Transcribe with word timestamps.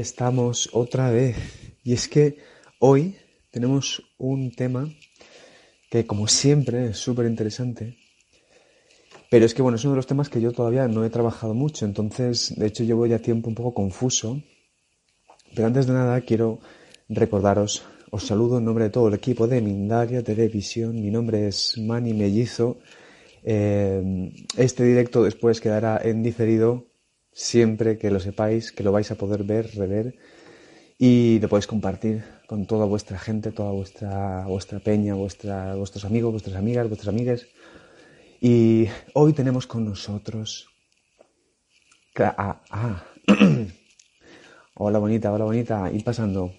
estamos 0.00 0.70
otra 0.72 1.10
vez. 1.10 1.36
Y 1.84 1.92
es 1.92 2.08
que 2.08 2.38
hoy 2.78 3.16
tenemos 3.50 4.02
un 4.18 4.52
tema 4.52 4.88
que 5.90 6.06
como 6.06 6.28
siempre 6.28 6.88
es 6.88 6.98
súper 6.98 7.26
interesante. 7.26 7.96
Pero 9.30 9.44
es 9.44 9.54
que 9.54 9.62
bueno, 9.62 9.76
es 9.76 9.84
uno 9.84 9.92
de 9.92 9.98
los 9.98 10.06
temas 10.06 10.28
que 10.28 10.40
yo 10.40 10.52
todavía 10.52 10.88
no 10.88 11.04
he 11.04 11.10
trabajado 11.10 11.54
mucho, 11.54 11.84
entonces 11.84 12.54
de 12.56 12.66
hecho 12.66 12.84
llevo 12.84 13.06
ya 13.06 13.18
tiempo 13.18 13.48
un 13.48 13.54
poco 13.54 13.74
confuso. 13.74 14.40
Pero 15.54 15.66
antes 15.66 15.86
de 15.86 15.92
nada 15.92 16.20
quiero 16.22 16.60
recordaros, 17.08 17.84
os 18.10 18.26
saludo 18.26 18.58
en 18.58 18.64
nombre 18.64 18.84
de 18.84 18.90
todo 18.90 19.08
el 19.08 19.14
equipo 19.14 19.46
de 19.46 19.60
Mindalia 19.60 20.22
Televisión, 20.22 21.00
mi 21.00 21.10
nombre 21.10 21.48
es 21.48 21.76
Manny 21.78 22.14
Mellizo. 22.14 22.78
Eh, 23.44 24.32
este 24.56 24.84
directo 24.84 25.22
después 25.22 25.60
quedará 25.60 26.00
en 26.02 26.22
diferido 26.22 26.87
siempre 27.38 27.98
que 27.98 28.10
lo 28.10 28.18
sepáis, 28.18 28.72
que 28.72 28.82
lo 28.82 28.90
vais 28.90 29.08
a 29.12 29.14
poder 29.14 29.44
ver, 29.44 29.70
rever 29.76 30.18
y 30.98 31.38
lo 31.38 31.48
podéis 31.48 31.68
compartir 31.68 32.24
con 32.48 32.66
toda 32.66 32.84
vuestra 32.84 33.16
gente, 33.16 33.52
toda 33.52 33.70
vuestra, 33.70 34.44
vuestra 34.46 34.80
peña, 34.80 35.14
vuestra, 35.14 35.76
vuestros 35.76 36.04
amigos, 36.04 36.32
vuestras 36.32 36.56
amigas, 36.56 36.88
vuestras 36.88 37.08
amigas. 37.14 37.46
Y 38.40 38.88
hoy 39.14 39.32
tenemos 39.32 39.66
con 39.68 39.84
nosotros... 39.84 40.68
Ah, 42.16 43.04
hola 44.74 44.98
bonita, 44.98 45.32
hola 45.32 45.44
bonita, 45.44 45.88
ir 45.92 46.02
pasando. 46.02 46.54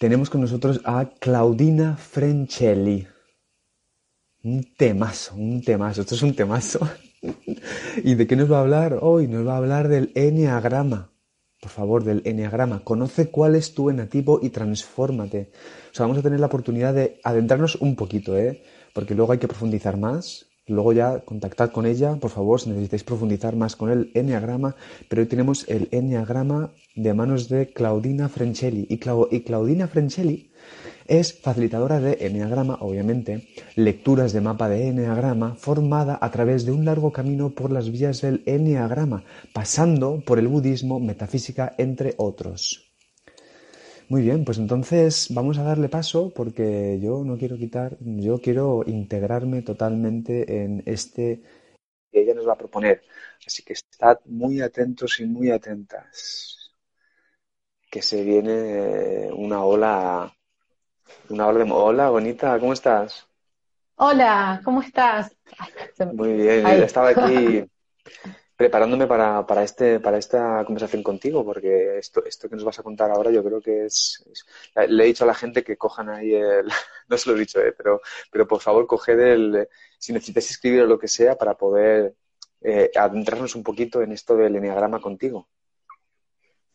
Tenemos 0.00 0.30
con 0.30 0.40
nosotros 0.40 0.80
a 0.84 1.10
Claudina 1.20 1.98
Frenchelli. 1.98 3.06
Un 4.44 4.64
temazo, 4.78 5.34
un 5.34 5.60
temazo. 5.60 6.00
Esto 6.00 6.14
es 6.14 6.22
un 6.22 6.34
temazo. 6.34 6.80
¿Y 8.02 8.14
de 8.14 8.26
qué 8.26 8.36
nos 8.36 8.50
va 8.50 8.58
a 8.58 8.60
hablar 8.60 8.98
hoy? 9.02 9.26
Nos 9.28 9.46
va 9.46 9.54
a 9.54 9.58
hablar 9.58 9.88
del 9.88 10.12
enneagrama. 10.14 11.12
Por 11.60 11.70
favor, 11.70 12.04
del 12.04 12.22
enneagrama. 12.24 12.84
Conoce 12.84 13.30
cuál 13.30 13.54
es 13.54 13.74
tu 13.74 13.90
enativo 13.90 14.38
y 14.42 14.50
transfórmate. 14.50 15.50
O 15.90 15.94
sea, 15.94 16.04
vamos 16.04 16.18
a 16.18 16.22
tener 16.22 16.38
la 16.40 16.46
oportunidad 16.46 16.94
de 16.94 17.20
adentrarnos 17.24 17.76
un 17.76 17.96
poquito, 17.96 18.36
¿eh? 18.36 18.62
Porque 18.92 19.14
luego 19.14 19.32
hay 19.32 19.38
que 19.38 19.48
profundizar 19.48 19.96
más. 19.96 20.46
Luego 20.68 20.92
ya 20.92 21.20
contactad 21.20 21.70
con 21.70 21.86
ella, 21.86 22.16
por 22.16 22.30
favor, 22.30 22.60
si 22.60 22.70
necesitáis 22.70 23.04
profundizar 23.04 23.54
más 23.54 23.76
con 23.76 23.90
el 23.90 24.10
enneagrama. 24.14 24.74
Pero 25.08 25.22
hoy 25.22 25.28
tenemos 25.28 25.64
el 25.68 25.88
enneagrama 25.92 26.70
de 26.94 27.14
manos 27.14 27.48
de 27.48 27.68
Claudina 27.68 28.28
Frenchelli. 28.28 28.86
Y, 28.90 29.00
y 29.30 29.40
Claudina 29.42 29.86
Frenchelli 29.86 30.50
es 31.06 31.40
facilitadora 31.40 32.00
de 32.00 32.18
Enneagrama, 32.20 32.78
obviamente, 32.80 33.48
lecturas 33.76 34.32
de 34.32 34.40
mapa 34.40 34.68
de 34.68 34.88
Enneagrama, 34.88 35.54
formada 35.54 36.18
a 36.20 36.30
través 36.32 36.66
de 36.66 36.72
un 36.72 36.84
largo 36.84 37.12
camino 37.12 37.50
por 37.50 37.70
las 37.70 37.90
vías 37.90 38.20
del 38.22 38.42
Enneagrama, 38.46 39.22
pasando 39.52 40.20
por 40.26 40.38
el 40.40 40.48
budismo, 40.48 40.98
metafísica, 40.98 41.74
entre 41.78 42.14
otros. 42.16 42.85
Muy 44.08 44.22
bien, 44.22 44.44
pues 44.44 44.58
entonces 44.58 45.26
vamos 45.30 45.58
a 45.58 45.64
darle 45.64 45.88
paso 45.88 46.32
porque 46.32 47.00
yo 47.00 47.24
no 47.24 47.36
quiero 47.36 47.56
quitar, 47.56 47.96
yo 48.00 48.40
quiero 48.40 48.84
integrarme 48.86 49.62
totalmente 49.62 50.62
en 50.62 50.84
este 50.86 51.42
que 52.12 52.20
ella 52.20 52.34
nos 52.34 52.46
va 52.46 52.52
a 52.52 52.58
proponer. 52.58 53.02
Así 53.44 53.64
que 53.64 53.72
estad 53.72 54.18
muy 54.26 54.60
atentos 54.60 55.18
y 55.18 55.26
muy 55.26 55.50
atentas, 55.50 56.70
que 57.90 58.00
se 58.00 58.22
viene 58.22 59.32
una 59.32 59.64
ola 59.64 60.32
una 61.28 61.48
hora 61.48 61.64
de... 61.64 61.72
Hola, 61.72 62.10
bonita, 62.10 62.60
¿cómo 62.60 62.74
estás? 62.74 63.26
Hola, 63.96 64.60
¿cómo 64.64 64.82
estás? 64.82 65.36
Muy 66.12 66.34
bien, 66.34 66.64
estaba 66.64 67.08
aquí 67.08 67.64
preparándome 68.56 69.06
para, 69.06 69.46
para, 69.46 69.62
este, 69.62 70.00
para 70.00 70.16
esta 70.16 70.64
conversación 70.64 71.02
contigo, 71.02 71.44
porque 71.44 71.98
esto, 71.98 72.24
esto 72.24 72.48
que 72.48 72.56
nos 72.56 72.64
vas 72.64 72.78
a 72.78 72.82
contar 72.82 73.10
ahora 73.10 73.30
yo 73.30 73.44
creo 73.44 73.60
que 73.60 73.84
es, 73.84 74.24
Le 74.88 75.04
he 75.04 75.06
dicho 75.06 75.24
a 75.24 75.26
la 75.26 75.34
gente 75.34 75.62
que 75.62 75.76
cojan 75.76 76.08
ahí 76.08 76.34
el... 76.34 76.66
No 77.08 77.16
se 77.16 77.30
lo 77.30 77.36
he 77.36 77.38
dicho, 77.38 77.60
eh, 77.60 77.72
pero, 77.76 78.00
pero 78.32 78.48
por 78.48 78.60
favor 78.60 78.86
coged 78.86 79.20
el... 79.20 79.68
Si 79.98 80.12
necesitáis 80.12 80.50
escribir 80.50 80.82
o 80.82 80.86
lo 80.86 80.98
que 80.98 81.06
sea 81.06 81.36
para 81.36 81.54
poder 81.54 82.14
eh, 82.62 82.90
adentrarnos 82.96 83.54
un 83.54 83.62
poquito 83.62 84.02
en 84.02 84.12
esto 84.12 84.36
del 84.36 84.56
enneagrama 84.56 85.00
contigo. 85.00 85.48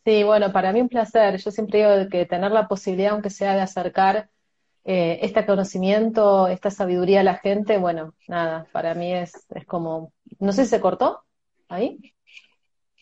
Sí, 0.04 0.22
bueno, 0.22 0.52
para 0.52 0.72
mí 0.72 0.80
un 0.80 0.88
placer. 0.88 1.36
Yo 1.36 1.50
siempre 1.50 1.80
digo 1.80 2.08
que 2.10 2.26
tener 2.26 2.50
la 2.50 2.66
posibilidad, 2.66 3.12
aunque 3.12 3.30
sea 3.30 3.54
de 3.54 3.60
acercar 3.60 4.30
eh, 4.84 5.18
este 5.22 5.44
conocimiento, 5.44 6.46
esta 6.48 6.70
sabiduría 6.70 7.20
a 7.20 7.24
la 7.24 7.36
gente, 7.36 7.76
bueno, 7.78 8.14
nada, 8.26 8.66
para 8.72 8.94
mí 8.94 9.12
es, 9.12 9.32
es 9.54 9.66
como, 9.66 10.12
no 10.38 10.52
sé 10.52 10.64
si 10.64 10.70
se 10.70 10.80
cortó 10.80 11.24
ahí. 11.72 11.98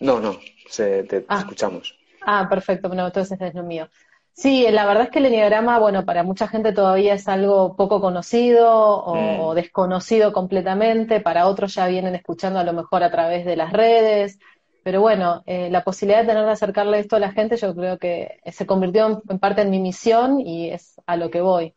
No, 0.00 0.20
no, 0.20 0.38
se, 0.68 1.04
te, 1.04 1.24
ah. 1.28 1.40
escuchamos. 1.40 1.96
Ah, 2.22 2.46
perfecto, 2.48 2.88
bueno, 2.88 3.06
entonces 3.06 3.40
es 3.40 3.54
lo 3.54 3.62
mío. 3.62 3.88
Sí, 4.32 4.66
la 4.70 4.86
verdad 4.86 5.04
es 5.04 5.10
que 5.10 5.18
el 5.18 5.26
enneagrama, 5.26 5.78
bueno, 5.78 6.04
para 6.06 6.22
mucha 6.22 6.48
gente 6.48 6.72
todavía 6.72 7.14
es 7.14 7.28
algo 7.28 7.76
poco 7.76 8.00
conocido 8.00 8.70
o, 8.70 9.52
mm. 9.52 9.54
desconocido 9.54 10.32
completamente, 10.32 11.20
para 11.20 11.46
otros 11.46 11.74
ya 11.74 11.86
vienen 11.88 12.14
escuchando 12.14 12.58
a 12.58 12.64
lo 12.64 12.72
mejor 12.72 13.02
a 13.02 13.10
través 13.10 13.44
de 13.44 13.56
las 13.56 13.72
redes, 13.72 14.38
pero 14.82 15.00
bueno, 15.00 15.42
eh, 15.46 15.68
la 15.70 15.84
posibilidad 15.84 16.22
de 16.22 16.28
tener 16.28 16.46
de 16.46 16.52
acercarle 16.52 17.00
esto 17.00 17.16
a 17.16 17.20
la 17.20 17.32
gente, 17.32 17.56
yo 17.56 17.74
creo 17.74 17.98
que 17.98 18.40
se 18.50 18.66
convirtió 18.66 19.22
en, 19.28 19.38
parte 19.38 19.62
en 19.62 19.70
mi 19.70 19.78
misión 19.78 20.40
y 20.40 20.70
es 20.70 20.98
a 21.06 21.16
lo 21.16 21.30
que 21.30 21.42
voy. 21.42 21.74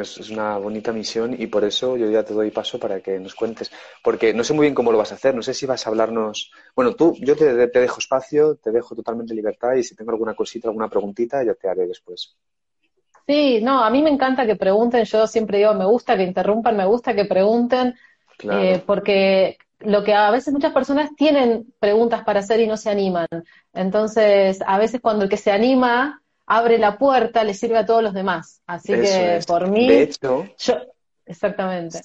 Es, 0.00 0.30
una 0.30 0.58
bonita 0.58 0.92
misión 0.92 1.36
y 1.38 1.46
por 1.46 1.64
eso 1.64 1.96
yo 1.96 2.10
ya 2.10 2.24
te 2.24 2.34
doy 2.34 2.50
paso 2.50 2.78
para 2.78 3.00
que 3.00 3.18
nos 3.20 3.34
cuentes, 3.34 3.70
porque 4.02 4.34
no 4.34 4.42
sé 4.42 4.52
muy 4.52 4.64
bien 4.64 4.74
cómo 4.74 4.90
lo 4.90 4.98
vas 4.98 5.12
a 5.12 5.14
hacer, 5.14 5.34
no 5.34 5.42
sé 5.42 5.54
si 5.54 5.66
vas 5.66 5.86
a 5.86 5.90
hablarnos, 5.90 6.50
bueno, 6.74 6.94
tú, 6.94 7.16
yo 7.20 7.36
te, 7.36 7.54
dejo 7.54 7.98
espacio, 7.98 8.56
te 8.56 8.70
dejo 8.70 8.94
totalmente 8.94 9.34
libertad 9.34 9.74
y 9.74 9.84
si 9.84 9.94
tengo 9.94 10.10
alguna 10.10 10.34
cosita, 10.34 10.68
alguna 10.68 10.88
preguntita, 10.88 11.44
ya 11.44 11.54
te 11.54 11.68
haré 11.68 11.86
después. 11.86 12.36
Sí, 13.26 13.60
no, 13.62 13.82
a 13.82 13.90
mí 13.90 14.02
me 14.02 14.10
encanta 14.10 14.46
que 14.46 14.56
pregunten, 14.56 15.04
yo 15.04 15.26
siempre 15.26 15.58
digo, 15.58 15.74
me 15.74 15.86
gusta 15.86 16.16
que 16.16 16.24
interrumpan, 16.24 16.76
me 16.76 16.86
gusta 16.86 17.14
que 17.14 17.24
pregunten, 17.24 17.94
eh, 18.50 18.82
porque 18.84 19.56
lo 19.80 20.02
que 20.02 20.14
a 20.14 20.30
veces 20.30 20.52
muchas 20.52 20.72
personas 20.72 21.14
tienen 21.16 21.72
preguntas 21.78 22.24
para 22.24 22.40
hacer 22.40 22.60
y 22.60 22.66
no 22.66 22.76
se 22.76 22.90
animan. 22.90 23.28
Entonces, 23.72 24.60
a 24.66 24.78
veces 24.78 25.00
cuando 25.00 25.24
el 25.24 25.30
que 25.30 25.36
se 25.36 25.52
anima 25.52 26.22
abre 26.46 26.78
la 26.78 26.98
puerta, 26.98 27.44
le 27.44 27.54
sirve 27.54 27.78
a 27.78 27.86
todos 27.86 28.02
los 28.02 28.14
demás. 28.14 28.62
Así 28.66 28.92
que 28.92 29.40
por 29.46 29.68
mí, 29.68 29.88
de 29.88 30.02
hecho, 30.02 30.46
yo, 30.58 30.74
exactamente. 31.24 32.00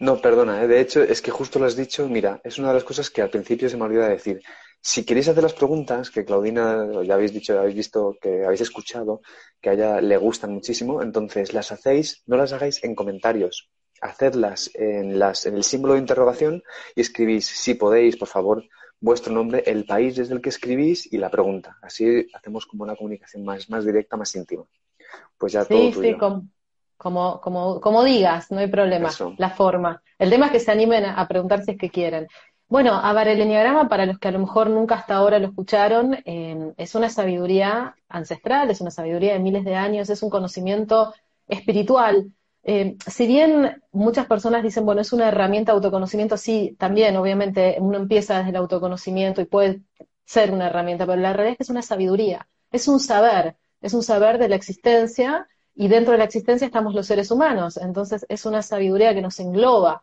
No, 0.00 0.20
perdona, 0.20 0.62
¿eh? 0.62 0.68
de 0.68 0.80
hecho 0.80 1.02
es 1.02 1.22
que 1.22 1.30
justo 1.30 1.58
lo 1.58 1.66
has 1.66 1.76
dicho, 1.76 2.08
mira, 2.08 2.40
es 2.44 2.58
una 2.58 2.68
de 2.68 2.74
las 2.74 2.84
cosas 2.84 3.10
que 3.10 3.22
al 3.22 3.30
principio 3.30 3.68
se 3.68 3.76
me 3.76 3.84
olvida 3.84 4.08
decir. 4.08 4.42
Si 4.80 5.04
queréis 5.04 5.28
hacer 5.28 5.42
las 5.42 5.54
preguntas, 5.54 6.10
que 6.10 6.26
Claudina, 6.26 6.86
ya 7.04 7.14
habéis 7.14 7.32
dicho, 7.32 7.58
habéis 7.58 7.74
visto, 7.74 8.18
que 8.20 8.44
habéis 8.44 8.60
escuchado, 8.60 9.22
que 9.60 9.70
a 9.70 9.72
ella 9.72 10.00
le 10.00 10.16
gustan 10.18 10.52
muchísimo, 10.52 11.00
entonces 11.00 11.54
las 11.54 11.72
hacéis, 11.72 12.22
no 12.26 12.36
las 12.36 12.52
hagáis 12.52 12.84
en 12.84 12.94
comentarios, 12.94 13.70
hacedlas 14.02 14.70
en, 14.74 15.18
las, 15.18 15.46
en 15.46 15.54
el 15.54 15.64
símbolo 15.64 15.94
de 15.94 16.00
interrogación 16.00 16.62
y 16.94 17.00
escribís, 17.00 17.46
si 17.46 17.74
podéis, 17.74 18.16
por 18.16 18.28
favor, 18.28 18.64
vuestro 19.04 19.34
nombre, 19.34 19.62
el 19.66 19.84
país 19.84 20.16
desde 20.16 20.34
el 20.34 20.40
que 20.40 20.48
escribís 20.48 21.12
y 21.12 21.18
la 21.18 21.28
pregunta. 21.28 21.76
Así 21.82 22.26
hacemos 22.32 22.64
como 22.64 22.84
una 22.84 22.96
comunicación 22.96 23.44
más, 23.44 23.68
más 23.68 23.84
directa, 23.84 24.16
más 24.16 24.34
íntima. 24.34 24.64
Pues 25.36 25.52
ya 25.52 25.64
sí, 25.64 25.90
todo 25.92 26.02
Sí, 26.02 26.14
como, 26.14 26.48
como, 26.96 27.38
como, 27.42 27.80
como, 27.82 28.02
digas, 28.02 28.50
no 28.50 28.60
hay 28.60 28.68
problema. 28.68 29.10
La 29.36 29.50
forma. 29.50 30.02
El 30.18 30.30
tema 30.30 30.46
es 30.46 30.52
que 30.52 30.60
se 30.60 30.72
animen 30.72 31.04
a 31.04 31.28
preguntar 31.28 31.62
si 31.62 31.72
es 31.72 31.78
que 31.78 31.90
quieren. 31.90 32.26
Bueno, 32.66 32.94
a 32.94 33.12
ver, 33.12 33.28
el 33.28 33.42
enneagrama, 33.42 33.90
para 33.90 34.06
los 34.06 34.18
que 34.18 34.28
a 34.28 34.32
lo 34.32 34.38
mejor 34.38 34.70
nunca 34.70 34.94
hasta 34.94 35.16
ahora 35.16 35.38
lo 35.38 35.48
escucharon, 35.48 36.14
eh, 36.24 36.72
es 36.78 36.94
una 36.94 37.10
sabiduría 37.10 37.94
ancestral, 38.08 38.70
es 38.70 38.80
una 38.80 38.90
sabiduría 38.90 39.34
de 39.34 39.38
miles 39.38 39.66
de 39.66 39.74
años, 39.74 40.08
es 40.08 40.22
un 40.22 40.30
conocimiento 40.30 41.12
espiritual 41.46 42.32
eh, 42.64 42.96
si 43.06 43.26
bien 43.26 43.82
muchas 43.92 44.26
personas 44.26 44.62
dicen, 44.62 44.86
bueno, 44.86 45.02
es 45.02 45.12
una 45.12 45.28
herramienta 45.28 45.72
de 45.72 45.76
autoconocimiento, 45.76 46.36
sí, 46.38 46.76
también, 46.78 47.16
obviamente, 47.16 47.76
uno 47.78 47.98
empieza 47.98 48.38
desde 48.38 48.50
el 48.50 48.56
autoconocimiento 48.56 49.40
y 49.42 49.44
puede 49.44 49.82
ser 50.24 50.50
una 50.50 50.68
herramienta, 50.68 51.06
pero 51.06 51.20
la 51.20 51.34
realidad 51.34 51.52
es 51.52 51.58
que 51.58 51.62
es 51.64 51.70
una 51.70 51.82
sabiduría, 51.82 52.48
es 52.72 52.88
un 52.88 53.00
saber, 53.00 53.56
es 53.82 53.92
un 53.92 54.02
saber 54.02 54.38
de 54.38 54.48
la 54.48 54.56
existencia 54.56 55.46
y 55.74 55.88
dentro 55.88 56.12
de 56.12 56.18
la 56.18 56.24
existencia 56.24 56.66
estamos 56.66 56.94
los 56.94 57.06
seres 57.06 57.30
humanos, 57.30 57.76
entonces 57.76 58.24
es 58.30 58.46
una 58.46 58.62
sabiduría 58.62 59.14
que 59.14 59.20
nos 59.22 59.38
engloba, 59.40 60.02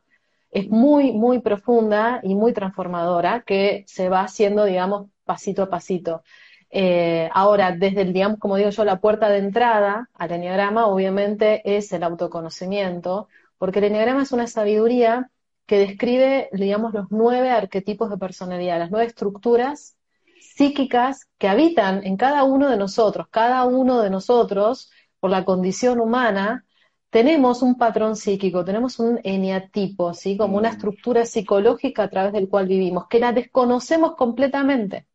es 0.52 0.70
muy, 0.70 1.14
muy 1.14 1.40
profunda 1.40 2.20
y 2.22 2.36
muy 2.36 2.54
transformadora 2.54 3.42
que 3.42 3.84
se 3.88 4.10
va 4.10 4.22
haciendo, 4.22 4.66
digamos, 4.66 5.10
pasito 5.24 5.64
a 5.64 5.70
pasito. 5.70 6.24
Eh, 6.72 7.30
ahora, 7.34 7.74
desde 7.74 8.02
el, 8.02 8.14
digamos, 8.14 8.40
como 8.40 8.56
digo 8.56 8.70
yo, 8.70 8.86
la 8.86 9.00
puerta 9.02 9.30
de 9.30 9.40
entrada 9.40 10.10
al 10.14 10.32
enneagrama, 10.32 10.88
obviamente, 10.88 11.62
es 11.78 11.92
el 11.92 12.04
autoconocimiento, 12.04 13.28
porque 13.58 13.80
el 13.80 13.86
enneagrama 13.86 14.24
es 14.24 14.32
una 14.32 14.48
sabiduría 14.48 15.30
que 15.66 15.78
describe, 15.78 16.50
digamos, 16.54 16.94
los 16.94 17.08
nueve 17.12 17.50
arquetipos 17.50 18.10
de 18.10 18.18
personalidad, 18.18 18.80
las 18.80 18.92
nueve 18.92 19.08
estructuras 19.08 19.96
psíquicas 20.40 21.28
que 21.38 21.48
habitan 21.48 22.06
en 22.06 22.18
cada 22.18 22.44
uno 22.44 22.70
de 22.70 22.78
nosotros. 22.78 23.28
Cada 23.30 23.66
uno 23.66 24.02
de 24.02 24.10
nosotros, 24.10 24.92
por 25.20 25.30
la 25.30 25.46
condición 25.46 26.00
humana, 26.00 26.66
tenemos 27.10 27.62
un 27.62 27.78
patrón 27.78 28.16
psíquico, 28.16 28.64
tenemos 28.66 28.98
un 29.00 29.20
eneatipo, 29.24 30.14
¿sí? 30.14 30.38
Como 30.38 30.58
una 30.58 30.70
mm. 30.70 30.74
estructura 30.74 31.26
psicológica 31.26 32.04
a 32.04 32.10
través 32.10 32.34
del 32.34 32.50
cual 32.50 32.68
vivimos, 32.68 33.08
que 33.10 33.20
la 33.20 33.34
desconocemos 33.34 34.16
completamente. 34.16 35.08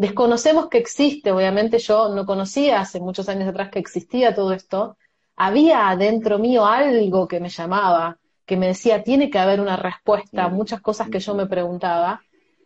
Desconocemos 0.00 0.70
que 0.70 0.78
existe, 0.78 1.30
obviamente 1.30 1.78
yo 1.78 2.08
no 2.14 2.24
conocía 2.24 2.80
hace 2.80 3.00
muchos 3.00 3.28
años 3.28 3.46
atrás 3.46 3.68
que 3.68 3.78
existía 3.78 4.34
todo 4.34 4.54
esto, 4.54 4.96
había 5.36 5.90
adentro 5.90 6.38
mío 6.38 6.64
algo 6.64 7.28
que 7.28 7.38
me 7.38 7.50
llamaba, 7.50 8.16
que 8.46 8.56
me 8.56 8.68
decía, 8.68 9.02
tiene 9.02 9.28
que 9.28 9.38
haber 9.38 9.60
una 9.60 9.76
respuesta 9.76 10.44
a 10.44 10.48
muchas 10.48 10.80
cosas 10.80 11.10
que 11.10 11.20
yo 11.20 11.34
me 11.34 11.46
preguntaba. 11.46 12.22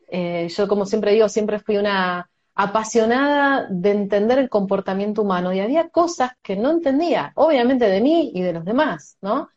Eh, 0.06 0.46
yo, 0.48 0.68
como 0.68 0.86
siempre 0.86 1.10
digo, 1.10 1.28
siempre 1.28 1.58
fui 1.58 1.76
una 1.76 2.30
apasionada 2.54 3.66
de 3.68 3.90
entender 3.90 4.38
el 4.38 4.48
comportamiento 4.48 5.22
humano 5.22 5.52
y 5.52 5.58
había 5.58 5.88
cosas 5.88 6.34
que 6.40 6.54
no 6.54 6.70
entendía, 6.70 7.32
obviamente 7.34 7.86
de 7.86 8.00
mí 8.00 8.30
y 8.32 8.42
de 8.42 8.52
los 8.52 8.64
demás, 8.64 9.18
¿no? 9.20 9.48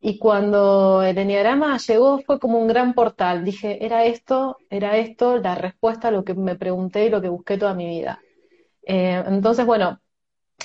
Y 0.00 0.18
cuando 0.18 1.02
el 1.02 1.18
enneagrama 1.18 1.76
llegó 1.76 2.20
fue 2.20 2.40
como 2.40 2.58
un 2.58 2.66
gran 2.66 2.94
portal. 2.94 3.44
Dije, 3.44 3.84
era 3.84 4.06
esto, 4.06 4.56
era 4.70 4.96
esto, 4.96 5.36
la 5.38 5.54
respuesta 5.54 6.08
a 6.08 6.10
lo 6.10 6.24
que 6.24 6.34
me 6.34 6.56
pregunté 6.56 7.04
y 7.04 7.10
lo 7.10 7.20
que 7.20 7.28
busqué 7.28 7.58
toda 7.58 7.74
mi 7.74 7.86
vida. 7.86 8.20
Eh, 8.82 9.22
entonces, 9.26 9.66
bueno, 9.66 10.00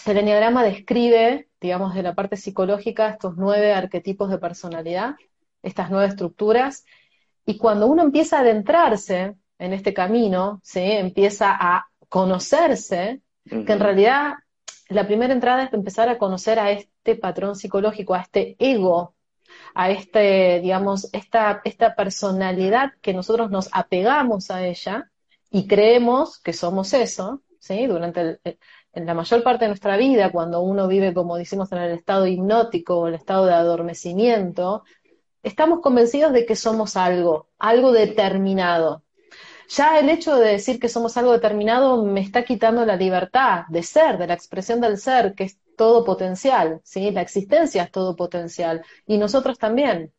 el 0.05 0.17
enneagrama 0.17 0.63
describe, 0.63 1.49
digamos, 1.59 1.93
de 1.95 2.03
la 2.03 2.15
parte 2.15 2.37
psicológica, 2.37 3.09
estos 3.09 3.35
nueve 3.35 3.73
arquetipos 3.73 4.29
de 4.29 4.37
personalidad, 4.37 5.15
estas 5.63 5.89
nueve 5.89 6.07
estructuras. 6.07 6.85
Y 7.45 7.57
cuando 7.57 7.87
uno 7.87 8.03
empieza 8.03 8.37
a 8.37 8.41
adentrarse 8.41 9.35
en 9.59 9.73
este 9.73 9.93
camino, 9.93 10.61
¿sí? 10.63 10.79
empieza 10.81 11.55
a 11.59 11.87
conocerse, 12.07 13.21
que 13.43 13.73
en 13.73 13.79
realidad 13.79 14.35
la 14.89 15.07
primera 15.07 15.33
entrada 15.33 15.63
es 15.63 15.73
empezar 15.73 16.09
a 16.09 16.17
conocer 16.17 16.59
a 16.59 16.71
este 16.71 17.15
patrón 17.15 17.55
psicológico, 17.55 18.13
a 18.13 18.21
este 18.21 18.55
ego, 18.59 19.14
a 19.73 19.89
este, 19.89 20.59
digamos, 20.61 21.09
esta, 21.13 21.61
esta 21.63 21.95
personalidad 21.95 22.93
que 23.01 23.13
nosotros 23.13 23.51
nos 23.51 23.69
apegamos 23.71 24.51
a 24.51 24.65
ella 24.65 25.11
y 25.49 25.67
creemos 25.67 26.39
que 26.39 26.53
somos 26.53 26.93
eso. 26.93 27.41
Durante 27.67 28.39
en 28.93 29.05
la 29.05 29.15
mayor 29.15 29.41
parte 29.41 29.65
de 29.65 29.69
nuestra 29.69 29.97
vida, 29.97 30.31
cuando 30.31 30.61
uno 30.61 30.87
vive, 30.87 31.13
como 31.13 31.35
decimos, 31.35 31.71
en 31.71 31.79
el 31.79 31.91
estado 31.93 32.27
hipnótico 32.27 32.99
o 32.99 33.07
el 33.07 33.15
estado 33.15 33.47
de 33.47 33.53
adormecimiento, 33.53 34.83
estamos 35.43 35.81
convencidos 35.81 36.31
de 36.31 36.45
que 36.45 36.55
somos 36.55 36.95
algo, 36.95 37.49
algo 37.57 37.91
determinado. 37.91 39.04
Ya 39.69 39.99
el 39.99 40.09
hecho 40.09 40.35
de 40.35 40.51
decir 40.51 40.79
que 40.79 40.89
somos 40.89 41.17
algo 41.17 41.31
determinado 41.31 42.03
me 42.03 42.21
está 42.21 42.43
quitando 42.43 42.85
la 42.85 42.95
libertad 42.95 43.65
de 43.69 43.83
ser, 43.83 44.17
de 44.17 44.27
la 44.27 44.33
expresión 44.33 44.81
del 44.81 44.97
ser, 44.97 45.33
que 45.33 45.45
es 45.45 45.57
todo 45.75 46.03
potencial, 46.03 46.81
¿sí? 46.83 47.11
La 47.11 47.21
existencia 47.21 47.83
es 47.83 47.91
todo 47.91 48.15
potencial 48.15 48.83
y 49.05 49.17
nosotros 49.17 49.57
también. 49.57 50.13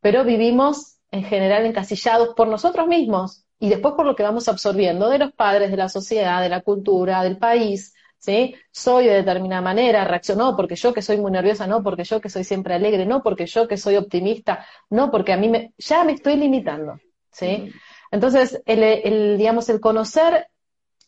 Pero 0.00 0.24
vivimos 0.24 0.98
en 1.10 1.24
general 1.24 1.66
encasillados 1.66 2.34
por 2.34 2.48
nosotros 2.48 2.86
mismos 2.86 3.44
y 3.58 3.68
después 3.68 3.94
por 3.94 4.06
lo 4.06 4.16
que 4.16 4.22
vamos 4.22 4.48
absorbiendo 4.48 5.08
de 5.08 5.18
los 5.18 5.32
padres, 5.32 5.70
de 5.70 5.76
la 5.76 5.88
sociedad, 5.88 6.42
de 6.42 6.48
la 6.48 6.60
cultura, 6.62 7.22
del 7.22 7.38
país, 7.38 7.94
¿sí? 8.18 8.54
Soy 8.70 9.06
de 9.06 9.14
determinada 9.14 9.62
manera, 9.62 10.04
reacciono 10.04 10.56
porque 10.56 10.76
yo 10.76 10.92
que 10.92 11.02
soy 11.02 11.18
muy 11.18 11.30
nerviosa, 11.30 11.66
no 11.66 11.82
porque 11.82 12.04
yo 12.04 12.20
que 12.20 12.28
soy 12.30 12.44
siempre 12.44 12.74
alegre, 12.74 13.06
no 13.06 13.22
porque 13.22 13.46
yo 13.46 13.68
que 13.68 13.76
soy 13.76 13.96
optimista, 13.96 14.66
no 14.90 15.10
porque 15.10 15.32
a 15.32 15.36
mí 15.36 15.48
me, 15.48 15.72
ya 15.78 16.04
me 16.04 16.12
estoy 16.12 16.36
limitando, 16.36 16.98
¿sí? 17.30 17.70
Entonces, 18.14 18.62
el, 18.64 19.36
digamos, 19.36 19.68
el 19.68 19.80
conocer 19.80 20.46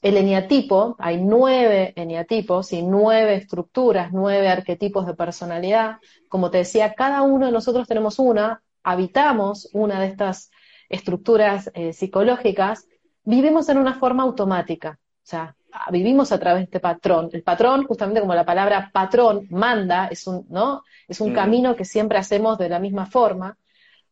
el 0.03 0.17
eneatipo, 0.17 0.97
hay 0.99 1.19
nueve 1.19 1.93
eneatipos 1.95 2.73
y 2.73 2.83
nueve 2.83 3.37
estructuras, 3.37 4.11
nueve 4.13 4.49
arquetipos 4.49 5.07
de 5.07 5.15
personalidad. 5.15 5.99
Como 6.29 6.51
te 6.51 6.59
decía, 6.59 6.95
cada 6.95 7.23
uno 7.23 7.47
de 7.47 7.53
nosotros 7.53 7.87
tenemos 7.87 8.19
una, 8.19 8.61
habitamos 8.83 9.71
una 9.73 10.01
de 10.01 10.09
estas 10.09 10.51
estructuras 10.89 11.71
eh, 11.75 11.93
psicológicas, 11.93 12.89
vivimos 13.23 13.69
en 13.69 13.79
una 13.79 13.95
forma 13.95 14.25
automática. 14.25 14.99
O 14.99 15.29
sea, 15.29 15.55
vivimos 15.93 16.33
a 16.33 16.41
través 16.41 16.63
de 16.63 16.65
este 16.65 16.81
patrón. 16.81 17.31
El 17.33 17.45
patrón, 17.45 17.85
justamente 17.85 18.21
como 18.21 18.35
la 18.35 18.45
palabra 18.45 18.91
patrón 18.93 19.47
manda, 19.51 20.09
es 20.09 20.27
un, 20.27 20.45
¿no? 20.49 20.83
Es 21.07 21.21
un 21.21 21.31
mm. 21.31 21.35
camino 21.37 21.77
que 21.77 21.85
siempre 21.85 22.19
hacemos 22.19 22.59
de 22.59 22.69
la 22.69 22.81
misma 22.81 23.07
forma. 23.07 23.57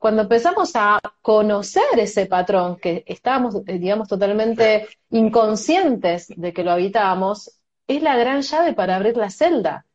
Cuando 0.05 0.21
empezamos 0.21 0.73
a 0.75 1.01
conocer 1.23 1.99
ese 1.99 2.27
patrón, 2.27 2.77
que 2.77 3.05
estábamos, 3.06 3.56
eh, 3.67 3.79
digamos, 3.79 4.06
totalmente 4.06 4.87
inconscientes 5.09 6.27
de 6.37 6.53
que 6.53 6.62
lo 6.62 6.73
habitábamos, 6.73 7.59
es 7.89 8.03
la 8.03 8.15
gran 8.15 8.43
llave 8.43 8.75
para 8.75 8.97
abrir 8.97 9.17
la 9.17 9.31
celda. 9.31 9.87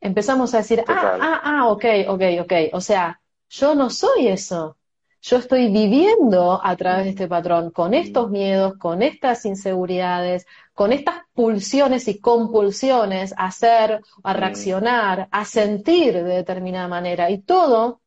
Empezamos 0.00 0.54
a 0.54 0.58
decir, 0.62 0.82
ah, 0.88 1.18
ah, 1.20 1.40
ah, 1.44 1.68
ok, 1.68 1.84
ok, 2.08 2.22
ok. 2.40 2.52
O 2.72 2.80
sea, 2.80 3.20
yo 3.50 3.74
no 3.74 3.90
soy 3.90 4.28
eso. 4.28 4.78
Yo 5.20 5.36
estoy 5.36 5.70
viviendo 5.70 6.58
a 6.64 6.74
través 6.76 7.04
de 7.04 7.10
este 7.10 7.28
patrón, 7.28 7.70
con 7.70 7.92
estos 7.92 8.30
miedos, 8.30 8.78
con 8.78 9.02
estas 9.02 9.44
inseguridades, 9.44 10.46
con 10.72 10.90
estas 10.90 11.16
pulsiones 11.34 12.08
y 12.08 12.18
compulsiones 12.18 13.34
a 13.36 13.48
hacer, 13.48 14.00
a 14.22 14.32
reaccionar, 14.32 15.28
a 15.30 15.44
sentir 15.44 16.14
de 16.14 16.36
determinada 16.36 16.88
manera. 16.88 17.28
Y 17.28 17.42
todo 17.42 18.00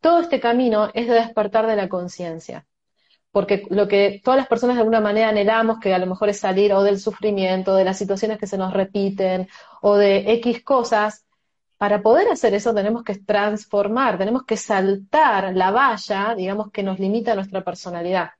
todo 0.00 0.20
este 0.20 0.40
camino 0.40 0.90
es 0.94 1.08
de 1.08 1.14
despertar 1.14 1.66
de 1.66 1.76
la 1.76 1.88
conciencia. 1.88 2.66
Porque 3.32 3.64
lo 3.70 3.86
que 3.86 4.20
todas 4.24 4.38
las 4.38 4.48
personas 4.48 4.76
de 4.76 4.80
alguna 4.80 5.00
manera 5.00 5.28
anhelamos, 5.28 5.78
que 5.78 5.94
a 5.94 5.98
lo 5.98 6.06
mejor 6.06 6.28
es 6.28 6.40
salir 6.40 6.72
o 6.72 6.82
del 6.82 6.98
sufrimiento, 6.98 7.76
de 7.76 7.84
las 7.84 7.98
situaciones 7.98 8.38
que 8.38 8.48
se 8.48 8.58
nos 8.58 8.72
repiten, 8.72 9.48
o 9.82 9.96
de 9.96 10.32
X 10.34 10.64
cosas, 10.64 11.24
para 11.78 12.02
poder 12.02 12.28
hacer 12.28 12.54
eso 12.54 12.74
tenemos 12.74 13.04
que 13.04 13.16
transformar, 13.16 14.18
tenemos 14.18 14.44
que 14.44 14.56
saltar 14.56 15.54
la 15.54 15.70
valla, 15.70 16.34
digamos, 16.34 16.70
que 16.70 16.82
nos 16.82 16.98
limita 16.98 17.34
nuestra 17.34 17.62
personalidad. 17.62 18.30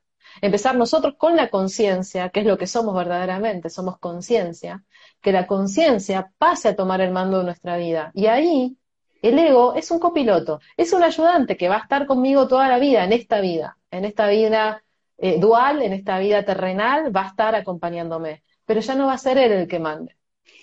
Empezar 0.41 0.77
nosotros 0.77 1.15
con 1.17 1.37
la 1.37 1.51
conciencia, 1.51 2.31
que 2.31 2.41
es 2.41 2.47
lo 2.47 2.59
que 2.59 2.67
somos 2.67 2.95
verdaderamente, 2.95 3.71
somos 3.71 3.99
conciencia, 3.99 4.85
que 5.21 5.33
la 5.33 5.47
conciencia 5.47 6.33
pase 6.39 6.69
a 6.69 6.77
tomar 6.77 7.01
el 7.01 7.13
mando 7.13 7.39
de 7.39 7.45
nuestra 7.45 7.77
vida. 7.77 8.11
Y 8.15 8.27
ahí 8.27 8.77
el 9.23 9.39
ego 9.39 9.75
es 9.75 9.91
un 9.91 9.99
copiloto, 9.99 10.61
es 10.77 10.93
un 10.93 11.03
ayudante 11.03 11.57
que 11.57 11.69
va 11.69 11.77
a 11.77 11.81
estar 11.81 12.07
conmigo 12.07 12.49
toda 12.49 12.69
la 12.69 12.79
vida, 12.79 13.05
en 13.05 13.13
esta 13.13 13.41
vida, 13.41 13.77
en 13.91 14.05
esta 14.05 14.29
vida 14.29 14.83
eh, 15.19 15.39
dual, 15.39 15.83
en 15.83 15.93
esta 15.93 16.19
vida 16.19 16.45
terrenal, 16.45 17.15
va 17.15 17.25
a 17.25 17.29
estar 17.29 17.55
acompañándome, 17.55 18.43
pero 18.65 18.81
ya 18.81 18.95
no 18.95 19.07
va 19.07 19.15
a 19.15 19.19
ser 19.19 19.37
él 19.39 19.53
el 19.53 19.69
que 19.69 19.79
mande. 19.79 20.17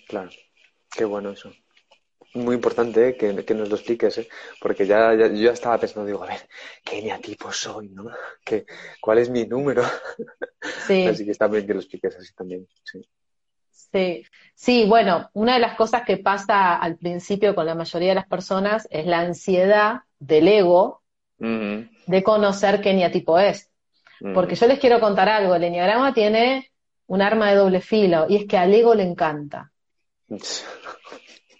Claro, 0.07 0.29
qué 0.89 1.05
bueno 1.05 1.31
eso. 1.31 1.51
Muy 2.33 2.55
importante 2.55 3.09
eh, 3.09 3.15
que, 3.15 3.53
nos 3.53 3.69
lo 3.69 3.75
expliques, 3.75 4.17
¿eh? 4.17 4.29
porque 4.59 4.85
ya, 4.85 5.13
yo 5.13 5.27
ya 5.27 5.51
estaba 5.51 5.77
pensando, 5.77 6.05
digo, 6.05 6.23
a 6.23 6.27
ver, 6.27 6.49
¿qué 6.83 7.17
tipo 7.21 7.51
soy? 7.51 7.89
¿no? 7.89 8.05
¿Qué, 8.43 8.65
¿Cuál 8.99 9.19
es 9.19 9.29
mi 9.29 9.45
número? 9.45 9.83
Sí. 10.85 11.05
así 11.07 11.25
que 11.25 11.31
está 11.31 11.47
bien 11.47 11.65
que 11.65 11.73
lo 11.73 11.79
expliques 11.79 12.15
así 12.15 12.33
también. 12.33 12.67
Sí. 12.83 13.01
Sí, 13.91 14.25
sí, 14.55 14.85
bueno, 14.87 15.29
una 15.33 15.53
de 15.53 15.59
las 15.59 15.75
cosas 15.75 16.03
que 16.03 16.17
pasa 16.17 16.75
al 16.75 16.97
principio 16.97 17.53
con 17.53 17.65
la 17.65 17.75
mayoría 17.75 18.09
de 18.09 18.15
las 18.15 18.27
personas 18.27 18.87
es 18.89 19.05
la 19.05 19.19
ansiedad 19.19 20.01
del 20.19 20.47
ego 20.47 21.03
de 21.39 22.23
conocer 22.23 22.81
qué 22.81 22.91
eneatipo 22.91 23.37
es. 23.37 23.69
Porque 24.33 24.55
yo 24.55 24.65
les 24.65 24.79
quiero 24.79 24.99
contar 24.99 25.29
algo, 25.29 25.53
el 25.53 25.63
eneagrama 25.63 26.13
tiene 26.13 26.71
un 27.05 27.21
arma 27.21 27.51
de 27.51 27.57
doble 27.57 27.81
filo 27.81 28.25
y 28.27 28.37
es 28.37 28.45
que 28.47 28.57
al 28.57 28.73
ego 28.73 28.95
le 28.95 29.03
encanta. 29.03 29.71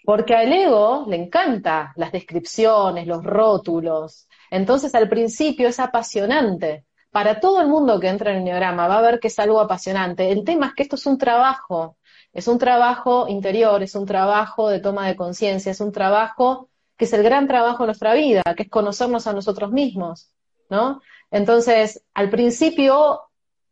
Porque 0.04 0.34
al 0.34 0.52
ego 0.52 1.04
le 1.08 1.16
encanta 1.16 1.92
las 1.96 2.10
descripciones, 2.10 3.06
los 3.06 3.22
rótulos. 3.22 4.26
Entonces 4.50 4.94
al 4.96 5.08
principio 5.08 5.68
es 5.68 5.78
apasionante. 5.78 6.84
Para 7.10 7.38
todo 7.38 7.60
el 7.60 7.68
mundo 7.68 8.00
que 8.00 8.08
entra 8.08 8.32
en 8.32 8.38
el 8.38 8.44
neograma 8.44 8.88
va 8.88 8.98
a 8.98 9.02
ver 9.02 9.20
que 9.20 9.28
es 9.28 9.38
algo 9.38 9.60
apasionante. 9.60 10.32
El 10.32 10.44
tema 10.44 10.66
es 10.66 10.74
que 10.74 10.82
esto 10.82 10.96
es 10.96 11.06
un 11.06 11.16
trabajo 11.16 11.97
es 12.32 12.48
un 12.48 12.58
trabajo 12.58 13.26
interior, 13.28 13.82
es 13.82 13.94
un 13.94 14.06
trabajo 14.06 14.68
de 14.68 14.80
toma 14.80 15.06
de 15.08 15.16
conciencia, 15.16 15.72
es 15.72 15.80
un 15.80 15.92
trabajo 15.92 16.68
que 16.96 17.04
es 17.04 17.12
el 17.12 17.22
gran 17.22 17.46
trabajo 17.46 17.84
de 17.84 17.88
nuestra 17.88 18.14
vida, 18.14 18.42
que 18.56 18.64
es 18.64 18.68
conocernos 18.68 19.26
a 19.26 19.32
nosotros 19.32 19.70
mismos, 19.70 20.30
¿no? 20.68 21.00
Entonces, 21.30 22.02
al 22.14 22.28
principio 22.30 23.20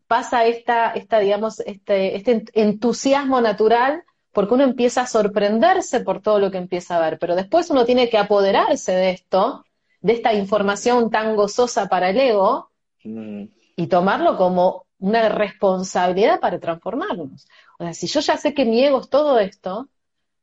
pasa 0.06 0.46
esta, 0.46 0.92
esta 0.92 1.18
digamos, 1.18 1.60
este, 1.60 2.16
este 2.16 2.44
entusiasmo 2.54 3.40
natural 3.40 4.04
porque 4.32 4.52
uno 4.52 4.64
empieza 4.64 5.00
a 5.00 5.06
sorprenderse 5.06 6.00
por 6.00 6.20
todo 6.20 6.38
lo 6.38 6.50
que 6.50 6.58
empieza 6.58 6.96
a 6.96 7.00
ver, 7.00 7.18
pero 7.18 7.34
después 7.34 7.70
uno 7.70 7.86
tiene 7.86 8.10
que 8.10 8.18
apoderarse 8.18 8.92
de 8.92 9.10
esto, 9.10 9.64
de 10.02 10.12
esta 10.12 10.34
información 10.34 11.10
tan 11.10 11.34
gozosa 11.36 11.88
para 11.88 12.10
el 12.10 12.20
ego, 12.20 12.70
mm. 13.02 13.44
y 13.76 13.86
tomarlo 13.86 14.36
como 14.36 14.84
una 14.98 15.30
responsabilidad 15.30 16.38
para 16.38 16.60
transformarnos. 16.60 17.48
O 17.78 17.84
sea, 17.84 17.94
si 17.94 18.06
yo 18.06 18.20
ya 18.20 18.36
sé 18.36 18.54
que 18.54 18.64
mi 18.64 18.82
ego 18.84 19.00
es 19.00 19.08
todo 19.10 19.38
esto, 19.38 19.88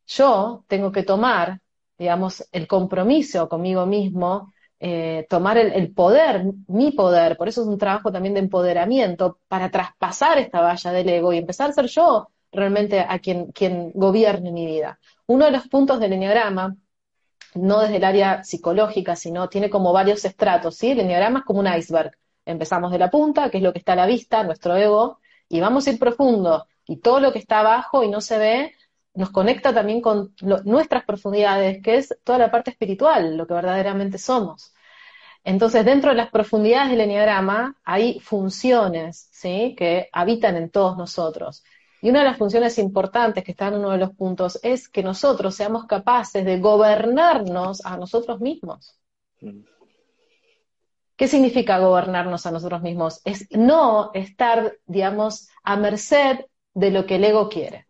yo 0.08 0.64
tengo 0.68 0.92
que 0.92 1.04
tomar, 1.04 1.62
digamos, 1.98 2.48
el 2.52 2.68
compromiso 2.68 3.50
conmigo 3.50 3.86
mismo, 3.86 4.54
eh, 4.80 5.26
tomar 5.30 5.58
el, 5.58 5.94
poder, 5.94 6.44
mi 6.68 6.92
poder, 6.92 7.38
por 7.38 7.48
eso 7.48 7.62
es 7.62 7.68
un 7.68 7.78
trabajo 7.78 8.12
también 8.12 8.34
de 8.34 8.42
empoderamiento, 8.42 9.40
para 9.48 9.72
traspasar 9.72 10.38
esta 10.40 10.62
valla 10.62 10.92
del 10.92 11.10
ego 11.10 11.34
y 11.34 11.38
empezar 11.38 11.70
a 11.70 11.74
ser 11.74 11.88
yo 11.88 12.30
realmente 12.52 13.00
a 13.00 13.20
quien, 13.20 13.52
quien 13.52 13.92
gobierne 13.94 14.52
mi 14.52 14.66
vida. 14.66 15.00
Uno 15.26 15.46
de 15.46 15.52
los 15.52 15.68
puntos 15.68 16.00
del 16.00 16.14
enneagrama, 16.14 16.76
no 17.56 17.80
desde 17.80 17.98
el 17.98 18.04
área 18.04 18.44
psicológica, 18.44 19.16
sino 19.16 19.48
tiene 19.50 19.70
como 19.70 19.94
varios 19.94 20.26
estratos. 20.26 20.82
El 20.84 21.00
enneagrama 21.00 21.40
es 21.40 21.46
como 21.46 21.62
un 21.62 21.68
iceberg. 21.74 22.12
Empezamos 22.46 22.92
de 22.92 23.00
la 23.00 23.10
punta, 23.10 23.50
que 23.50 23.58
es 23.58 23.64
lo 23.64 23.72
que 23.72 23.80
está 23.80 23.94
a 23.94 23.96
la 23.96 24.06
vista, 24.06 24.44
nuestro 24.44 24.76
ego, 24.76 25.20
y 25.48 25.60
vamos 25.62 25.88
a 25.88 25.92
ir 25.92 26.00
profundo, 26.00 26.68
y 26.86 26.98
todo 26.98 27.20
lo 27.20 27.32
que 27.32 27.40
está 27.40 27.60
abajo 27.60 28.04
y 28.04 28.10
no 28.10 28.22
se 28.22 28.38
ve, 28.38 28.76
nos 29.14 29.30
conecta 29.30 29.74
también 29.74 30.02
con 30.02 30.34
nuestras 30.66 31.06
profundidades, 31.06 31.82
que 31.84 31.98
es 31.98 32.18
toda 32.24 32.40
la 32.40 32.52
parte 32.52 32.72
espiritual, 32.72 33.38
lo 33.38 33.46
que 33.46 33.54
verdaderamente 33.54 34.18
somos. 34.18 34.74
Entonces, 35.44 35.86
dentro 35.86 36.12
de 36.12 36.16
las 36.18 36.32
profundidades 36.32 36.92
del 36.92 37.02
enneagrama 37.02 37.76
hay 37.84 38.20
funciones 38.20 39.28
¿sí? 39.32 39.76
que 39.78 40.10
habitan 40.12 40.56
en 40.56 40.70
todos 40.70 40.98
nosotros. 40.98 41.64
Y 42.02 42.10
una 42.10 42.20
de 42.20 42.26
las 42.26 42.38
funciones 42.38 42.78
importantes 42.80 43.44
que 43.44 43.52
está 43.52 43.68
en 43.68 43.76
uno 43.76 43.92
de 43.92 43.98
los 43.98 44.12
puntos 44.12 44.60
es 44.64 44.90
que 44.90 45.04
nosotros 45.04 45.56
seamos 45.56 45.86
capaces 45.86 46.44
de 46.44 46.60
gobernarnos 46.60 47.86
a 47.86 47.98
nosotros 47.98 48.42
mismos. 48.42 48.98
Mm. 49.42 49.62
¿Qué 51.16 51.28
significa 51.28 51.80
gobernarnos 51.80 52.46
a 52.46 52.52
nosotros 52.52 52.82
mismos? 52.82 53.22
Es 53.24 53.48
no 53.52 54.12
estar, 54.14 54.78
digamos, 54.86 55.48
a 55.64 55.76
merced 55.76 56.40
de 56.74 56.92
lo 56.92 57.06
que 57.06 57.16
el 57.16 57.26
ego 57.26 57.50
quiere. 57.50 57.86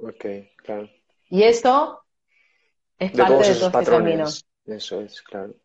claro. 0.57 0.89
Y 1.29 1.43
eso 1.43 2.03
es 2.99 3.11
parte 3.11 3.49
de 3.49 3.55
todo 3.55 3.79
este 3.79 3.91
camino. 3.91 4.25
Eso 4.65 5.01
es, 5.01 5.21
claro. 5.21 5.55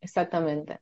Exactamente. 0.00 0.80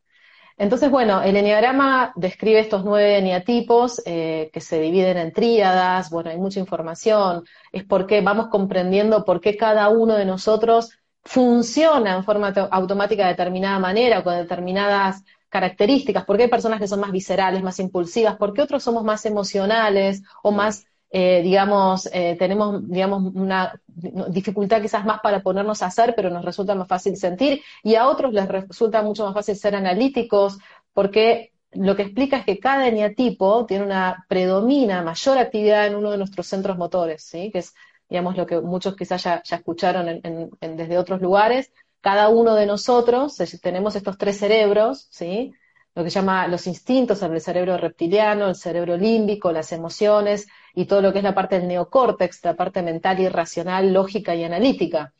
Entonces, 0.57 0.89
bueno, 0.91 1.21
el 1.23 1.37
enneagrama 1.37 2.13
describe 2.15 2.61
estos 2.61 2.85
nueve 2.85 3.19
eneatipos 3.19 4.01
eh, 4.07 4.51
que 4.53 4.61
se 4.61 4.79
dividen 4.79 5.17
en 5.17 5.33
tríadas, 5.33 6.11
bueno, 6.11 6.31
hay 6.31 6.39
mucha 6.39 6.61
información, 6.61 7.45
es 7.73 7.85
porque 7.85 8.21
vamos 8.21 8.49
comprendiendo 8.49 9.25
por 9.25 9.41
qué 9.41 9.57
cada 9.57 9.89
uno 9.89 10.15
de 10.15 10.25
nosotros 10.25 10.97
funciona 11.25 12.15
en 12.15 12.25
forma 12.25 12.53
automática 12.71 13.25
de 13.25 13.31
determinada 13.31 13.79
manera 13.81 14.21
o 14.21 14.25
con 14.25 14.37
determinadas 14.37 15.25
características, 15.55 16.25
por 16.25 16.37
qué 16.37 16.43
hay 16.45 16.49
personas 16.49 16.81
que 16.81 16.89
son 16.89 16.99
más 16.99 17.13
viscerales, 17.13 17.63
más 17.63 17.79
impulsivas, 17.79 18.37
por 18.37 18.53
qué 18.53 18.63
otros 18.63 18.83
somos 18.83 19.05
más 19.05 19.25
emocionales 19.25 20.25
o 20.43 20.51
más 20.51 20.85
eh, 21.17 21.43
digamos, 21.45 22.09
eh, 22.13 22.35
tenemos, 22.37 22.89
digamos, 22.89 23.33
una 23.37 23.81
dificultad 23.87 24.83
quizás 24.83 25.05
más 25.05 25.21
para 25.21 25.45
ponernos 25.45 25.81
a 25.81 25.87
hacer, 25.87 26.13
pero 26.17 26.29
nos 26.29 26.45
resulta 26.45 26.75
más 26.75 26.89
fácil 26.89 27.17
sentir, 27.17 27.63
y 27.85 27.95
a 27.95 28.09
otros 28.09 28.33
les 28.33 28.49
resulta 28.49 29.01
mucho 29.01 29.25
más 29.25 29.33
fácil 29.33 29.55
ser 29.55 29.77
analíticos, 29.77 30.59
porque 30.93 31.53
lo 31.71 31.95
que 31.95 32.03
explica 32.03 32.39
es 32.39 32.45
que 32.45 32.59
cada 32.59 32.89
eneatipo 32.89 33.65
tiene 33.65 33.85
una 33.85 34.27
predomina 34.29 35.03
mayor 35.03 35.39
actividad 35.39 35.87
en 35.87 35.95
uno 35.95 36.11
de 36.11 36.19
nuestros 36.19 36.49
centros 36.49 36.77
motores, 36.77 37.23
¿sí? 37.23 37.53
que 37.53 37.59
es, 37.61 37.75
digamos, 38.09 38.37
lo 38.37 38.45
que 38.45 38.61
muchos 38.61 38.97
quizás 38.97 39.23
ya, 39.23 39.41
escucharon 39.49 40.21
desde 40.61 40.99
otros 40.99 41.23
lugares. 41.23 41.71
Cada 42.05 42.29
uno 42.29 42.55
de 42.55 42.67
nosotros 42.67 43.35
tenemos 43.63 43.97
estos 43.97 44.19
tres 44.19 44.39
cerebros, 44.39 45.09
¿sí? 45.11 45.55
lo 45.95 46.05
que 46.05 46.11
llama 46.11 46.47
los 46.49 46.67
instintos, 46.67 47.23
el 47.23 47.41
cerebro 47.41 47.79
reptiliano, 47.79 48.49
el 48.49 48.57
cerebro 48.57 48.99
límbico, 48.99 49.51
las 49.53 49.73
emociones 49.73 50.47
y 50.75 50.85
todo 50.85 51.01
lo 51.01 51.15
que 51.15 51.21
es 51.21 51.25
la 51.25 51.35
parte 51.35 51.59
del 51.59 51.67
neocórtex, 51.67 52.45
la 52.45 52.57
parte 52.57 52.83
mental 52.83 53.21
y 53.21 53.29
racional, 53.31 53.91
lógica 53.91 54.35
y 54.35 54.45
analítica. 54.45 55.15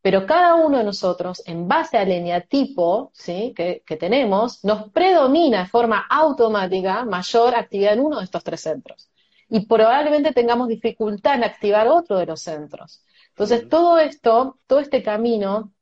Pero 0.00 0.26
cada 0.26 0.54
uno 0.54 0.78
de 0.78 0.84
nosotros, 0.84 1.42
en 1.44 1.66
base 1.66 1.98
al 1.98 2.12
eneatipo 2.12 3.10
¿sí? 3.14 3.52
que, 3.56 3.82
que 3.84 3.96
tenemos, 3.96 4.64
nos 4.64 4.92
predomina 4.92 5.64
de 5.64 5.68
forma 5.68 6.06
automática 6.08 7.04
mayor 7.04 7.56
actividad 7.56 7.94
en 7.94 8.00
uno 8.00 8.18
de 8.18 8.24
estos 8.26 8.44
tres 8.44 8.60
centros. 8.60 9.10
Y 9.48 9.66
probablemente 9.66 10.32
tengamos 10.32 10.68
dificultad 10.68 11.34
en 11.34 11.42
activar 11.42 11.88
otro 11.88 12.16
de 12.16 12.26
los 12.26 12.40
centros. 12.40 13.02
Entonces, 13.30 13.68
todo 13.68 13.98
esto, 13.98 14.60
todo 14.68 14.78
este 14.78 15.02
camino, 15.02 15.72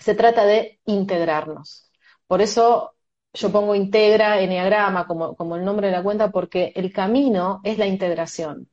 se 0.00 0.14
trata 0.14 0.44
de 0.44 0.80
integrarnos. 0.86 1.90
Por 2.26 2.42
eso 2.42 2.94
yo 3.32 3.52
pongo 3.52 3.74
integra, 3.74 4.40
eneagrama 4.40 5.06
como, 5.06 5.36
como 5.36 5.56
el 5.56 5.64
nombre 5.64 5.88
de 5.88 5.92
la 5.92 6.02
cuenta, 6.02 6.30
porque 6.30 6.72
el 6.74 6.92
camino 6.92 7.60
es 7.64 7.78
la 7.78 7.86
integración. 7.86 8.68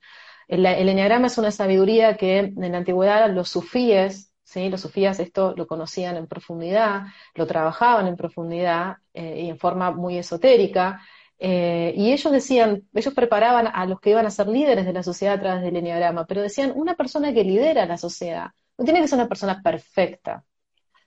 El, 0.47 0.65
eneagrama 0.65 1.27
es 1.27 1.37
una 1.37 1.51
sabiduría 1.51 2.17
que 2.17 2.39
en 2.39 2.71
la 2.71 2.77
antigüedad 2.77 3.29
los 3.31 3.49
sufíes, 3.49 4.33
¿sí? 4.43 4.69
los 4.69 4.81
sufías 4.81 5.19
esto 5.19 5.53
lo 5.57 5.67
conocían 5.67 6.17
en 6.17 6.27
profundidad, 6.27 7.03
lo 7.33 7.47
trabajaban 7.47 8.07
en 8.07 8.15
profundidad 8.15 8.97
eh, 9.13 9.43
y 9.43 9.49
en 9.49 9.57
forma 9.57 9.91
muy 9.91 10.17
esotérica, 10.17 11.01
eh, 11.37 11.93
y 11.97 12.13
ellos 12.13 12.31
decían, 12.31 12.83
ellos 12.93 13.13
preparaban 13.13 13.67
a 13.67 13.85
los 13.85 13.99
que 13.99 14.11
iban 14.11 14.25
a 14.25 14.31
ser 14.31 14.47
líderes 14.47 14.85
de 14.85 14.93
la 14.93 15.03
sociedad 15.03 15.35
a 15.35 15.39
través 15.41 15.63
del 15.63 15.75
eneagrama, 15.75 16.25
pero 16.25 16.41
decían, 16.41 16.71
una 16.75 16.95
persona 16.95 17.33
que 17.33 17.43
lidera 17.43 17.85
la 17.85 17.97
sociedad 17.97 18.51
no 18.77 18.85
tiene 18.85 19.01
que 19.01 19.07
ser 19.07 19.19
una 19.19 19.27
persona 19.27 19.61
perfecta, 19.61 20.43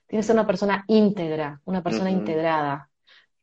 tiene 0.09 0.21
que 0.21 0.27
ser 0.27 0.35
una 0.35 0.47
persona 0.47 0.83
íntegra, 0.87 1.61
una 1.65 1.83
persona 1.83 2.09
integrada, 2.09 2.89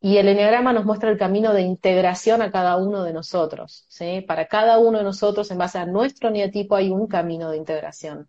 y 0.00 0.18
el 0.18 0.26
enneagrama 0.28 0.72
nos 0.72 0.84
muestra 0.84 1.10
el 1.10 1.16
camino 1.16 1.52
de 1.54 1.62
integración 1.62 2.42
a 2.42 2.50
cada 2.50 2.76
uno 2.76 3.04
de 3.04 3.12
nosotros. 3.12 3.86
¿sí? 3.88 4.20
Para 4.26 4.46
cada 4.48 4.78
uno 4.78 4.98
de 4.98 5.04
nosotros, 5.04 5.48
en 5.52 5.58
base 5.58 5.78
a 5.78 5.86
nuestro 5.86 6.28
neotipo, 6.30 6.74
hay 6.74 6.90
un 6.90 7.06
camino 7.06 7.50
de 7.50 7.56
integración. 7.56 8.28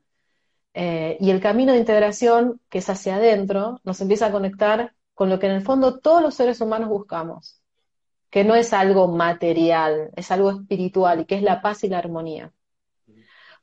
Eh, 0.75 1.17
y 1.19 1.31
el 1.31 1.41
camino 1.41 1.73
de 1.73 1.79
integración, 1.79 2.61
que 2.69 2.77
es 2.77 2.89
hacia 2.89 3.15
adentro, 3.15 3.81
nos 3.83 3.99
empieza 4.01 4.27
a 4.27 4.31
conectar 4.31 4.93
con 5.15 5.29
lo 5.29 5.39
que 5.39 5.47
en 5.47 5.53
el 5.53 5.63
fondo 5.63 5.99
todos 5.99 6.21
los 6.21 6.35
seres 6.35 6.61
humanos 6.61 6.89
buscamos, 6.89 7.59
que 8.29 8.43
no 8.43 8.53
es 8.53 8.71
algo 8.71 9.07
material, 9.07 10.11
es 10.15 10.29
algo 10.31 10.51
espiritual 10.51 11.21
y 11.21 11.25
que 11.25 11.35
es 11.35 11.41
la 11.41 11.61
paz 11.61 11.83
y 11.83 11.89
la 11.89 11.97
armonía. 11.97 12.53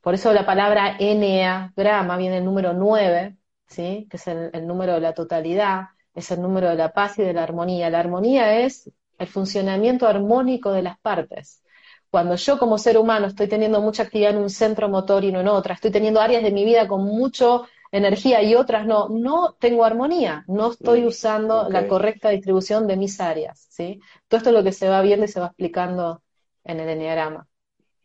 Por 0.01 0.13
eso 0.13 0.33
la 0.33 0.45
palabra 0.45 0.97
enneagrama 0.99 2.17
viene 2.17 2.39
el 2.39 2.45
número 2.45 2.73
9, 2.73 3.37
¿sí? 3.67 4.07
que 4.09 4.17
es 4.17 4.27
el 4.27 4.67
número 4.67 4.93
de 4.93 5.01
la 5.01 5.13
totalidad, 5.13 5.85
es 6.13 6.31
el 6.31 6.41
número 6.41 6.69
de 6.69 6.75
la 6.75 6.93
paz 6.93 7.19
y 7.19 7.23
de 7.23 7.33
la 7.33 7.43
armonía. 7.43 7.89
La 7.89 7.99
armonía 7.99 8.61
es 8.61 8.89
el 9.17 9.27
funcionamiento 9.27 10.07
armónico 10.07 10.71
de 10.71 10.81
las 10.81 10.97
partes. 10.99 11.61
Cuando 12.09 12.35
yo 12.35 12.57
como 12.57 12.77
ser 12.77 12.97
humano 12.97 13.27
estoy 13.27 13.47
teniendo 13.47 13.81
mucha 13.81 14.03
actividad 14.03 14.31
en 14.31 14.37
un 14.37 14.49
centro 14.49 14.87
motor 14.87 15.23
y 15.25 15.31
no 15.31 15.41
en 15.41 15.49
otra, 15.49 15.73
estoy 15.73 15.91
teniendo 15.91 16.21
áreas 16.21 16.43
de 16.43 16.51
mi 16.51 16.63
vida 16.63 16.87
con 16.87 17.03
mucha 17.03 17.61
energía 17.91 18.41
y 18.41 18.55
otras 18.55 18.85
no, 18.85 19.09
no 19.09 19.55
tengo 19.59 19.83
armonía, 19.83 20.43
no 20.47 20.71
estoy 20.71 21.01
mm, 21.01 21.07
usando 21.07 21.69
la 21.69 21.87
correcta 21.87 22.29
distribución 22.29 22.87
de 22.87 22.97
mis 22.97 23.19
áreas, 23.19 23.67
¿sí? 23.69 23.99
Todo 24.27 24.37
esto 24.37 24.49
es 24.49 24.55
lo 24.55 24.63
que 24.63 24.71
se 24.71 24.87
va 24.87 25.01
viendo 25.01 25.25
y 25.25 25.29
se 25.29 25.39
va 25.39 25.47
explicando 25.47 26.21
en 26.63 26.79
el 26.79 26.89
enneagrama. 26.89 27.47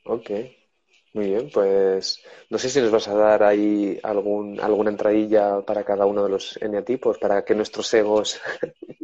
Ok, 0.05 0.31
muy 1.13 1.27
bien, 1.27 1.51
pues 1.53 2.23
no 2.51 2.59
sé 2.59 2.69
si 2.69 2.81
nos 2.81 2.91
vas 2.91 3.09
a 3.09 3.15
dar 3.15 3.43
ahí 3.43 3.99
algún, 4.03 4.61
alguna 4.61 4.91
entradilla 4.91 5.61
para 5.63 5.85
cada 5.85 6.07
uno 6.07 6.23
de 6.23 6.31
los 6.31 6.57
eneatipos, 6.63 7.19
para 7.19 7.45
que 7.45 7.55
nuestros 7.55 7.93
egos. 7.95 8.41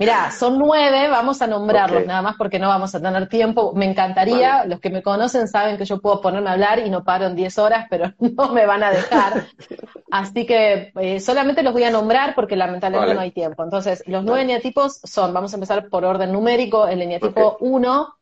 Mira, 0.00 0.30
son 0.30 0.58
nueve, 0.58 1.08
vamos 1.08 1.42
a 1.42 1.48
nombrarlos 1.48 2.06
nada 2.06 2.22
más 2.22 2.36
porque 2.36 2.60
no 2.60 2.68
vamos 2.68 2.94
a 2.94 3.02
tener 3.02 3.28
tiempo. 3.28 3.72
Me 3.74 3.84
encantaría, 3.84 4.64
los 4.64 4.78
que 4.78 4.90
me 4.90 5.02
conocen 5.02 5.48
saben 5.48 5.76
que 5.76 5.84
yo 5.84 6.00
puedo 6.00 6.20
ponerme 6.20 6.50
a 6.50 6.52
hablar 6.52 6.78
y 6.78 6.88
no 6.88 7.02
paro 7.02 7.26
en 7.26 7.34
diez 7.34 7.58
horas, 7.58 7.86
pero 7.90 8.12
no 8.20 8.52
me 8.52 8.64
van 8.64 8.84
a 8.84 8.92
dejar. 8.92 9.46
Así 10.12 10.46
que 10.46 10.92
eh, 11.00 11.18
solamente 11.18 11.64
los 11.64 11.72
voy 11.72 11.82
a 11.82 11.90
nombrar 11.90 12.36
porque 12.36 12.54
lamentablemente 12.54 13.14
no 13.14 13.20
hay 13.20 13.32
tiempo. 13.32 13.64
Entonces, 13.64 14.04
los 14.06 14.22
nueve 14.22 14.42
eneatipos 14.42 15.00
son, 15.02 15.34
vamos 15.34 15.52
a 15.52 15.56
empezar 15.56 15.88
por 15.88 16.04
orden 16.04 16.32
numérico, 16.32 16.86
el 16.86 17.02
eneatipo 17.02 17.56
1, 17.58 18.17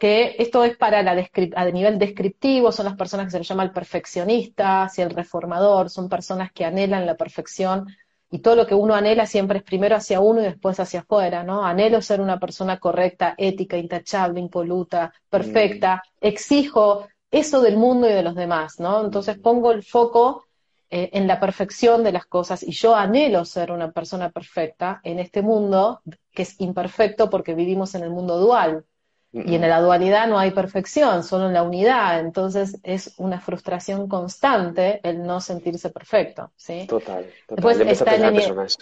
que 0.00 0.36
esto 0.38 0.64
es 0.64 0.78
para 0.78 1.02
la 1.02 1.12
a 1.56 1.64
nivel 1.66 1.98
descriptivo, 1.98 2.72
son 2.72 2.86
las 2.86 2.96
personas 2.96 3.26
que 3.26 3.32
se 3.32 3.38
les 3.38 3.46
llama 3.46 3.64
el 3.64 3.70
perfeccionista, 3.70 4.84
hacia 4.84 5.04
el 5.04 5.10
reformador, 5.10 5.90
son 5.90 6.08
personas 6.08 6.50
que 6.52 6.64
anhelan 6.64 7.04
la 7.04 7.16
perfección 7.16 7.86
y 8.30 8.38
todo 8.38 8.56
lo 8.56 8.66
que 8.66 8.74
uno 8.74 8.94
anhela 8.94 9.26
siempre 9.26 9.58
es 9.58 9.64
primero 9.64 9.94
hacia 9.94 10.20
uno 10.20 10.40
y 10.40 10.44
después 10.44 10.80
hacia 10.80 11.00
afuera, 11.00 11.44
¿no? 11.44 11.66
Anhelo 11.66 12.00
ser 12.00 12.22
una 12.22 12.40
persona 12.40 12.78
correcta, 12.78 13.34
ética, 13.36 13.76
intachable, 13.76 14.40
impoluta, 14.40 15.12
perfecta, 15.28 15.96
mm. 15.96 16.26
exijo 16.26 17.06
eso 17.30 17.60
del 17.60 17.76
mundo 17.76 18.08
y 18.08 18.14
de 18.14 18.22
los 18.22 18.34
demás, 18.34 18.80
¿no? 18.80 19.04
Entonces 19.04 19.38
pongo 19.38 19.70
el 19.70 19.82
foco 19.82 20.46
eh, 20.88 21.10
en 21.12 21.26
la 21.26 21.38
perfección 21.38 22.02
de 22.02 22.12
las 22.12 22.24
cosas 22.24 22.62
y 22.62 22.72
yo 22.72 22.96
anhelo 22.96 23.44
ser 23.44 23.70
una 23.70 23.92
persona 23.92 24.30
perfecta 24.30 25.02
en 25.04 25.18
este 25.18 25.42
mundo 25.42 26.00
que 26.32 26.42
es 26.42 26.58
imperfecto 26.58 27.28
porque 27.28 27.54
vivimos 27.54 27.94
en 27.94 28.02
el 28.02 28.10
mundo 28.10 28.38
dual, 28.38 28.86
y 29.32 29.54
en 29.54 29.60
la 29.60 29.80
dualidad 29.80 30.26
no 30.26 30.38
hay 30.38 30.50
perfección, 30.50 31.22
solo 31.22 31.46
en 31.46 31.52
la 31.52 31.62
unidad. 31.62 32.20
Entonces 32.20 32.80
es 32.82 33.14
una 33.18 33.40
frustración 33.40 34.08
constante 34.08 35.00
el 35.04 35.22
no 35.22 35.40
sentirse 35.40 35.90
perfecto. 35.90 36.50
¿sí? 36.56 36.86
Total. 36.88 37.26
Después 37.48 37.78
está 37.80 38.14
el 38.16 38.22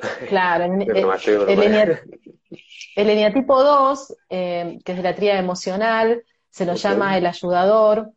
Claro, 0.28 0.64
el, 0.64 1.98
el, 2.96 3.10
eneatipo 3.10 3.62
2, 3.62 4.16
eh, 4.30 4.78
que 4.84 4.92
es 4.92 4.98
de 4.98 5.02
la 5.02 5.14
tríada 5.14 5.38
emocional, 5.38 6.22
se 6.50 6.64
lo 6.66 6.74
llama 6.74 7.16
el 7.16 7.26
ayudador. 7.26 8.12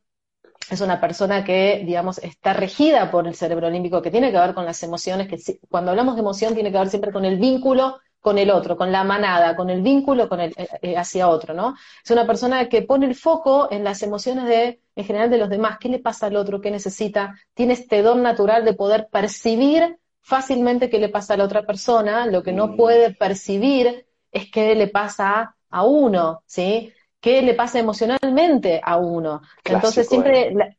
Es 0.70 0.80
una 0.80 1.02
persona 1.02 1.44
que, 1.44 1.84
digamos, 1.86 2.20
está 2.20 2.54
regida 2.54 3.12
por 3.12 3.28
el 3.28 3.36
cerebro 3.36 3.70
límbico, 3.70 4.02
que 4.02 4.12
tiene 4.12 4.32
que 4.32 4.40
ver 4.40 4.54
con 4.54 4.66
las 4.66 4.82
emociones, 4.84 5.28
que 5.28 5.60
cuando 5.70 5.92
hablamos 5.92 6.16
de 6.16 6.22
emoción 6.22 6.54
tiene 6.54 6.72
que 6.72 6.78
ver 6.78 6.90
siempre 6.90 7.12
con 7.12 7.26
el 7.26 7.38
vínculo 7.38 8.00
con 8.24 8.38
el 8.38 8.52
otro, 8.52 8.78
con 8.78 8.90
la 8.90 9.04
manada, 9.04 9.54
con 9.54 9.70
el 9.70 9.82
vínculo 9.82 10.30
con 10.30 10.40
el, 10.40 10.54
eh, 10.56 10.68
eh, 10.82 10.98
hacia 10.98 11.28
otro, 11.28 11.54
¿no? 11.54 11.76
Es 12.02 12.10
una 12.10 12.26
persona 12.26 12.70
que 12.70 12.82
pone 12.82 13.06
el 13.06 13.16
foco 13.16 13.68
en 13.70 13.84
las 13.84 14.02
emociones 14.02 14.46
de, 14.46 14.80
en 14.96 15.04
general 15.04 15.30
de 15.30 15.40
los 15.40 15.50
demás, 15.50 15.78
qué 15.78 15.90
le 15.90 16.00
pasa 16.00 16.28
al 16.28 16.38
otro, 16.38 16.62
qué 16.62 16.72
necesita, 16.72 17.36
tiene 17.54 17.74
este 17.74 18.02
don 18.02 18.24
natural 18.24 18.64
de 18.64 18.76
poder 18.76 19.10
percibir 19.12 19.98
fácilmente 20.22 20.90
qué 20.90 21.00
le 21.00 21.10
pasa 21.10 21.34
a 21.34 21.38
la 21.38 21.44
otra 21.44 21.64
persona, 21.64 22.26
lo 22.26 22.44
que 22.44 22.54
no 22.54 22.68
mm. 22.68 22.78
puede 22.78 23.14
percibir 23.14 24.06
es 24.32 24.50
qué 24.50 24.74
le 24.74 24.88
pasa 24.88 25.58
a 25.70 25.84
uno, 25.84 26.44
¿sí? 26.46 26.94
qué 27.20 27.42
le 27.42 27.56
pasa 27.56 27.78
emocionalmente 27.78 28.80
a 28.82 28.96
uno. 28.96 29.42
Entonces 29.66 30.08
siempre 30.08 30.48
¿eh? 30.48 30.54
la, 30.54 30.74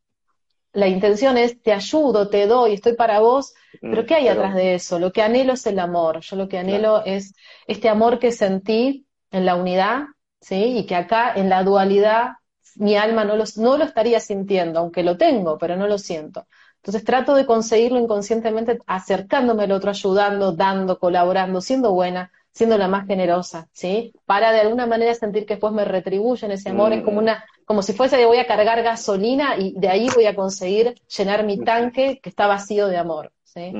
intención 0.75 1.39
es 1.39 1.63
te 1.63 1.73
ayudo, 1.73 2.29
te 2.29 2.47
doy, 2.47 2.75
estoy 2.75 2.95
para 2.95 3.21
vos, 3.21 3.55
pero 3.81 4.03
mm, 4.03 4.07
¿qué 4.07 4.15
hay 4.15 4.29
atrás 4.29 4.55
de 4.55 4.75
eso? 4.75 4.99
Lo 4.99 5.13
que 5.13 5.23
anhelo 5.23 5.53
es 5.53 5.67
el 5.67 5.79
amor. 5.79 6.21
Yo 6.21 6.37
lo 6.37 6.49
que 6.49 6.59
anhelo 6.59 7.05
es 7.05 7.35
este 7.67 7.89
amor 7.89 8.19
que 8.19 8.33
sentí 8.33 9.07
en 9.31 9.47
la 9.47 9.55
unidad, 9.55 10.05
¿sí? 10.41 10.79
Y 10.79 10.87
que 10.87 10.97
acá 10.97 11.33
en 11.35 11.49
la 11.49 11.63
dualidad 11.63 12.33
mi 12.77 12.97
alma 12.97 13.25
no 13.25 13.37
lo, 13.37 13.45
no 13.57 13.77
lo 13.77 13.85
estaría 13.85 14.21
sintiendo, 14.21 14.81
aunque 14.81 15.03
lo 15.03 15.17
tengo, 15.17 15.59
pero 15.59 15.77
no 15.77 15.87
lo 15.87 15.99
siento. 15.99 16.47
Entonces 16.77 17.05
trato 17.05 17.35
de 17.35 17.47
conseguirlo 17.47 17.99
inconscientemente 17.99 18.79
acercándome 18.87 19.65
al 19.65 19.73
otro, 19.73 19.91
ayudando, 19.91 20.53
dando, 20.53 20.99
colaborando, 20.99 21.61
siendo 21.61 21.93
buena, 21.93 22.31
siendo 22.53 22.77
la 22.77 22.89
más 22.89 23.07
generosa, 23.07 23.69
¿sí? 23.73 24.13
Para 24.27 24.53
de 24.53 24.61
alguna 24.61 24.87
manera 24.87 25.15
sentir 25.15 25.47
que 25.47 25.55
después 25.55 25.73
me 25.73 25.85
retribuyen 25.85 26.51
ese 26.51 26.71
amor, 26.71 26.93
es 26.93 27.03
como 27.03 27.21
mm. 27.21 27.25
una, 27.25 27.45
como 27.65 27.83
si 27.83 27.93
fuese 27.93 28.17
de 28.17 28.27
voy 28.27 28.39
a 28.39 28.47
cargar 28.47 28.83
gasolina 28.83 29.57
y 29.57 29.75
de 29.77 29.89
ahí 29.89 30.09
voy 30.15 30.27
a 30.27 30.35
conseguir 30.35 30.95
llenar 31.17 31.45
mi 31.45 31.59
tanque 31.59 32.21
que 32.23 32.29
está 32.29 32.47
vacío 32.47 32.89
de 32.89 32.97
amor, 32.97 33.33
¿sí? 33.43 33.73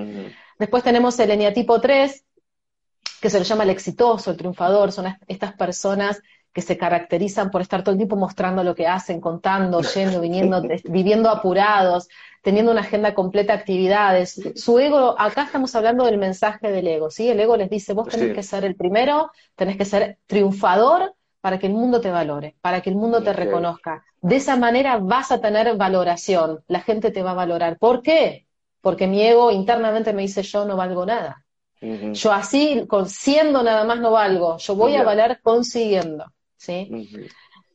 Después 0.59 0.83
tenemos 0.83 1.19
el 1.19 1.31
eneatipo 1.31 1.81
3, 1.81 2.25
que 3.21 3.31
se 3.31 3.39
lo 3.39 3.45
llama 3.45 3.65
el 3.65 3.71
exitoso, 3.71 4.31
el 4.31 4.37
triunfador, 4.37 4.93
son 4.93 5.07
estas 5.27 5.55
personas 5.55 6.23
que 6.53 6.63
se 6.63 6.79
caracterizan 6.79 7.51
por 7.51 7.61
estar 7.61 7.83
todo 7.83 7.93
el 7.93 7.99
tiempo 7.99 8.15
mostrando 8.15 8.63
lo 8.63 8.77
que 8.77 8.87
hacen, 8.87 9.21
contando, 9.21 9.81
yendo, 9.83 10.21
viniendo, 10.21 10.63
viviendo 10.85 11.29
apurados, 11.29 12.09
teniendo 12.43 12.71
una 12.71 12.83
agenda 12.83 13.13
completa 13.13 13.55
de 13.55 13.59
actividades. 13.59 14.41
Su 14.55 14.79
ego, 14.79 15.17
acá 15.19 15.45
estamos 15.45 15.75
hablando 15.75 16.05
del 16.05 16.17
mensaje 16.17 16.71
del 16.71 16.87
ego, 16.87 17.11
¿sí? 17.11 17.29
El 17.29 17.41
ego 17.41 17.57
les 17.57 17.69
dice, 17.69 17.93
vos 17.93 18.09
tenés 18.09 18.35
que 18.35 18.43
ser 18.45 18.65
el 18.65 18.77
primero, 18.77 19.33
tenés 19.57 19.77
que 19.77 19.85
ser 19.85 20.19
triunfador 20.27 21.15
para 21.45 21.59
que 21.59 21.67
el 21.67 21.75
mundo 21.75 22.01
te 22.01 22.11
valore, 22.11 22.57
para 22.63 22.81
que 22.81 22.89
el 22.89 22.97
mundo 22.97 23.23
te 23.23 23.35
reconozca. 23.35 24.03
De 24.23 24.37
esa 24.37 24.57
manera 24.57 24.97
vas 24.97 25.31
a 25.31 25.43
tener 25.43 25.77
valoración, 25.77 26.65
la 26.69 26.81
gente 26.81 27.11
te 27.11 27.23
va 27.23 27.33
a 27.33 27.35
valorar. 27.35 27.77
¿Por 27.77 28.01
qué? 28.01 28.47
Porque 28.81 29.07
mi 29.07 29.21
ego 29.21 29.51
internamente 29.51 30.15
me 30.15 30.23
dice 30.23 30.43
yo 30.43 30.65
no 30.65 30.75
valgo 30.75 31.05
nada. 31.05 31.45
Yo 32.15 32.33
así, 32.33 32.89
siendo 33.09 33.63
nada 33.63 33.85
más 33.85 34.01
no 34.01 34.13
valgo, 34.13 34.57
yo 34.57 34.75
voy 34.75 34.97
a 34.97 35.03
valer 35.03 35.39
consiguiendo. 35.43 36.25
¿sí? 36.57 36.91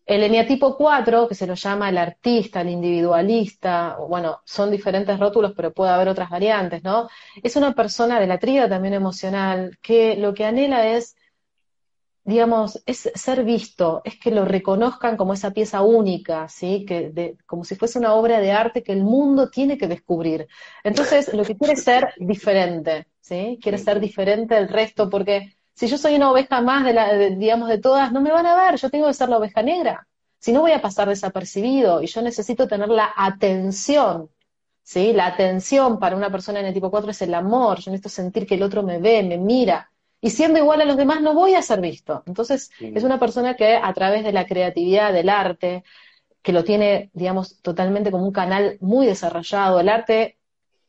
El 0.03 0.23
eneatipo 0.23 0.75
4, 0.75 1.27
que 1.27 1.35
se 1.35 1.45
lo 1.45 1.53
llama 1.53 1.89
el 1.89 1.99
artista, 1.99 2.61
el 2.61 2.69
individualista, 2.69 3.97
bueno, 4.09 4.41
son 4.45 4.71
diferentes 4.71 5.19
rótulos, 5.19 5.53
pero 5.55 5.71
puede 5.71 5.91
haber 5.91 6.07
otras 6.07 6.31
variantes, 6.31 6.83
¿no? 6.83 7.07
Es 7.43 7.55
una 7.55 7.75
persona 7.75 8.19
de 8.19 8.25
la 8.25 8.39
tríada 8.39 8.67
también 8.67 8.95
emocional 8.95 9.77
que 9.79 10.15
lo 10.15 10.33
que 10.33 10.45
anhela 10.45 10.87
es, 10.87 11.15
digamos, 12.29 12.81
es 12.85 13.11
ser 13.15 13.43
visto, 13.43 14.01
es 14.05 14.19
que 14.19 14.31
lo 14.31 14.45
reconozcan 14.45 15.17
como 15.17 15.33
esa 15.33 15.51
pieza 15.51 15.81
única, 15.81 16.47
¿sí? 16.47 16.85
Que 16.85 17.35
como 17.45 17.65
si 17.65 17.75
fuese 17.75 17.99
una 17.99 18.13
obra 18.13 18.39
de 18.39 18.51
arte 18.51 18.83
que 18.83 18.93
el 18.93 19.03
mundo 19.03 19.49
tiene 19.49 19.77
que 19.77 19.87
descubrir. 19.87 20.47
Entonces, 20.83 21.33
lo 21.33 21.43
que 21.43 21.57
quiere 21.57 21.73
es 21.73 21.83
ser 21.83 22.13
diferente, 22.17 23.07
¿sí? 23.19 23.59
Quiere 23.61 23.77
ser 23.77 23.99
diferente 23.99 24.55
del 24.55 24.69
resto 24.69 25.09
porque 25.09 25.57
si 25.73 25.87
yo 25.87 25.97
soy 25.97 26.15
una 26.15 26.31
oveja 26.31 26.61
más 26.61 26.85
de, 26.85 26.93
la, 26.93 27.13
digamos, 27.15 27.69
de 27.69 27.79
todas, 27.79 28.11
no 28.11 28.21
me 28.21 28.31
van 28.31 28.45
a 28.45 28.55
ver, 28.55 28.75
yo 28.79 28.89
tengo 28.89 29.07
que 29.07 29.13
ser 29.13 29.29
la 29.29 29.37
oveja 29.37 29.61
negra. 29.63 30.07
Si 30.39 30.51
no 30.51 30.61
voy 30.61 30.71
a 30.71 30.81
pasar 30.81 31.09
desapercibido 31.09 32.01
y 32.01 32.07
yo 32.07 32.21
necesito 32.21 32.67
tener 32.67 32.89
la 32.89 33.11
atención, 33.15 34.29
¿sí? 34.83 35.13
La 35.13 35.27
atención 35.27 35.99
para 35.99 36.15
una 36.15 36.31
persona 36.31 36.59
en 36.59 36.67
el 36.67 36.73
tipo 36.73 36.91
4 36.91 37.11
es 37.11 37.21
el 37.21 37.33
amor, 37.33 37.79
yo 37.79 37.91
necesito 37.91 38.09
sentir 38.09 38.45
que 38.47 38.55
el 38.55 38.63
otro 38.63 38.83
me 38.83 38.99
ve, 38.99 39.23
me 39.23 39.37
mira. 39.37 39.88
Y 40.21 40.31
siendo 40.31 40.59
igual 40.59 40.81
a 40.81 40.85
los 40.85 40.97
demás 40.97 41.21
no 41.21 41.33
voy 41.33 41.55
a 41.55 41.61
ser 41.61 41.79
visto. 41.81 42.23
Entonces, 42.25 42.71
es 42.79 43.03
una 43.03 43.19
persona 43.19 43.55
que 43.55 43.75
a 43.75 43.93
través 43.93 44.23
de 44.23 44.33
la 44.33 44.45
creatividad, 44.45 45.13
del 45.13 45.29
arte, 45.29 45.83
que 46.41 46.53
lo 46.53 46.63
tiene, 46.63 47.09
digamos, 47.13 47.61
totalmente 47.61 48.11
como 48.11 48.25
un 48.25 48.33
canal 48.33 48.77
muy 48.81 49.05
desarrollado. 49.05 49.79
El 49.79 49.89
arte 49.89 50.39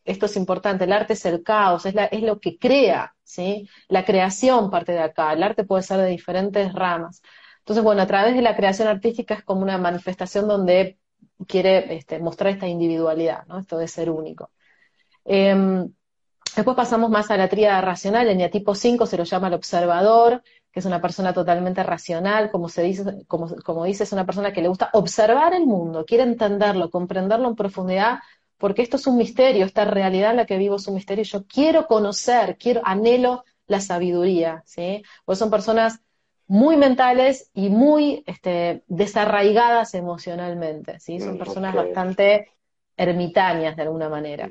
esto 0.05 0.27
es 0.27 0.37
importante, 0.37 0.85
el 0.85 0.93
arte 0.93 1.12
es 1.12 1.25
el 1.27 1.43
caos, 1.43 1.87
es, 1.87 1.95
es 2.11 2.23
lo 2.23 2.40
que 2.40 2.59
crea, 2.59 3.14
¿sí? 3.23 3.69
La 3.88 4.05
creación 4.05 4.71
parte 4.71 4.93
de 4.93 5.01
acá, 5.01 5.33
el 5.33 5.43
arte 5.43 5.64
puede 5.64 5.83
ser 5.83 5.99
de 5.99 6.09
diferentes 6.09 6.73
ramas. 6.73 7.23
Entonces, 7.59 7.85
bueno, 7.85 8.03
a 8.03 8.07
través 8.07 8.35
de 8.35 8.43
la 8.43 8.57
creación 8.57 8.88
artística 8.88 9.35
es 9.35 9.45
como 9.45 9.62
una 9.62 9.79
manifestación 9.79 10.49
donde 10.49 10.99
quiere 11.47 11.95
este, 11.95 12.19
mostrar 12.19 12.53
esta 12.53 12.66
individualidad, 12.69 13.47
¿no? 13.47 13.59
Esto 13.59 13.79
de 13.79 13.88
ser 13.88 14.11
único. 14.11 14.51
Em, 15.25 15.93
después 16.56 16.76
pasamos 16.76 17.10
más 17.10 17.30
a 17.30 17.36
la 17.36 17.48
tríada 17.48 17.80
racional, 17.80 18.28
el 18.28 18.50
tipo 18.50 18.74
5 18.74 19.06
se 19.06 19.16
lo 19.16 19.24
llama 19.24 19.48
el 19.48 19.54
observador, 19.54 20.42
que 20.72 20.80
es 20.80 20.86
una 20.86 21.00
persona 21.00 21.32
totalmente 21.32 21.82
racional, 21.82 22.50
como 22.50 22.68
se 22.68 22.82
dice, 22.82 23.24
como, 23.26 23.54
como 23.64 23.84
dice, 23.84 24.04
es 24.04 24.12
una 24.12 24.26
persona 24.26 24.52
que 24.52 24.62
le 24.62 24.68
gusta 24.68 24.90
observar 24.92 25.54
el 25.54 25.66
mundo, 25.66 26.04
quiere 26.04 26.24
entenderlo, 26.24 26.90
comprenderlo 26.90 27.48
en 27.48 27.56
profundidad 27.56 28.20
porque 28.60 28.82
esto 28.82 28.98
es 28.98 29.06
un 29.06 29.16
misterio, 29.16 29.64
esta 29.64 29.86
realidad 29.86 30.32
en 30.32 30.36
la 30.36 30.46
que 30.46 30.58
vivo 30.58 30.76
es 30.76 30.86
un 30.86 30.94
misterio. 30.94 31.24
Yo 31.24 31.46
quiero 31.46 31.86
conocer, 31.86 32.58
quiero, 32.58 32.82
anhelo 32.84 33.42
la 33.66 33.80
sabiduría, 33.80 34.62
¿sí? 34.66 35.02
Pues 35.24 35.38
son 35.38 35.50
personas 35.50 36.02
muy 36.46 36.76
mentales 36.76 37.50
y 37.54 37.70
muy 37.70 38.22
este, 38.26 38.82
desarraigadas 38.86 39.94
emocionalmente, 39.94 41.00
¿sí? 41.00 41.20
Son 41.20 41.36
mm, 41.36 41.38
personas 41.38 41.74
bastante 41.74 42.50
ermitañas 42.98 43.76
de 43.76 43.82
alguna 43.82 44.10
manera. 44.10 44.50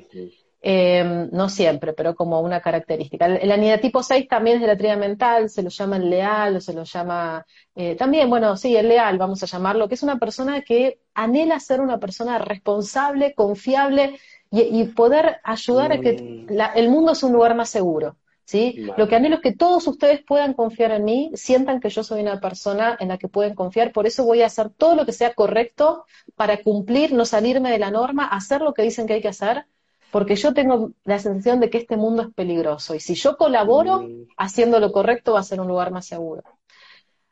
Em, 0.62 1.30
no 1.32 1.48
siempre, 1.48 1.94
pero 1.94 2.14
como 2.14 2.38
una 2.40 2.60
característica. 2.60 3.24
El, 3.24 3.50
el 3.50 3.80
tipo 3.80 4.02
6 4.02 4.28
también 4.28 4.56
es 4.56 4.60
de 4.60 4.66
la 4.66 4.76
tríada 4.76 4.98
mental, 4.98 5.48
se 5.48 5.62
lo 5.62 5.70
llama 5.70 5.96
el 5.96 6.10
leal 6.10 6.56
o 6.56 6.60
se 6.60 6.74
lo 6.74 6.84
llama 6.84 7.46
eh, 7.74 7.94
también, 7.96 8.28
bueno, 8.28 8.54
sí, 8.58 8.76
el 8.76 8.88
leal, 8.88 9.16
vamos 9.16 9.42
a 9.42 9.46
llamarlo, 9.46 9.88
que 9.88 9.94
es 9.94 10.02
una 10.02 10.18
persona 10.18 10.60
que 10.60 11.00
anhela 11.14 11.58
ser 11.60 11.80
una 11.80 11.98
persona 11.98 12.38
responsable, 12.38 13.34
confiable 13.34 14.18
y, 14.50 14.84
poder 14.84 15.38
ayudar 15.44 15.92
a 15.92 16.00
que 16.00 16.46
mm. 16.50 16.60
el 16.76 16.90
mundo 16.90 17.14
sea 17.14 17.28
un 17.28 17.36
lugar 17.36 17.54
más 17.54 17.70
seguro. 17.70 18.16
¿Sí? 18.44 18.84
Lo 18.96 19.06
que 19.06 19.14
anhelo 19.14 19.36
es 19.36 19.42
que 19.42 19.52
todos 19.52 19.86
ustedes 19.86 20.24
puedan 20.24 20.54
confiar 20.54 20.90
en 20.90 21.04
mí, 21.04 21.30
sientan 21.34 21.78
que 21.78 21.88
yo 21.88 22.02
soy 22.02 22.20
una 22.20 22.40
persona 22.40 22.96
en 22.98 23.06
la 23.06 23.16
que 23.16 23.28
pueden 23.28 23.54
confiar, 23.54 23.92
por 23.92 24.08
eso 24.08 24.24
voy 24.24 24.42
a 24.42 24.46
hacer 24.46 24.70
todo 24.70 24.96
lo 24.96 25.06
que 25.06 25.12
sea 25.12 25.34
correcto 25.34 26.04
para 26.34 26.60
cumplir, 26.60 27.12
no 27.12 27.24
salirme 27.24 27.70
de 27.70 27.78
la 27.78 27.92
norma, 27.92 28.26
hacer 28.26 28.60
lo 28.60 28.74
que 28.74 28.82
dicen 28.82 29.06
que 29.06 29.12
hay 29.12 29.20
que 29.22 29.28
hacer, 29.28 29.66
porque 30.10 30.36
yo 30.36 30.54
tengo 30.54 30.92
la 31.04 31.18
sensación 31.18 31.60
de 31.60 31.70
que 31.70 31.78
este 31.78 31.96
mundo 31.96 32.22
es 32.22 32.34
peligroso 32.34 32.94
y 32.94 33.00
si 33.00 33.14
yo 33.14 33.36
colaboro 33.36 34.02
mm. 34.02 34.28
haciendo 34.36 34.80
lo 34.80 34.92
correcto 34.92 35.34
va 35.34 35.40
a 35.40 35.44
ser 35.44 35.60
un 35.60 35.68
lugar 35.68 35.90
más 35.90 36.06
seguro. 36.06 36.42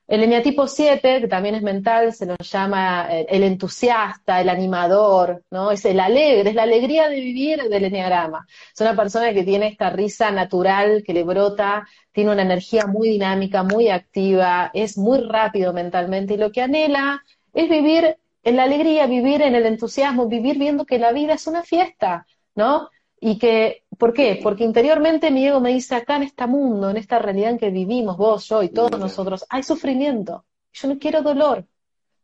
El 0.09 0.23
eneatipo 0.23 0.67
7, 0.67 1.21
que 1.21 1.29
también 1.29 1.55
es 1.55 1.63
mental, 1.63 2.15
se 2.15 2.25
lo 2.25 2.35
llama 2.39 3.09
eh, 3.11 3.27
el 3.29 3.43
entusiasta, 3.43 4.41
el 4.41 4.49
animador, 4.49 5.45
¿no? 5.51 5.71
Es 5.71 5.85
el 5.85 6.01
alegre, 6.01 6.49
es 6.49 6.57
la 6.57 6.63
alegría 6.63 7.11
de 7.11 7.21
vivir 7.21 7.63
del 7.65 7.85
eneagrama. 7.85 8.47
Es 8.73 8.81
una 8.81 8.97
persona 8.97 9.35
que 9.35 9.45
tiene 9.45 9.69
esta 9.69 9.91
risa 9.91 10.31
natural 10.31 11.03
que 11.07 11.13
le 11.13 11.25
brota, 11.25 11.87
tiene 12.11 12.33
una 12.33 12.41
energía 12.41 12.87
muy 12.87 13.11
dinámica, 13.11 13.63
muy 13.63 13.91
activa, 13.91 14.71
es 14.73 14.97
muy 14.97 15.21
rápido 15.21 15.75
mentalmente 15.75 16.35
y 16.35 16.39
lo 16.39 16.53
que 16.53 16.63
anhela 16.63 17.23
es 17.53 17.69
vivir 17.69 18.17
en 18.45 18.57
la 18.57 18.63
alegría, 18.63 19.07
vivir 19.07 19.43
en 19.43 19.55
el 19.55 19.67
entusiasmo, 19.67 20.27
vivir 20.27 20.59
viendo 20.59 20.87
que 20.87 20.99
la 20.99 21.13
vida 21.13 21.35
es 21.35 21.47
una 21.47 21.65
fiesta, 21.65 22.27
¿no? 22.59 22.91
Y 23.21 23.39
que, 23.39 23.85
¿por 23.97 24.13
qué? 24.13 24.39
Porque 24.43 24.65
interiormente 24.65 25.31
mi 25.31 25.47
ego 25.47 25.61
me 25.61 25.73
dice, 25.73 25.95
acá 25.95 26.17
en 26.17 26.25
este 26.25 26.47
mundo, 26.47 26.91
en 26.91 26.97
esta 26.97 27.19
realidad 27.19 27.53
en 27.53 27.59
que 27.59 27.71
vivimos, 27.71 28.17
vos, 28.17 28.47
yo 28.49 28.63
y 28.63 28.69
todos 28.69 28.99
nosotros, 28.99 29.47
hay 29.49 29.63
sufrimiento. 29.63 30.45
Yo 30.73 30.89
no 30.89 30.99
quiero 30.99 31.23
dolor. 31.23 31.65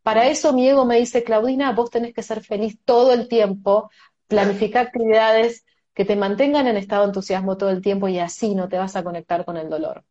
Para 0.03 0.27
eso 0.27 0.53
mi 0.53 0.67
ego 0.67 0.85
me 0.85 0.97
dice, 0.97 1.23
Claudina, 1.23 1.71
vos 1.71 1.89
tenés 1.89 2.13
que 2.13 2.21
ser 2.21 2.43
feliz 2.43 2.77
todo 2.85 3.11
el 3.13 3.27
tiempo, 3.27 3.89
planificar 4.27 4.87
actividades 4.87 5.65
que 5.93 6.05
te 6.05 6.15
mantengan 6.15 6.67
en 6.67 6.77
estado 6.77 7.03
de 7.03 7.07
entusiasmo 7.07 7.57
todo 7.57 7.69
el 7.69 7.81
tiempo 7.81 8.07
y 8.07 8.19
así 8.19 8.53
no 8.53 8.67
te 8.67 8.77
vas 8.77 8.95
a 8.95 9.03
conectar 9.03 9.45
con 9.45 9.57
el 9.57 9.69
dolor. 9.69 10.03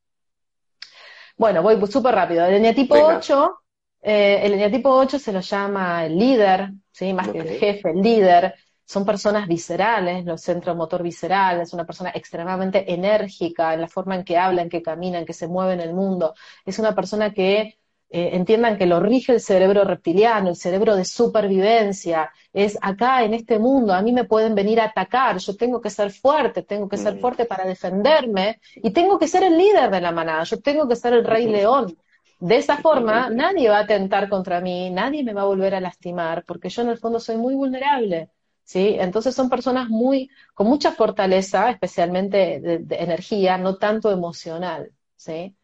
Bueno, 1.37 1.62
voy 1.62 1.78
súper 1.87 2.14
rápido. 2.14 2.44
El 2.46 2.54
eneatipo 2.54 2.96
8, 2.96 3.60
eh, 4.02 4.40
el 4.42 4.54
eneatipo 4.54 4.90
8 4.90 5.18
se 5.18 5.32
lo 5.32 5.40
llama 5.40 6.06
el 6.06 6.18
líder, 6.18 6.70
¿sí? 6.90 7.12
más 7.12 7.28
que 7.28 7.38
el 7.38 7.48
jefe, 7.58 7.90
el 7.90 8.00
líder 8.00 8.54
son 8.84 9.04
personas 9.04 9.48
viscerales, 9.48 10.24
los 10.24 10.40
centros 10.42 10.76
motor 10.76 11.02
visceral, 11.02 11.60
es 11.60 11.72
una 11.72 11.86
persona 11.86 12.10
extremadamente 12.14 12.92
enérgica 12.92 13.74
en 13.74 13.80
la 13.80 13.88
forma 13.88 14.14
en 14.16 14.24
que 14.24 14.36
habla, 14.36 14.62
en 14.62 14.68
que 14.68 14.82
camina, 14.82 15.18
en 15.18 15.26
que 15.26 15.32
se 15.32 15.48
mueve 15.48 15.74
en 15.74 15.80
el 15.80 15.94
mundo. 15.94 16.34
Es 16.64 16.78
una 16.78 16.94
persona 16.94 17.32
que 17.32 17.78
eh, 18.10 18.36
entiendan 18.36 18.78
que 18.78 18.86
lo 18.86 19.00
rige 19.00 19.32
el 19.32 19.40
cerebro 19.40 19.82
reptiliano, 19.84 20.50
el 20.50 20.56
cerebro 20.56 20.94
de 20.96 21.04
supervivencia. 21.04 22.30
Es 22.52 22.78
acá 22.80 23.24
en 23.24 23.34
este 23.34 23.58
mundo, 23.58 23.92
a 23.92 24.02
mí 24.02 24.12
me 24.12 24.24
pueden 24.24 24.54
venir 24.54 24.80
a 24.80 24.84
atacar, 24.84 25.38
yo 25.38 25.56
tengo 25.56 25.80
que 25.80 25.90
ser 25.90 26.12
fuerte, 26.12 26.62
tengo 26.62 26.88
que 26.88 26.96
ser 26.96 27.18
fuerte 27.18 27.44
para 27.46 27.64
defenderme 27.64 28.60
y 28.76 28.92
tengo 28.92 29.18
que 29.18 29.26
ser 29.28 29.42
el 29.42 29.58
líder 29.58 29.90
de 29.90 30.00
la 30.00 30.12
manada, 30.12 30.44
yo 30.44 30.60
tengo 30.60 30.86
que 30.86 30.96
ser 30.96 31.12
el 31.14 31.24
rey 31.24 31.48
león. 31.48 31.96
De 32.38 32.56
esa 32.56 32.76
forma, 32.76 33.30
nadie 33.30 33.68
va 33.68 33.78
a 33.78 33.82
atentar 33.82 34.28
contra 34.28 34.60
mí, 34.60 34.90
nadie 34.90 35.24
me 35.24 35.32
va 35.32 35.42
a 35.42 35.46
volver 35.46 35.74
a 35.74 35.80
lastimar, 35.80 36.44
porque 36.44 36.68
yo 36.68 36.82
en 36.82 36.90
el 36.90 36.98
fondo 36.98 37.18
soy 37.18 37.36
muy 37.36 37.54
vulnerable. 37.54 38.30
¿Sí? 38.64 38.96
Entonces 38.98 39.35
son 39.35 39.48
personas 39.48 39.88
muy, 39.88 40.31
con 40.55 40.66
mucha 40.66 40.92
fortaleza, 40.92 41.70
especialmente 41.70 42.61
de, 42.61 42.96
energía, 42.96 43.59
no 43.59 43.77
tanto 43.77 44.11
emocional, 44.11 44.92
¿sí? 45.16 45.57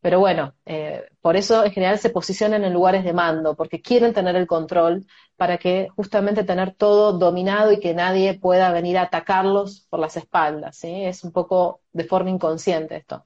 Pero 0.00 0.20
bueno, 0.20 0.54
eh, 0.64 1.04
por 1.20 1.36
eso 1.36 1.64
en 1.64 1.72
general 1.72 1.98
se 1.98 2.10
posicionan 2.10 2.64
en 2.64 2.72
lugares 2.72 3.04
de 3.04 3.12
mando, 3.12 3.56
porque 3.56 3.82
quieren 3.82 4.14
tener 4.14 4.36
el 4.36 4.46
control 4.46 5.06
para 5.36 5.58
que 5.58 5.88
justamente 5.96 6.44
tener 6.44 6.74
todo 6.74 7.12
dominado 7.18 7.72
y 7.72 7.80
que 7.80 7.94
nadie 7.94 8.38
pueda 8.38 8.70
venir 8.72 8.98
a 8.98 9.02
atacarlos 9.02 9.86
por 9.90 9.98
las 9.98 10.16
espaldas. 10.16 10.76
¿sí? 10.76 11.04
Es 11.04 11.24
un 11.24 11.32
poco 11.32 11.80
de 11.92 12.04
forma 12.04 12.30
inconsciente 12.30 12.96
esto. 12.96 13.24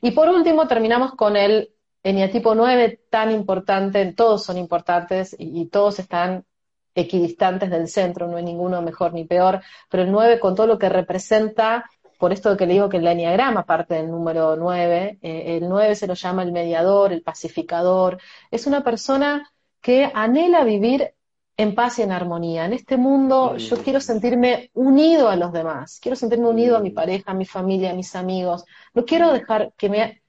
Y 0.00 0.12
por 0.12 0.28
último, 0.28 0.66
terminamos 0.66 1.12
con 1.14 1.36
el 1.36 1.74
eneatipo 2.02 2.54
9, 2.54 3.02
tan 3.10 3.30
importante, 3.30 4.12
todos 4.12 4.42
son 4.42 4.56
importantes 4.56 5.36
y, 5.38 5.60
y 5.60 5.66
todos 5.66 5.98
están 5.98 6.46
equidistantes 6.94 7.70
del 7.70 7.88
centro, 7.88 8.26
no 8.26 8.36
hay 8.36 8.44
ninguno 8.44 8.82
mejor 8.82 9.12
ni 9.14 9.24
peor, 9.24 9.60
pero 9.90 10.02
el 10.02 10.12
9 10.12 10.40
con 10.40 10.54
todo 10.54 10.66
lo 10.66 10.78
que 10.78 10.88
representa 10.88 11.84
por 12.22 12.32
esto 12.32 12.56
que 12.56 12.66
le 12.66 12.74
digo 12.74 12.88
que 12.88 12.98
el 12.98 13.06
enneagrama 13.08 13.66
parte 13.66 13.94
del 13.94 14.08
número 14.08 14.54
9, 14.54 15.18
eh, 15.20 15.56
el 15.56 15.68
9 15.68 15.96
se 15.96 16.06
lo 16.06 16.14
llama 16.14 16.44
el 16.44 16.52
mediador, 16.52 17.12
el 17.12 17.22
pacificador, 17.22 18.16
es 18.48 18.68
una 18.68 18.84
persona 18.84 19.50
que 19.80 20.08
anhela 20.14 20.62
vivir 20.62 21.14
en 21.56 21.74
paz 21.74 21.98
y 21.98 22.02
en 22.02 22.12
armonía. 22.12 22.64
En 22.64 22.74
este 22.74 22.96
mundo 22.96 23.56
yo 23.56 23.76
quiero 23.82 24.00
sentirme 24.00 24.70
unido 24.74 25.28
a 25.28 25.34
los 25.36 25.52
demás, 25.52 25.98
quiero 26.00 26.14
sentirme 26.14 26.48
unido 26.48 26.76
a 26.76 26.80
mi 26.80 26.90
pareja, 26.90 27.32
a 27.32 27.34
mi 27.34 27.44
familia, 27.44 27.90
a 27.90 27.94
mis 27.94 28.14
amigos. 28.14 28.64
No 28.94 29.04
quiero 29.04 29.32
dejar 29.32 29.72
que 29.76 29.88
me... 29.88 30.22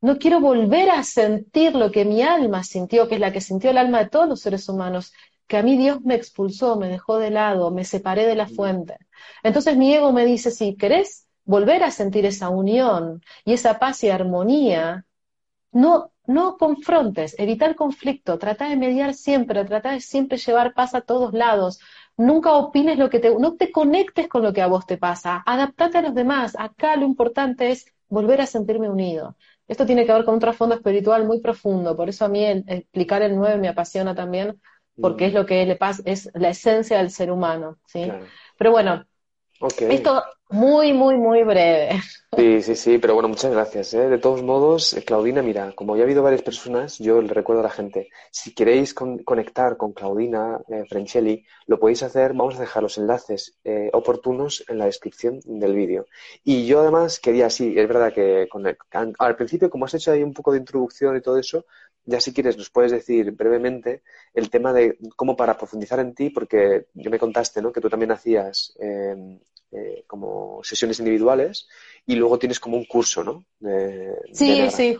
No 0.00 0.18
quiero 0.18 0.40
volver 0.40 0.90
a 0.90 1.02
sentir 1.02 1.74
lo 1.74 1.90
que 1.90 2.04
mi 2.04 2.22
alma 2.22 2.62
sintió, 2.62 3.06
que 3.06 3.14
es 3.14 3.20
la 3.20 3.32
que 3.32 3.40
sintió 3.40 3.70
el 3.70 3.78
alma 3.78 4.00
de 4.00 4.10
todos 4.10 4.28
los 4.28 4.40
seres 4.40 4.68
humanos, 4.68 5.12
que 5.46 5.56
a 5.56 5.62
mí 5.62 5.76
Dios 5.76 6.00
me 6.02 6.14
expulsó, 6.14 6.76
me 6.76 6.88
dejó 6.88 7.18
de 7.18 7.30
lado, 7.30 7.70
me 7.70 7.84
separé 7.84 8.26
de 8.26 8.34
la 8.34 8.46
fuente. 8.48 8.96
Entonces 9.42 9.76
mi 9.76 9.94
ego 9.94 10.12
me 10.12 10.24
dice, 10.24 10.50
si 10.50 10.76
querés 10.76 11.26
volver 11.44 11.82
a 11.84 11.90
sentir 11.90 12.26
esa 12.26 12.48
unión 12.48 13.22
y 13.44 13.52
esa 13.52 13.78
paz 13.78 14.02
y 14.04 14.10
armonía, 14.10 15.06
no, 15.72 16.12
no 16.26 16.56
confrontes, 16.56 17.34
evita 17.38 17.66
el 17.66 17.76
conflicto, 17.76 18.38
trata 18.38 18.68
de 18.68 18.76
mediar 18.76 19.14
siempre, 19.14 19.64
trata 19.64 19.92
de 19.92 20.00
siempre 20.00 20.38
llevar 20.38 20.74
paz 20.74 20.94
a 20.94 21.02
todos 21.02 21.34
lados. 21.34 21.80
Nunca 22.16 22.52
opines 22.54 22.98
lo 22.98 23.10
que 23.10 23.18
te, 23.18 23.34
no 23.36 23.56
te 23.56 23.72
conectes 23.72 24.28
con 24.28 24.42
lo 24.42 24.52
que 24.52 24.62
a 24.62 24.68
vos 24.68 24.86
te 24.86 24.96
pasa, 24.98 25.42
adaptate 25.44 25.98
a 25.98 26.02
los 26.02 26.14
demás. 26.14 26.56
Acá 26.58 26.96
lo 26.96 27.04
importante 27.04 27.70
es 27.70 27.86
volver 28.08 28.40
a 28.40 28.46
sentirme 28.46 28.88
unido. 28.88 29.36
Esto 29.66 29.86
tiene 29.86 30.06
que 30.06 30.12
ver 30.12 30.24
con 30.24 30.34
un 30.34 30.40
trasfondo 30.40 30.74
espiritual 30.74 31.26
muy 31.26 31.40
profundo, 31.40 31.96
por 31.96 32.08
eso 32.08 32.24
a 32.24 32.28
mí 32.28 32.44
explicar 32.44 33.22
el 33.22 33.34
9 33.36 33.58
me 33.58 33.68
apasiona 33.68 34.14
también, 34.14 34.60
porque 35.00 35.24
mm. 35.24 35.28
es 35.28 35.34
lo 35.34 35.46
que 35.46 35.66
le 35.66 35.76
pasa, 35.76 36.02
es 36.04 36.30
la 36.34 36.50
esencia 36.50 36.98
del 36.98 37.10
ser 37.10 37.30
humano, 37.30 37.78
¿sí? 37.86 38.10
Pero 38.56 38.70
bueno, 38.70 39.04
esto 39.60 40.22
muy, 40.50 40.92
muy, 40.92 41.16
muy 41.16 41.42
breve. 41.42 42.00
Sí, 42.36 42.62
sí, 42.62 42.74
sí, 42.74 42.98
pero 42.98 43.14
bueno, 43.14 43.28
muchas 43.28 43.52
gracias. 43.52 43.94
¿eh? 43.94 44.08
De 44.08 44.18
todos 44.18 44.42
modos, 44.42 44.92
eh, 44.94 45.04
Claudina, 45.04 45.40
mira, 45.40 45.70
como 45.76 45.94
ya 45.94 46.02
ha 46.02 46.04
habido 46.04 46.20
varias 46.20 46.42
personas, 46.42 46.98
yo 46.98 47.22
le 47.22 47.32
recuerdo 47.32 47.60
a 47.60 47.66
la 47.66 47.70
gente, 47.70 48.08
si 48.32 48.52
queréis 48.52 48.92
conectar 48.92 49.76
con 49.76 49.92
Claudina 49.92 50.58
eh, 50.66 50.82
Frenchelli, 50.88 51.46
lo 51.68 51.78
podéis 51.78 52.02
hacer, 52.02 52.32
vamos 52.32 52.56
a 52.56 52.62
dejar 52.62 52.82
los 52.82 52.98
enlaces 52.98 53.56
eh, 53.62 53.88
oportunos 53.92 54.64
en 54.66 54.78
la 54.78 54.86
descripción 54.86 55.38
del 55.44 55.76
vídeo. 55.76 56.06
Y 56.42 56.66
yo 56.66 56.80
además 56.80 57.20
quería, 57.20 57.48
sí, 57.50 57.74
es 57.76 57.86
verdad 57.86 58.12
que 58.12 58.48
al 59.18 59.36
principio, 59.36 59.70
como 59.70 59.84
has 59.84 59.94
hecho 59.94 60.10
ahí 60.10 60.24
un 60.24 60.34
poco 60.34 60.50
de 60.50 60.58
introducción 60.58 61.16
y 61.16 61.20
todo 61.20 61.38
eso, 61.38 61.66
ya 62.06 62.20
si 62.20 62.32
quieres 62.32 62.56
nos 62.56 62.70
puedes 62.70 62.92
decir 62.92 63.30
brevemente 63.32 64.02
el 64.34 64.50
tema 64.50 64.72
de 64.72 64.98
cómo 65.16 65.36
para 65.36 65.56
profundizar 65.56 65.98
en 66.00 66.14
ti, 66.14 66.30
porque 66.30 66.86
yo 66.94 67.10
me 67.10 67.18
contaste, 67.18 67.62
¿no? 67.62 67.72
Que 67.72 67.80
tú 67.80 67.88
también 67.88 68.12
hacías 68.12 68.74
em, 68.78 69.38
eh, 69.72 70.04
como 70.06 70.60
sesiones 70.62 70.98
individuales 70.98 71.66
y 72.06 72.14
luego 72.14 72.38
tienes 72.38 72.60
como 72.60 72.76
un 72.76 72.84
curso, 72.84 73.24
¿no? 73.24 73.44
sí, 74.32 74.70
sí, 74.70 74.98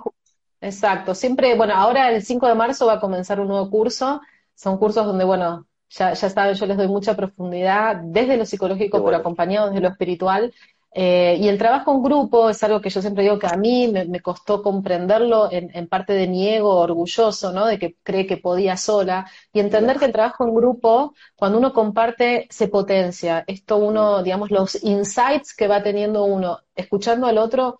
exacto. 0.61 1.15
Siempre, 1.15 1.57
bueno, 1.57 1.75
ahora 1.75 2.11
el 2.11 2.23
5 2.23 2.49
de 2.49 2.55
marzo 2.55 2.87
va 2.87 2.95
a 2.95 3.01
comenzar 3.01 3.39
un 3.41 3.49
nuevo 3.49 3.71
curso. 3.71 4.21
Son 4.55 4.79
cursos 4.79 5.07
donde, 5.07 5.25
bueno, 5.25 5.67
ya, 5.91 6.15
ya 6.15 6.31
saben, 6.31 6.55
yo 6.55 6.67
les 6.67 6.77
doy 6.77 6.89
mucha 6.89 7.15
profundidad 7.15 7.97
desde 7.97 8.37
lo 8.37 8.47
psicológico, 8.47 9.05
pero 9.05 9.17
acompañado 9.17 9.69
desde 9.69 9.83
lo 9.83 9.89
espiritual. 9.89 10.53
Eh, 10.97 11.39
y 11.41 11.49
el 11.49 11.59
trabajo 11.59 11.93
en 11.93 12.05
grupo 12.05 12.49
es 12.49 12.63
algo 12.63 12.81
que 12.81 12.89
yo 12.89 13.01
siempre 13.01 13.25
digo 13.25 13.37
que 13.37 13.49
a 13.49 13.57
mí 13.57 13.89
me, 13.89 14.21
costó 14.21 14.63
comprenderlo 14.63 15.49
en, 15.51 15.89
parte 15.89 16.13
de 16.13 16.29
mi 16.29 16.49
ego 16.49 16.77
orgulloso, 16.77 17.53
¿no? 17.53 17.67
De 17.67 17.81
que 17.81 17.97
cree 18.05 18.27
que 18.29 18.37
podía 18.37 18.77
sola. 18.77 19.29
Y 19.53 19.59
entender 19.59 19.99
que 19.99 20.05
el 20.05 20.13
trabajo 20.13 20.45
en 20.45 20.55
grupo, 20.55 21.15
cuando 21.35 21.59
uno 21.59 21.73
comparte, 21.73 22.47
se 22.49 22.69
potencia. 22.69 23.43
Esto 23.49 23.77
uno, 23.79 24.23
digamos, 24.23 24.53
los 24.53 24.83
insights 24.85 25.55
que 25.55 25.67
va 25.67 25.83
teniendo 25.83 26.25
uno, 26.25 26.61
escuchando 26.77 27.27
al 27.27 27.39
otro, 27.39 27.79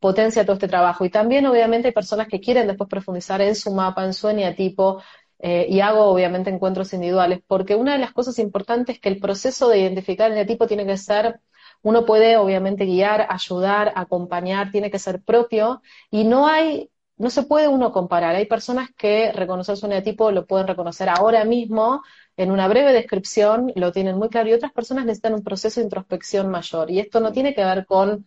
potencia 0.00 0.44
todo 0.44 0.54
este 0.54 0.68
trabajo. 0.68 1.04
Y 1.04 1.10
también, 1.10 1.46
obviamente, 1.46 1.88
hay 1.88 1.94
personas 1.94 2.26
que 2.28 2.40
quieren 2.40 2.66
después 2.66 2.90
profundizar 2.90 3.40
en 3.42 3.54
su 3.54 3.72
mapa, 3.72 4.04
en 4.04 4.14
su 4.14 4.28
eneatipo, 4.28 5.02
eh, 5.38 5.66
y 5.70 5.80
hago 5.80 6.04
obviamente 6.06 6.50
encuentros 6.50 6.92
individuales, 6.92 7.40
porque 7.46 7.74
una 7.74 7.92
de 7.94 7.98
las 7.98 8.12
cosas 8.12 8.38
importantes 8.38 8.96
es 8.96 9.00
que 9.00 9.08
el 9.08 9.20
proceso 9.20 9.68
de 9.68 9.78
identificar 9.78 10.26
el 10.26 10.32
eneatipo 10.32 10.66
tiene 10.66 10.84
que 10.84 10.98
ser 10.98 11.40
uno 11.82 12.04
puede 12.06 12.36
obviamente 12.36 12.84
guiar, 12.84 13.26
ayudar, 13.30 13.92
acompañar, 13.96 14.70
tiene 14.70 14.90
que 14.90 14.98
ser 14.98 15.22
propio 15.22 15.82
y 16.10 16.24
no 16.24 16.46
hay, 16.46 16.90
no 17.16 17.30
se 17.30 17.42
puede 17.44 17.68
uno 17.68 17.92
comparar. 17.92 18.34
Hay 18.36 18.46
personas 18.46 18.90
que 18.96 19.32
reconocer 19.32 19.76
su 19.76 19.86
eneatipo 19.86 20.30
lo 20.32 20.46
pueden 20.46 20.66
reconocer 20.66 21.08
ahora 21.08 21.44
mismo 21.44 22.02
en 22.36 22.50
una 22.50 22.68
breve 22.68 22.92
descripción, 22.92 23.72
lo 23.76 23.92
tienen 23.92 24.16
muy 24.16 24.28
claro 24.28 24.48
y 24.48 24.52
otras 24.54 24.72
personas 24.72 25.04
necesitan 25.04 25.34
un 25.34 25.44
proceso 25.44 25.80
de 25.80 25.84
introspección 25.84 26.48
mayor 26.50 26.90
y 26.90 27.00
esto 27.00 27.20
no 27.20 27.32
tiene 27.32 27.54
que 27.54 27.64
ver 27.64 27.86
con 27.86 28.26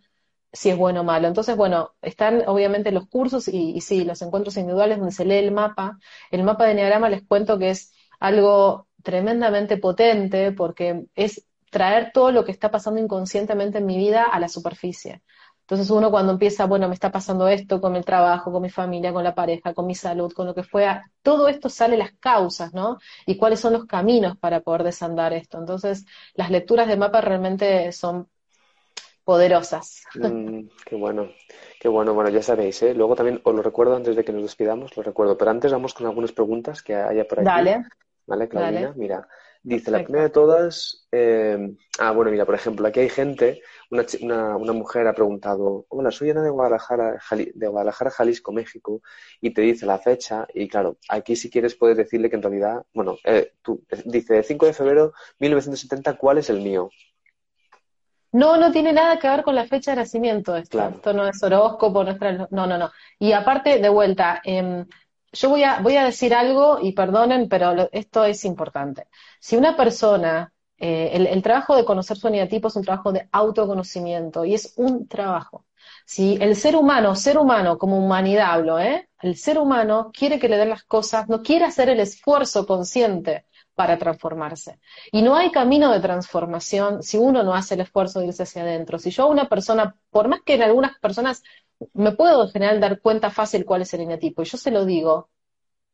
si 0.52 0.70
es 0.70 0.78
bueno 0.78 1.02
o 1.02 1.04
malo. 1.04 1.28
Entonces, 1.28 1.56
bueno, 1.56 1.96
están 2.02 2.44
obviamente 2.48 2.92
los 2.92 3.08
cursos 3.08 3.48
y, 3.48 3.72
y 3.76 3.82
sí, 3.82 4.04
los 4.06 4.22
encuentros 4.22 4.58
individuales 4.58 4.98
donde 5.00 5.13
se 5.13 5.26
lee 5.26 5.36
el 5.38 5.52
mapa. 5.52 5.98
El 6.32 6.44
mapa 6.44 6.66
de 6.66 6.72
Enneagrama 6.74 7.10
les 7.10 7.24
cuento 7.24 7.58
que 7.58 7.72
es 7.72 7.92
algo 8.20 8.88
tremendamente 9.04 9.78
potente 9.78 10.52
porque 10.52 11.06
es 11.16 11.46
traer 11.74 12.12
todo 12.14 12.32
lo 12.32 12.46
que 12.46 12.54
está 12.54 12.72
pasando 12.72 13.02
inconscientemente 13.02 13.80
en 13.80 13.86
mi 13.86 13.98
vida 13.98 14.24
a 14.24 14.40
la 14.40 14.48
superficie. 14.48 15.22
Entonces 15.62 15.90
uno 15.90 16.12
cuando 16.12 16.34
empieza, 16.34 16.66
bueno, 16.66 16.88
me 16.88 16.94
está 16.94 17.12
pasando 17.12 17.48
esto 17.48 17.82
con 17.82 17.96
el 17.96 18.06
trabajo, 18.06 18.52
con 18.52 18.62
mi 18.62 18.70
familia, 18.70 19.14
con 19.14 19.24
la 19.24 19.34
pareja, 19.34 19.74
con 19.74 19.88
mi 19.88 19.96
salud, 19.96 20.32
con 20.34 20.46
lo 20.46 20.54
que 20.54 20.64
fuera, 20.64 21.10
todo 21.22 21.48
esto 21.48 21.70
sale 21.70 21.98
las 21.98 22.12
causas, 22.20 22.74
¿no? 22.74 22.98
Y 23.26 23.38
cuáles 23.38 23.62
son 23.62 23.74
los 23.74 23.86
caminos 23.86 24.38
para 24.38 24.60
poder 24.60 24.84
desandar 24.84 25.34
esto. 25.34 25.58
Entonces 25.58 26.06
las 26.36 26.52
lecturas 26.52 26.88
de 26.88 26.98
mapa 26.98 27.22
realmente 27.22 27.92
son 27.94 28.28
poderosas. 29.24 30.04
Mm, 30.16 30.68
qué 30.86 30.96
bueno, 30.96 31.30
qué 31.80 31.88
bueno. 31.88 32.14
Bueno, 32.14 32.30
ya 32.30 32.44
sabéis, 32.44 32.84
¿eh? 32.84 32.94
Luego 32.94 33.16
también 33.16 33.40
os 33.44 33.56
lo 33.56 33.62
recuerdo 33.62 33.96
antes 33.96 34.16
de 34.16 34.24
que 34.24 34.34
nos 34.34 34.44
despidamos, 34.44 34.96
lo 34.98 35.04
recuerdo. 35.04 35.38
Pero 35.38 35.52
antes 35.52 35.72
vamos 35.72 35.94
con 35.94 36.06
algunas 36.08 36.34
preguntas 36.34 36.84
que 36.84 36.94
haya 36.94 37.26
por 37.26 37.40
aquí. 37.40 37.46
Dale. 37.46 37.86
¿Vale, 38.26 38.48
Claudina? 38.48 38.94
Mira, 38.96 39.28
Dice, 39.65 39.91
la 39.91 40.04
primera 40.04 40.26
de 40.26 40.30
todas, 40.30 41.08
eh, 41.10 41.58
ah, 41.97 42.12
bueno, 42.12 42.30
mira, 42.32 42.45
por 42.45 42.54
ejemplo, 42.54 42.86
aquí 42.86 42.99
hay 42.99 43.08
gente, 43.08 43.62
una, 43.91 44.06
una, 44.19 44.58
una, 44.58 44.73
mujer 44.73 45.08
ha 45.08 45.13
preguntado, 45.13 45.86
hola, 45.88 46.12
soy 46.12 46.32
Ana 46.32 46.41
de 46.43 46.49
Guadalajara, 46.49 47.17
de 47.32 47.67
Guadalajara, 47.69 48.12
Jalisco, 48.12 48.52
México, 48.52 49.02
y 49.39 49.54
te 49.54 49.62
dice 49.62 49.86
la 49.86 49.99
fecha, 49.99 50.45
y 50.54 50.67
claro, 50.67 50.97
aquí 51.08 51.38
si 51.38 51.49
quieres 51.49 51.76
puedes 51.76 51.95
decirle 51.95 52.30
que 52.30 52.36
en 52.36 52.41
realidad, 52.41 52.84
bueno, 52.93 53.15
eh, 53.23 53.54
tú, 53.62 53.82
dice, 54.04 54.43
5 54.43 54.65
de 54.65 54.73
febrero 54.73 55.13
1970, 55.39 56.17
¿cuál 56.17 56.39
es 56.39 56.49
el 56.49 56.60
mío? 56.60 56.89
No, 58.34 58.58
no 58.58 58.69
tiene 58.71 58.91
nada 58.91 59.17
que 59.17 59.30
ver 59.30 59.43
con 59.43 59.56
la 59.56 59.67
fecha 59.67 59.91
de 59.91 59.97
nacimiento 59.97 60.58
esto. 60.58 60.82
Esto 60.89 61.13
no 61.13 61.26
es 61.26 61.41
horóscopo, 61.41 62.04
no, 62.04 62.17
no, 62.49 62.67
no, 62.67 62.78
no. 62.78 62.91
Y 63.19 63.32
aparte, 63.32 63.80
de 63.80 63.89
vuelta, 63.89 64.41
eh, 64.43 64.86
yo 65.34 65.50
voy 65.50 65.63
a, 65.63 65.80
voy 65.82 65.98
a 65.98 66.06
decir 66.06 66.34
algo 66.34 66.80
y 66.82 66.93
perdonen, 66.93 67.50
pero 67.50 67.89
esto 67.91 68.24
es 68.24 68.46
importante. 68.46 69.08
Si 69.39 69.58
una 69.58 69.76
persona, 69.76 70.54
eh, 70.78 71.12
el, 71.13 71.41
trabajo 71.41 71.76
de 71.76 71.86
conocer 71.86 72.17
su 72.17 72.28
eneatipo 72.28 72.67
es 72.67 72.76
un 72.76 72.84
trabajo 72.84 73.12
de 73.12 73.28
autoconocimiento 73.32 74.46
y 74.46 74.54
es 74.54 74.74
un 74.78 75.08
trabajo. 75.08 75.65
Si 76.06 76.38
el 76.39 76.56
ser 76.56 76.76
humano, 76.76 77.15
ser 77.15 77.38
humano 77.38 77.78
como 77.78 77.98
humanidad 77.98 78.52
hablo, 78.52 78.80
¿eh? 78.80 79.10
el 79.22 79.36
ser 79.38 79.58
humano 79.58 80.12
quiere 80.13 80.39
que 80.39 80.50
le 80.50 80.58
den 80.58 80.69
las 80.69 80.84
cosas, 80.84 81.28
no 81.30 81.41
quiere 81.41 81.65
hacer 81.65 81.89
el 81.89 82.00
esfuerzo 82.00 82.65
consciente 82.65 83.46
para 83.76 83.98
transformarse. 83.98 84.80
Y 85.12 85.22
no 85.24 85.36
hay 85.36 85.52
camino 85.52 85.91
de 85.91 86.00
transformación 86.00 87.02
si 87.02 87.17
uno 87.17 87.43
no 87.43 87.56
hace 87.56 87.74
el 87.74 87.82
esfuerzo 87.82 88.19
de 88.19 88.28
irse 88.28 88.43
hacia 88.43 88.62
adentro. 88.62 89.00
Si 89.00 89.10
yo 89.10 89.24
a 89.24 89.28
una 89.28 89.50
persona, 89.50 89.96
por 90.12 90.28
más 90.28 90.41
que 90.46 90.56
en 90.56 90.63
algunas 90.63 91.00
personas 91.00 91.43
me 91.93 92.13
puedo 92.13 92.43
en 92.43 92.50
general 92.50 92.80
dar 92.80 93.00
cuenta 93.02 93.30
fácil 93.30 93.65
cuál 93.65 93.84
es 93.84 93.93
el 93.93 94.02
eneatipo, 94.02 94.41
y 94.41 94.46
yo 94.46 94.58
se 94.58 94.72
lo 94.72 94.86
digo, 94.86 95.30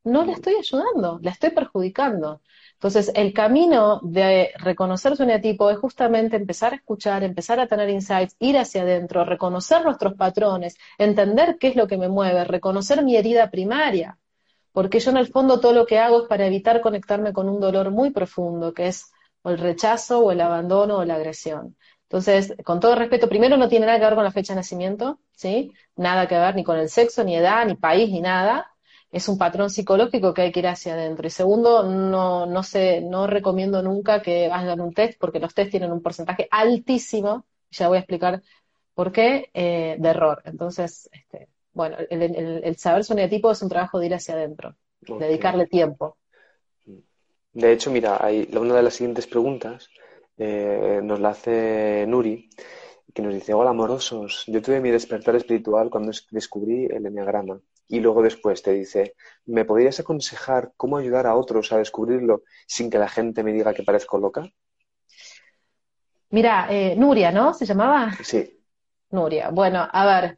no 0.03 0.25
la 0.25 0.33
estoy 0.33 0.55
ayudando, 0.55 1.19
la 1.21 1.31
estoy 1.31 1.51
perjudicando. 1.51 2.41
Entonces, 2.73 3.11
el 3.13 3.33
camino 3.33 3.99
de 4.03 4.51
reconocer 4.57 5.17
su 5.17 5.23
eneatipo 5.23 5.69
es 5.69 5.77
justamente 5.77 6.37
empezar 6.37 6.73
a 6.73 6.77
escuchar, 6.77 7.23
empezar 7.23 7.59
a 7.59 7.67
tener 7.67 7.89
insights, 7.89 8.35
ir 8.39 8.57
hacia 8.57 8.83
adentro, 8.83 9.25
reconocer 9.25 9.83
nuestros 9.83 10.13
patrones, 10.13 10.77
entender 10.97 11.57
qué 11.59 11.69
es 11.69 11.75
lo 11.75 11.87
que 11.87 11.97
me 11.97 12.07
mueve, 12.07 12.45
reconocer 12.45 13.03
mi 13.03 13.17
herida 13.17 13.51
primaria. 13.51 14.17
Porque 14.71 14.99
yo 14.99 15.11
en 15.11 15.17
el 15.17 15.27
fondo 15.27 15.59
todo 15.59 15.73
lo 15.73 15.85
que 15.85 15.99
hago 15.99 16.21
es 16.21 16.27
para 16.29 16.45
evitar 16.45 16.79
conectarme 16.79 17.33
con 17.33 17.49
un 17.49 17.59
dolor 17.59 17.91
muy 17.91 18.11
profundo, 18.11 18.73
que 18.73 18.87
es 18.87 19.11
o 19.41 19.49
el 19.49 19.57
rechazo 19.57 20.19
o 20.19 20.31
el 20.31 20.41
abandono 20.41 20.97
o 20.97 21.05
la 21.05 21.15
agresión. 21.15 21.75
Entonces, 22.09 22.55
con 22.65 22.79
todo 22.79 22.95
respeto, 22.95 23.29
primero 23.29 23.55
no 23.55 23.69
tiene 23.69 23.85
nada 23.85 23.99
que 23.99 24.05
ver 24.05 24.15
con 24.15 24.23
la 24.23 24.31
fecha 24.31 24.53
de 24.53 24.61
nacimiento, 24.61 25.19
¿sí? 25.31 25.71
Nada 25.95 26.27
que 26.27 26.39
ver 26.39 26.55
ni 26.55 26.63
con 26.63 26.79
el 26.79 26.89
sexo, 26.89 27.23
ni 27.23 27.35
edad, 27.35 27.67
ni 27.67 27.75
país, 27.75 28.09
ni 28.09 28.19
nada. 28.19 28.71
Es 29.11 29.29
un 29.29 29.37
patrón 29.37 29.69
psicológico 29.69 30.33
que 30.33 30.41
hay 30.41 30.51
que 30.51 30.61
ir 30.61 30.67
hacia 30.67 30.93
adentro. 30.93 31.27
Y 31.27 31.29
segundo, 31.29 31.83
no, 31.83 32.47
no 32.47 32.63
sé, 32.63 33.01
no 33.01 33.27
recomiendo 33.27 33.83
nunca 33.83 34.23
que 34.23 34.47
hagan 34.47 34.81
un 34.81 34.91
test, 34.91 35.19
porque 35.19 35.39
los 35.39 35.53
test 35.53 35.69
tienen 35.69 35.91
un 35.91 36.01
porcentaje 36.01 36.47
altísimo, 36.49 37.45
ya 37.69 37.89
voy 37.89 37.97
a 37.97 37.99
explicar 37.99 38.41
por 38.95 39.11
qué, 39.11 39.51
eh, 39.53 39.95
de 39.99 40.09
error. 40.09 40.41
Entonces, 40.45 41.11
este, 41.13 41.47
bueno, 41.73 41.95
el, 42.09 42.75
saber 42.77 43.03
su 43.03 43.13
neotipo 43.13 43.51
es 43.51 43.61
un 43.61 43.69
trabajo 43.69 43.99
de 43.99 44.07
ir 44.07 44.15
hacia 44.15 44.33
adentro, 44.33 44.75
dedicarle 44.99 45.67
tiempo. 45.67 46.17
De 47.53 47.71
hecho, 47.71 47.91
mira, 47.91 48.17
hay, 48.19 48.49
una 48.51 48.75
de 48.75 48.83
las 48.83 48.95
siguientes 48.95 49.27
preguntas 49.27 49.89
eh, 50.39 51.01
nos 51.03 51.19
la 51.19 51.29
hace 51.29 52.05
Nuri, 52.07 52.49
que 53.13 53.21
nos 53.21 53.33
dice, 53.33 53.53
hola 53.53 53.71
amorosos, 53.71 54.45
yo 54.47 54.61
tuve 54.61 54.79
mi 54.79 54.89
despertar 54.89 55.35
espiritual 55.35 55.89
cuando 55.89 56.11
descubrí 56.31 56.85
el 56.85 57.05
enneagrama. 57.05 57.59
Y 57.87 57.99
luego 57.99 58.21
después 58.21 58.61
te 58.61 58.71
dice, 58.71 59.15
¿me 59.45 59.65
podrías 59.65 59.99
aconsejar 59.99 60.71
cómo 60.77 60.97
ayudar 60.97 61.27
a 61.27 61.35
otros 61.35 61.73
a 61.73 61.77
descubrirlo 61.77 62.43
sin 62.67 62.89
que 62.89 62.99
la 62.99 63.09
gente 63.09 63.43
me 63.43 63.51
diga 63.51 63.73
que 63.73 63.83
parezco 63.83 64.17
loca? 64.17 64.49
Mira, 66.29 66.67
eh, 66.69 66.95
Nuria, 66.95 67.31
¿no? 67.31 67.53
¿Se 67.53 67.65
llamaba? 67.65 68.11
Sí. 68.23 68.63
Nuria. 69.09 69.49
Bueno, 69.49 69.87
a 69.91 70.05
ver, 70.05 70.37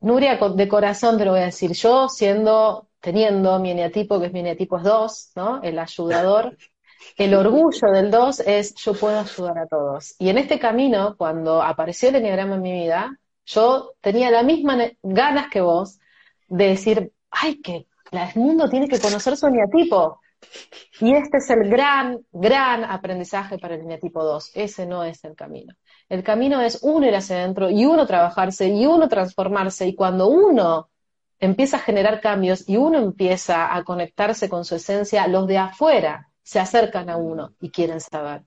Nuria, 0.00 0.36
de 0.36 0.68
corazón 0.68 1.16
te 1.16 1.24
lo 1.24 1.32
voy 1.32 1.40
a 1.40 1.46
decir. 1.46 1.72
Yo, 1.72 2.08
siendo, 2.10 2.90
teniendo 3.00 3.58
mi 3.58 3.70
eneatipo, 3.70 4.20
que 4.20 4.26
es 4.26 4.32
mi 4.32 4.40
eneatipo 4.40 4.78
2, 4.78 5.32
¿no? 5.36 5.62
El 5.62 5.78
ayudador, 5.78 6.56
el 7.16 7.34
orgullo 7.34 7.90
del 7.92 8.10
2 8.10 8.40
es 8.40 8.74
yo 8.74 8.94
puedo 8.94 9.18
ayudar 9.18 9.58
a 9.58 9.66
todos. 9.66 10.14
Y 10.18 10.28
en 10.28 10.38
este 10.38 10.58
camino, 10.58 11.16
cuando 11.16 11.62
apareció 11.62 12.08
el 12.08 12.16
enneagrama 12.16 12.56
en 12.56 12.62
mi 12.62 12.72
vida, 12.72 13.18
yo 13.46 13.92
tenía 14.00 14.30
las 14.30 14.44
mismas 14.44 14.92
ganas 15.02 15.50
que 15.50 15.60
vos 15.60 15.98
de 16.48 16.68
decir, 16.68 17.12
ay, 17.30 17.60
que 17.60 17.86
el 18.10 18.28
mundo 18.36 18.68
tiene 18.68 18.88
que 18.88 19.00
conocer 19.00 19.36
su 19.36 19.46
eneatipo. 19.46 20.20
Y 21.00 21.14
este 21.14 21.38
es 21.38 21.50
el 21.50 21.68
gran, 21.70 22.20
gran 22.32 22.84
aprendizaje 22.84 23.58
para 23.58 23.74
el 23.74 23.82
eneatipo 23.82 24.22
2. 24.22 24.52
Ese 24.54 24.86
no 24.86 25.04
es 25.04 25.24
el 25.24 25.34
camino. 25.34 25.74
El 26.08 26.22
camino 26.22 26.60
es 26.60 26.80
uno 26.82 27.06
ir 27.06 27.14
hacia 27.14 27.36
adentro 27.36 27.70
y 27.70 27.84
uno 27.86 28.06
trabajarse 28.06 28.68
y 28.68 28.86
uno 28.86 29.08
transformarse. 29.08 29.86
Y 29.86 29.94
cuando 29.94 30.28
uno 30.28 30.90
empieza 31.38 31.78
a 31.78 31.80
generar 31.80 32.20
cambios 32.20 32.68
y 32.68 32.76
uno 32.76 32.98
empieza 32.98 33.74
a 33.74 33.82
conectarse 33.84 34.48
con 34.48 34.64
su 34.64 34.76
esencia, 34.76 35.26
los 35.26 35.46
de 35.46 35.58
afuera 35.58 36.30
se 36.44 36.60
acercan 36.60 37.10
a 37.10 37.16
uno 37.16 37.54
y 37.60 37.70
quieren 37.70 38.00
saber. 38.00 38.44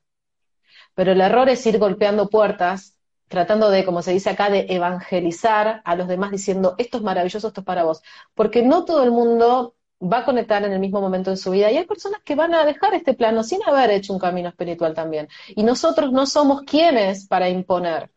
Pero 0.96 1.12
el 1.12 1.22
error 1.22 1.50
es 1.50 1.66
ir 1.66 1.78
golpeando 1.80 2.30
puertas, 2.30 2.98
tratando 3.28 3.70
de, 3.70 3.84
como 3.84 4.02
se 4.02 4.14
dice 4.14 4.30
acá, 4.30 4.50
de 4.50 4.68
evangelizar 4.70 5.82
a 5.84 5.96
los 5.96 6.08
demás 6.08 6.32
diciendo, 6.32 6.76
esto 6.78 6.98
es 6.98 7.04
maravilloso, 7.04 7.48
esto 7.50 7.62
es 7.62 7.66
para 7.66 7.84
vos. 7.84 8.02
Porque 8.34 8.62
no 8.62 8.86
todo 8.86 9.04
el 9.04 9.12
mundo 9.12 9.76
va 10.02 10.20
a 10.20 10.26
conectar 10.26 10.64
en 10.64 10.72
el 10.72 10.80
mismo 10.80 11.02
momento 11.02 11.32
de 11.32 11.38
su 11.38 11.52
vida. 11.52 11.72
Y 11.72 11.78
hay 11.78 11.86
personas 11.86 12.22
que 12.24 12.36
van 12.36 12.54
a 12.54 12.66
dejar 12.66 12.94
este 12.94 13.14
plano 13.14 13.44
sin 13.44 13.60
haber 13.68 13.92
hecho 13.92 14.14
un 14.14 14.20
camino 14.20 14.50
espiritual 14.50 14.94
también. 14.94 15.28
Y 15.50 15.64
nosotros 15.64 16.12
no 16.12 16.26
somos 16.26 16.62
quienes 16.64 17.28
para 17.28 17.50
imponer. 17.50 18.12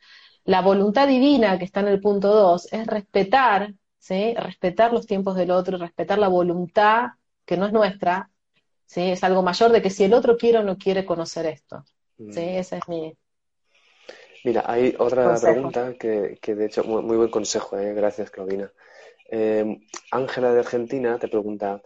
La 0.44 0.62
voluntad 0.62 1.08
divina 1.08 1.58
que 1.58 1.64
está 1.64 1.80
en 1.80 1.88
el 1.88 2.00
punto 2.00 2.28
2 2.34 2.72
es 2.72 2.86
respetar, 2.86 3.74
¿sí? 3.98 4.34
respetar 4.34 4.92
los 4.92 5.06
tiempos 5.06 5.36
del 5.36 5.50
otro, 5.50 5.78
respetar 5.78 6.18
la 6.18 6.28
voluntad 6.28 7.10
que 7.44 7.56
no 7.56 7.66
es 7.66 7.72
nuestra, 7.72 8.29
¿sí? 8.90 9.12
es 9.12 9.22
algo 9.22 9.42
mayor 9.42 9.70
de 9.70 9.80
que 9.80 9.90
si 9.90 10.04
el 10.04 10.14
otro 10.14 10.36
quiere 10.36 10.58
o 10.58 10.62
no 10.64 10.76
quiere 10.76 11.04
conocer 11.04 11.46
esto. 11.46 11.84
¿sí? 12.18 12.24
Mm. 12.24 12.58
Esa 12.58 12.76
es 12.78 12.88
mi... 12.88 13.16
Mira, 14.44 14.64
hay 14.66 14.96
otra 14.98 15.36
pregunta 15.36 15.94
que, 15.98 16.38
que, 16.40 16.54
de 16.54 16.66
hecho, 16.66 16.82
muy, 16.82 17.16
buen 17.16 17.30
consejo, 17.30 17.78
¿eh? 17.78 17.92
gracias 17.92 18.30
Claudina. 18.30 18.72
Eh, 19.30 19.80
Ángela 20.10 20.52
de 20.52 20.60
Argentina 20.60 21.18
te 21.18 21.28
pregunta, 21.28 21.80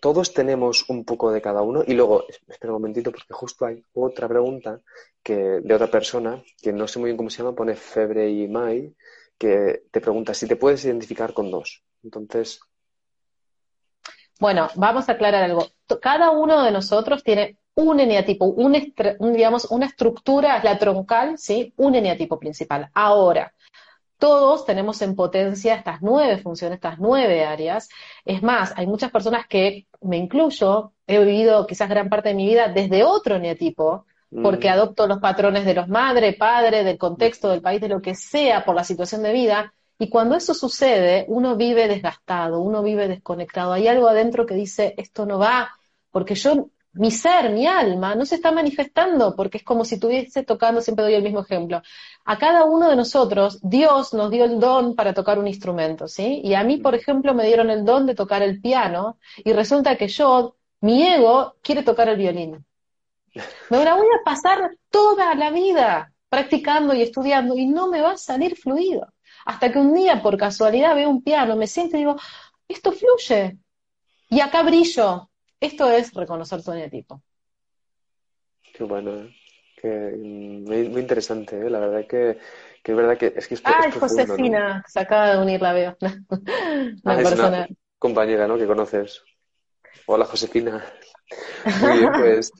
todos 0.00 0.34
tenemos 0.34 0.90
un 0.90 1.04
poco 1.04 1.30
de 1.30 1.40
cada 1.40 1.62
uno 1.62 1.82
y 1.86 1.94
luego, 1.94 2.26
espera 2.28 2.72
un 2.72 2.80
momentito 2.80 3.10
porque 3.10 3.32
justo 3.32 3.64
hay 3.64 3.82
otra 3.94 4.28
pregunta 4.28 4.80
que, 5.22 5.34
de 5.34 5.74
otra 5.74 5.86
persona 5.86 6.42
que 6.60 6.72
no 6.72 6.88
sé 6.88 6.98
muy 6.98 7.08
bien 7.08 7.16
cómo 7.16 7.30
se 7.30 7.38
llama, 7.38 7.54
pone 7.54 7.76
Febre 7.76 8.28
y 8.28 8.48
Mai, 8.48 8.94
que 9.38 9.84
te 9.90 10.00
pregunta 10.00 10.34
si 10.34 10.46
te 10.46 10.56
puedes 10.56 10.84
identificar 10.84 11.32
con 11.32 11.50
dos. 11.50 11.82
Entonces... 12.02 12.60
Bueno, 14.40 14.68
vamos 14.74 15.08
a 15.08 15.12
aclarar 15.12 15.44
algo. 15.44 15.68
Cada 16.00 16.30
uno 16.30 16.62
de 16.62 16.70
nosotros 16.70 17.22
tiene 17.22 17.56
un 17.74 18.00
eneatipo, 18.00 18.46
un, 18.46 18.72
digamos, 19.32 19.66
una 19.70 19.86
estructura, 19.86 20.62
la 20.62 20.78
troncal, 20.78 21.38
¿sí? 21.38 21.72
Un 21.76 21.94
eneatipo 21.94 22.38
principal. 22.38 22.90
Ahora, 22.94 23.52
todos 24.18 24.64
tenemos 24.66 25.00
en 25.02 25.16
potencia 25.16 25.74
estas 25.74 26.02
nueve 26.02 26.38
funciones, 26.38 26.76
estas 26.76 26.98
nueve 26.98 27.44
áreas. 27.44 27.88
Es 28.24 28.42
más, 28.42 28.72
hay 28.76 28.86
muchas 28.86 29.10
personas 29.10 29.46
que, 29.46 29.86
me 30.02 30.16
incluyo, 30.16 30.92
he 31.06 31.18
vivido 31.18 31.66
quizás 31.66 31.88
gran 31.88 32.08
parte 32.08 32.28
de 32.30 32.34
mi 32.34 32.46
vida 32.46 32.68
desde 32.68 33.04
otro 33.04 33.38
neotipo, 33.38 34.06
porque 34.42 34.68
mm. 34.68 34.72
adopto 34.72 35.06
los 35.06 35.18
patrones 35.18 35.64
de 35.64 35.74
los 35.74 35.88
madre, 35.88 36.34
padre, 36.34 36.84
del 36.84 36.98
contexto, 36.98 37.48
del 37.48 37.62
país, 37.62 37.80
de 37.80 37.88
lo 37.88 38.00
que 38.00 38.14
sea, 38.14 38.64
por 38.64 38.74
la 38.74 38.84
situación 38.84 39.22
de 39.22 39.32
vida. 39.32 39.74
Y 39.98 40.08
cuando 40.08 40.36
eso 40.36 40.54
sucede, 40.54 41.24
uno 41.28 41.56
vive 41.56 41.88
desgastado, 41.88 42.60
uno 42.60 42.82
vive 42.82 43.08
desconectado. 43.08 43.72
Hay 43.72 43.88
algo 43.88 44.08
adentro 44.08 44.46
que 44.46 44.54
dice, 44.54 44.94
esto 44.96 45.26
no 45.26 45.38
va, 45.38 45.72
porque 46.12 46.36
yo 46.36 46.68
mi 46.94 47.10
ser, 47.10 47.50
mi 47.50 47.66
alma, 47.66 48.14
no 48.14 48.26
se 48.26 48.34
está 48.34 48.52
manifestando 48.52 49.34
porque 49.34 49.58
es 49.58 49.64
como 49.64 49.84
si 49.84 49.94
estuviese 49.94 50.42
tocando, 50.44 50.80
siempre 50.80 51.04
doy 51.04 51.14
el 51.14 51.22
mismo 51.22 51.40
ejemplo. 51.40 51.82
A 52.24 52.38
cada 52.38 52.64
uno 52.64 52.88
de 52.88 52.96
nosotros, 52.96 53.58
Dios 53.62 54.12
nos 54.12 54.30
dio 54.30 54.44
el 54.44 54.60
don 54.60 54.94
para 54.94 55.14
tocar 55.14 55.38
un 55.38 55.48
instrumento, 55.48 56.06
¿sí? 56.06 56.40
Y 56.44 56.54
a 56.54 56.62
mí, 56.64 56.76
por 56.76 56.94
ejemplo, 56.94 57.34
me 57.34 57.46
dieron 57.46 57.70
el 57.70 57.84
don 57.84 58.06
de 58.06 58.14
tocar 58.14 58.42
el 58.42 58.60
piano 58.60 59.18
y 59.38 59.52
resulta 59.52 59.96
que 59.96 60.08
yo, 60.08 60.56
mi 60.80 61.06
ego, 61.06 61.56
quiere 61.62 61.82
tocar 61.82 62.08
el 62.08 62.18
violín. 62.18 62.64
Me 63.70 63.78
voy 63.78 63.86
a 63.88 64.24
pasar 64.24 64.76
toda 64.90 65.34
la 65.34 65.50
vida 65.50 66.12
practicando 66.28 66.94
y 66.94 67.02
estudiando 67.02 67.56
y 67.56 67.66
no 67.66 67.88
me 67.88 68.02
va 68.02 68.12
a 68.12 68.16
salir 68.18 68.56
fluido. 68.56 69.12
Hasta 69.46 69.72
que 69.72 69.78
un 69.78 69.94
día, 69.94 70.22
por 70.22 70.36
casualidad, 70.36 70.94
veo 70.94 71.08
un 71.08 71.22
piano, 71.22 71.56
me 71.56 71.66
siento 71.66 71.96
y 71.96 72.00
digo, 72.00 72.16
esto 72.68 72.92
fluye. 72.92 73.58
Y 74.28 74.40
acá 74.40 74.62
brillo, 74.62 75.30
esto 75.62 75.88
es 75.90 76.12
reconocer 76.12 76.62
tu 76.62 76.72
eneatipo. 76.72 77.22
Qué 78.74 78.84
bueno, 78.84 79.30
¿eh? 79.82 80.16
mm, 80.16 80.64
muy, 80.64 81.00
interesante, 81.00 81.58
¿eh? 81.58 81.70
la 81.70 81.78
verdad 81.78 82.06
que, 82.06 82.38
que, 82.82 82.92
es 82.92 82.96
verdad 82.96 83.16
que 83.16 83.32
es 83.36 83.46
que 83.46 83.54
es, 83.54 83.62
Ay, 83.64 83.90
Josefina, 83.92 84.84
se 84.86 85.00
acaba 85.00 85.34
de 85.34 85.42
unir, 85.42 85.62
la 85.62 85.72
veo. 85.72 85.96
una 86.00 87.14
ah, 87.14 87.16
persona. 87.16 87.68
compañera, 87.98 88.48
¿no? 88.48 88.58
Que 88.58 88.66
conoces. 88.66 89.22
Hola, 90.06 90.24
Josefina. 90.24 90.84
Muy 91.80 91.98
bien, 91.98 92.12
pues, 92.12 92.52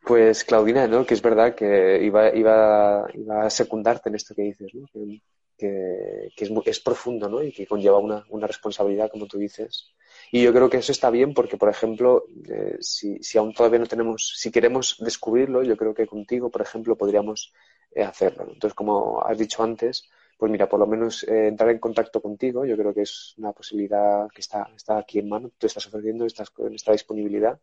pues 0.00 0.44
Claudina, 0.44 0.86
¿no? 0.86 1.06
Que 1.06 1.14
es 1.14 1.22
verdad 1.22 1.54
que 1.54 2.02
iba, 2.02 2.34
iba, 2.34 3.06
iba 3.14 3.46
a 3.46 3.50
secundarte 3.50 4.10
en 4.10 4.16
esto 4.16 4.34
que 4.34 4.42
dices, 4.42 4.74
¿no? 4.74 4.86
Que, 4.92 5.22
que, 5.62 6.70
es, 6.70 6.80
profundo, 6.80 7.28
¿no? 7.28 7.42
Y 7.42 7.52
que 7.52 7.66
conlleva 7.66 7.98
una, 7.98 8.46
responsabilidad, 8.46 9.10
como 9.10 9.26
tú 9.26 9.38
dices, 9.38 9.92
y 10.30 10.42
yo 10.42 10.52
creo 10.52 10.68
que 10.68 10.78
eso 10.78 10.92
está 10.92 11.10
bien 11.10 11.34
porque, 11.34 11.56
por 11.56 11.68
ejemplo, 11.68 12.24
eh, 12.48 12.76
si, 12.80 13.20
aún 13.38 13.54
todavía 13.54 13.78
no 13.78 13.86
tenemos, 13.86 14.34
si 14.36 14.50
queremos 14.50 14.96
descubrirlo, 14.98 15.62
yo 15.62 15.76
creo 15.76 15.94
que 15.94 16.06
contigo, 16.06 16.50
por 16.50 16.62
ejemplo, 16.62 16.96
podríamos 16.96 17.52
eh, 17.92 18.02
hacerlo. 18.02 18.44
Entonces, 18.52 18.74
como 18.74 19.22
has 19.22 19.38
dicho 19.38 19.62
antes, 19.62 20.08
pues 20.36 20.50
mira, 20.50 20.68
por 20.68 20.80
lo 20.80 20.86
menos 20.86 21.22
eh, 21.24 21.46
entrar 21.48 21.70
en 21.70 21.78
contacto 21.78 22.20
contigo, 22.20 22.64
yo 22.64 22.76
creo 22.76 22.92
que 22.92 23.02
es 23.02 23.34
una 23.38 23.52
posibilidad 23.52 24.28
que 24.34 24.40
está, 24.40 24.66
aquí 24.98 25.20
en 25.20 25.28
mano, 25.28 25.52
tú 25.58 25.66
estás 25.66 25.86
ofreciendo 25.86 26.26
esta 26.26 26.92
disponibilidad. 26.92 27.60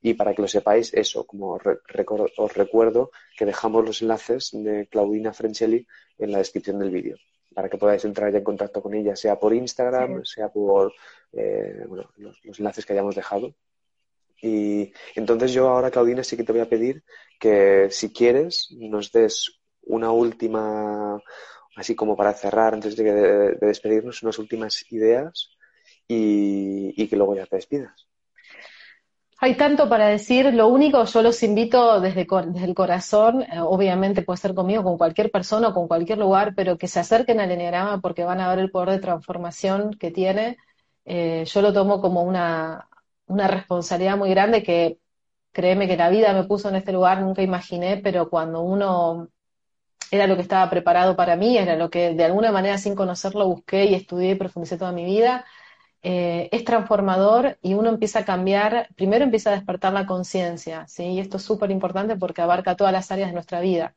Y 0.00 0.14
para 0.14 0.34
que 0.34 0.42
lo 0.42 0.48
sepáis, 0.48 0.92
eso, 0.94 1.24
como 1.26 1.60
os 2.36 2.54
recuerdo 2.54 3.10
que 3.36 3.44
dejamos 3.44 3.84
los 3.84 4.02
enlaces 4.02 4.50
de 4.52 4.88
Claudina 4.88 5.32
Frenchelli 5.32 5.86
en 6.18 6.32
la 6.32 6.38
descripción 6.38 6.78
del 6.80 6.90
vídeo 6.90 7.18
para 7.54 7.68
que 7.68 7.78
podáis 7.78 8.04
entrar 8.04 8.30
ya 8.32 8.38
en 8.38 8.44
contacto 8.44 8.82
con 8.82 8.94
ella, 8.94 9.16
sea 9.16 9.38
por 9.38 9.54
Instagram, 9.54 10.24
sea 10.24 10.48
por 10.48 10.92
eh, 11.32 11.84
bueno, 11.86 12.10
los, 12.16 12.40
enlaces 12.58 12.84
que 12.84 12.92
hayamos 12.92 13.14
dejado. 13.14 13.54
Y 14.40 14.92
entonces 15.14 15.52
yo 15.52 15.68
ahora, 15.68 15.90
Claudina, 15.90 16.24
sí 16.24 16.36
que 16.36 16.44
te 16.44 16.52
voy 16.52 16.60
a 16.60 16.68
pedir 16.68 17.04
que 17.38 17.88
si 17.90 18.12
quieres 18.12 18.68
nos 18.72 19.12
des 19.12 19.60
una 19.82 20.10
última, 20.10 21.22
así 21.76 21.94
como 21.94 22.16
para 22.16 22.32
cerrar 22.32 22.74
antes 22.74 22.96
de, 22.96 23.04
de 23.04 23.66
despedirnos, 23.66 24.22
unas 24.22 24.38
últimas 24.38 24.84
ideas 24.90 25.50
y, 26.08 26.92
y 26.96 27.08
que 27.08 27.16
luego 27.16 27.36
ya 27.36 27.46
te 27.46 27.56
despidas. 27.56 28.11
Hay 29.44 29.56
tanto 29.56 29.88
para 29.88 30.06
decir, 30.06 30.54
lo 30.54 30.68
único, 30.68 31.04
yo 31.04 31.20
los 31.20 31.42
invito 31.42 32.00
desde, 32.00 32.28
el 32.64 32.74
corazón, 32.76 33.42
eh, 33.42 33.58
obviamente 33.58 34.22
puede 34.22 34.36
ser 34.36 34.54
conmigo, 34.54 34.84
con 34.84 34.96
cualquier 34.96 35.32
persona 35.32 35.70
o 35.70 35.74
con 35.74 35.88
cualquier 35.88 36.18
lugar, 36.18 36.54
pero 36.54 36.78
que 36.78 36.86
se 36.86 37.00
acerquen 37.00 37.40
al 37.40 37.50
Enneagrama 37.50 38.00
porque 38.00 38.22
van 38.22 38.40
a 38.40 38.48
ver 38.48 38.60
el 38.60 38.70
poder 38.70 38.90
de 38.90 38.98
transformación 39.00 39.94
que 39.94 40.12
tiene. 40.12 40.58
Eh, 41.04 41.44
yo 41.44 41.60
lo 41.60 41.72
tomo 41.72 42.00
como 42.00 42.22
una, 42.22 42.88
una 43.26 43.48
responsabilidad 43.48 44.16
muy 44.16 44.30
grande 44.30 44.62
que 44.62 45.00
créeme 45.50 45.88
que 45.88 45.96
la 45.96 46.08
vida 46.08 46.32
me 46.34 46.44
puso 46.44 46.68
en 46.68 46.76
este 46.76 46.92
lugar, 46.92 47.20
nunca 47.20 47.42
imaginé, 47.42 47.96
pero 47.96 48.30
cuando 48.30 48.62
uno 48.62 49.28
era 50.12 50.28
lo 50.28 50.36
que 50.36 50.42
estaba 50.42 50.70
preparado 50.70 51.16
para 51.16 51.34
mí, 51.34 51.58
era 51.58 51.74
lo 51.74 51.90
que 51.90 52.14
de 52.14 52.24
alguna 52.24 52.52
manera 52.52 52.78
sin 52.78 52.94
conocerlo 52.94 53.48
busqué 53.48 53.86
y 53.86 53.94
estudié 53.96 54.32
y 54.32 54.34
profundicé 54.36 54.78
toda 54.78 54.92
mi 54.92 55.04
vida. 55.04 55.44
Eh, 56.04 56.48
es 56.52 56.64
transformador 56.64 57.58
y 57.62 57.74
uno 57.74 57.88
empieza 57.90 58.20
a 58.20 58.24
cambiar, 58.24 58.88
primero 58.96 59.24
empieza 59.24 59.50
a 59.50 59.54
despertar 59.54 59.92
la 59.92 60.06
conciencia, 60.06 60.86
¿sí? 60.88 61.04
Y 61.04 61.20
esto 61.20 61.36
es 61.36 61.44
súper 61.44 61.70
importante 61.70 62.16
porque 62.16 62.42
abarca 62.42 62.76
todas 62.76 62.92
las 62.92 63.10
áreas 63.12 63.28
de 63.28 63.34
nuestra 63.34 63.60
vida. 63.60 63.94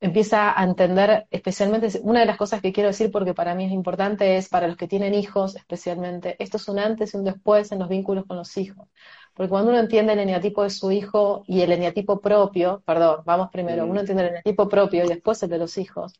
Empieza 0.00 0.58
a 0.58 0.64
entender, 0.64 1.26
especialmente, 1.30 1.88
una 2.02 2.20
de 2.20 2.26
las 2.26 2.36
cosas 2.36 2.60
que 2.60 2.72
quiero 2.72 2.88
decir 2.88 3.10
porque 3.10 3.32
para 3.34 3.54
mí 3.54 3.64
es 3.64 3.72
importante 3.72 4.36
es 4.36 4.48
para 4.50 4.68
los 4.68 4.76
que 4.76 4.88
tienen 4.88 5.14
hijos, 5.14 5.56
especialmente, 5.56 6.36
esto 6.42 6.58
es 6.58 6.68
un 6.68 6.78
antes 6.78 7.14
y 7.14 7.16
un 7.16 7.24
después 7.24 7.72
en 7.72 7.78
los 7.78 7.88
vínculos 7.88 8.26
con 8.26 8.36
los 8.36 8.56
hijos. 8.58 8.88
Porque 9.34 9.48
cuando 9.50 9.70
uno 9.70 9.80
entiende 9.80 10.12
el 10.12 10.18
eneatipo 10.20 10.62
de 10.62 10.70
su 10.70 10.92
hijo 10.92 11.44
y 11.46 11.62
el 11.62 11.72
eneatipo 11.72 12.20
propio, 12.20 12.82
perdón, 12.86 13.22
vamos 13.24 13.48
primero, 13.50 13.86
uno 13.86 14.00
entiende 14.00 14.24
el 14.24 14.28
eneatipo 14.30 14.68
propio 14.68 15.04
y 15.04 15.08
después 15.08 15.42
el 15.42 15.50
de 15.50 15.58
los 15.58 15.78
hijos, 15.78 16.14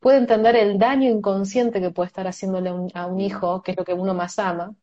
puede 0.00 0.18
entender 0.18 0.56
el 0.56 0.78
daño 0.78 1.10
inconsciente 1.10 1.80
que 1.80 1.90
puede 1.90 2.08
estar 2.08 2.26
haciéndole 2.26 2.70
a 2.94 3.06
un 3.06 3.20
hijo, 3.20 3.62
que 3.62 3.72
es 3.72 3.76
lo 3.76 3.84
que 3.84 3.92
uno 3.94 4.14
más 4.14 4.38
ama, 4.38 4.74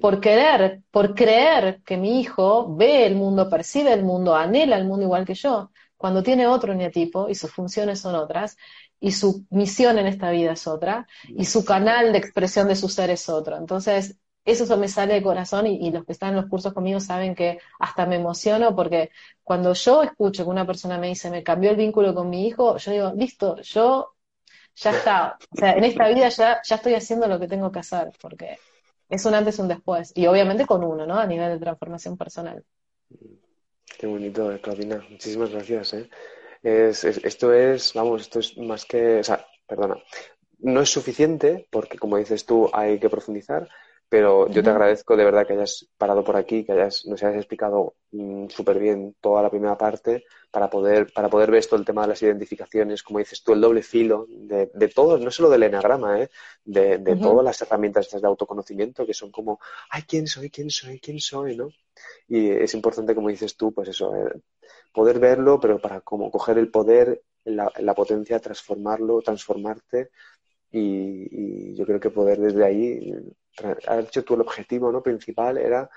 por 0.00 0.20
querer, 0.20 0.82
por 0.90 1.14
creer 1.14 1.82
que 1.84 1.96
mi 1.96 2.20
hijo 2.20 2.74
ve 2.74 3.06
el 3.06 3.16
mundo, 3.16 3.48
percibe 3.48 3.92
el 3.92 4.02
mundo, 4.04 4.34
anhela 4.34 4.76
el 4.76 4.86
mundo 4.86 5.04
igual 5.04 5.24
que 5.24 5.34
yo, 5.34 5.70
cuando 5.96 6.22
tiene 6.22 6.46
otro 6.46 6.72
eneatipo 6.72 7.28
y 7.28 7.34
sus 7.34 7.52
funciones 7.52 8.00
son 8.00 8.14
otras, 8.14 8.56
y 8.98 9.12
su 9.12 9.46
misión 9.50 9.98
en 9.98 10.06
esta 10.06 10.30
vida 10.30 10.52
es 10.52 10.66
otra, 10.66 11.06
y 11.28 11.44
su 11.44 11.64
canal 11.64 12.12
de 12.12 12.18
expresión 12.18 12.68
de 12.68 12.76
su 12.76 12.88
ser 12.88 13.10
es 13.10 13.28
otro. 13.28 13.56
Entonces, 13.56 14.16
eso 14.44 14.76
me 14.76 14.88
sale 14.88 15.14
de 15.14 15.22
corazón 15.22 15.66
y, 15.66 15.76
y, 15.86 15.90
los 15.90 16.04
que 16.04 16.12
están 16.12 16.30
en 16.30 16.36
los 16.36 16.46
cursos 16.46 16.72
conmigo 16.72 17.00
saben 17.00 17.34
que 17.34 17.58
hasta 17.80 18.06
me 18.06 18.16
emociono 18.16 18.76
porque 18.76 19.10
cuando 19.42 19.72
yo 19.74 20.02
escucho 20.02 20.44
que 20.44 20.50
una 20.50 20.66
persona 20.66 20.98
me 20.98 21.08
dice, 21.08 21.30
me 21.30 21.42
cambió 21.42 21.70
el 21.70 21.76
vínculo 21.76 22.14
con 22.14 22.30
mi 22.30 22.46
hijo, 22.46 22.76
yo 22.78 22.92
digo, 22.92 23.12
listo, 23.16 23.60
yo 23.62 24.15
ya 24.76 24.90
está. 24.90 25.38
O 25.50 25.56
sea, 25.56 25.72
en 25.72 25.84
esta 25.84 26.08
vida 26.08 26.28
ya, 26.28 26.60
ya 26.62 26.76
estoy 26.76 26.94
haciendo 26.94 27.26
lo 27.26 27.40
que 27.40 27.48
tengo 27.48 27.72
que 27.72 27.80
hacer, 27.80 28.10
porque 28.20 28.58
es 29.08 29.24
un 29.24 29.34
antes 29.34 29.58
y 29.58 29.62
un 29.62 29.68
después. 29.68 30.12
Y 30.14 30.26
obviamente 30.26 30.66
con 30.66 30.84
uno, 30.84 31.06
¿no? 31.06 31.18
A 31.18 31.26
nivel 31.26 31.50
de 31.50 31.58
transformación 31.58 32.16
personal. 32.16 32.64
Qué 33.98 34.06
bonito, 34.06 34.52
eh, 34.52 34.60
Claudina. 34.60 35.04
Muchísimas 35.10 35.50
gracias. 35.50 35.94
¿eh? 35.94 36.10
Es, 36.62 37.04
esto 37.04 37.52
es, 37.52 37.92
vamos, 37.94 38.22
esto 38.22 38.40
es 38.40 38.56
más 38.58 38.84
que, 38.84 39.20
o 39.20 39.24
sea, 39.24 39.46
perdona, 39.66 39.96
no 40.58 40.80
es 40.80 40.90
suficiente 40.90 41.66
porque, 41.70 41.98
como 41.98 42.16
dices 42.18 42.44
tú, 42.44 42.68
hay 42.72 42.98
que 42.98 43.08
profundizar, 43.08 43.68
pero 44.08 44.48
yo 44.48 44.62
te 44.62 44.70
agradezco 44.70 45.16
de 45.16 45.24
verdad 45.24 45.46
que 45.46 45.54
hayas 45.54 45.88
parado 45.98 46.22
por 46.22 46.36
aquí, 46.36 46.64
que 46.64 46.72
hayas, 46.72 47.06
nos 47.06 47.22
hayas 47.24 47.38
explicado 47.38 47.94
mm, 48.12 48.48
súper 48.48 48.78
bien 48.78 49.16
toda 49.20 49.42
la 49.42 49.50
primera 49.50 49.76
parte 49.76 50.24
para 50.50 50.70
poder, 50.70 51.12
para 51.12 51.28
poder 51.28 51.50
ver 51.50 51.58
esto 51.58 51.74
el 51.74 51.84
tema 51.84 52.02
de 52.02 52.08
las 52.08 52.22
identificaciones, 52.22 53.02
como 53.02 53.18
dices 53.18 53.42
tú, 53.42 53.52
el 53.52 53.60
doble 53.60 53.82
filo 53.82 54.26
de, 54.28 54.70
de 54.72 54.88
todo, 54.88 55.18
no 55.18 55.30
solo 55.32 55.50
del 55.50 55.64
enagrama, 55.64 56.20
¿eh? 56.20 56.30
de, 56.64 56.98
de 56.98 57.16
todas 57.16 57.44
las 57.44 57.60
herramientas 57.62 58.08
de 58.10 58.26
autoconocimiento 58.26 59.04
que 59.04 59.14
son 59.14 59.32
como, 59.32 59.58
ay, 59.90 60.02
¿quién 60.06 60.28
soy? 60.28 60.50
¿quién 60.50 60.70
soy? 60.70 61.00
¿quién 61.00 61.18
soy? 61.18 61.56
¿no? 61.56 61.68
Y 62.28 62.50
es 62.50 62.74
importante, 62.74 63.14
como 63.14 63.28
dices 63.28 63.56
tú, 63.56 63.72
pues 63.72 63.88
eso, 63.88 64.14
eh, 64.14 64.40
poder 64.92 65.18
verlo, 65.18 65.58
pero 65.58 65.80
para 65.80 66.00
como 66.00 66.30
coger 66.30 66.58
el 66.58 66.70
poder, 66.70 67.22
la, 67.44 67.72
la 67.78 67.94
potencia, 67.94 68.38
transformarlo, 68.38 69.20
transformarte 69.20 70.10
y, 70.70 71.70
y 71.72 71.74
yo 71.74 71.84
creo 71.84 71.98
que 71.98 72.10
poder 72.10 72.38
desde 72.38 72.64
ahí 72.64 73.12
has 73.86 74.04
dicho 74.04 74.24
tú 74.24 74.34
el 74.34 74.42
objetivo 74.42 74.92
¿no? 74.92 75.02
principal 75.02 75.58
era 75.58 75.88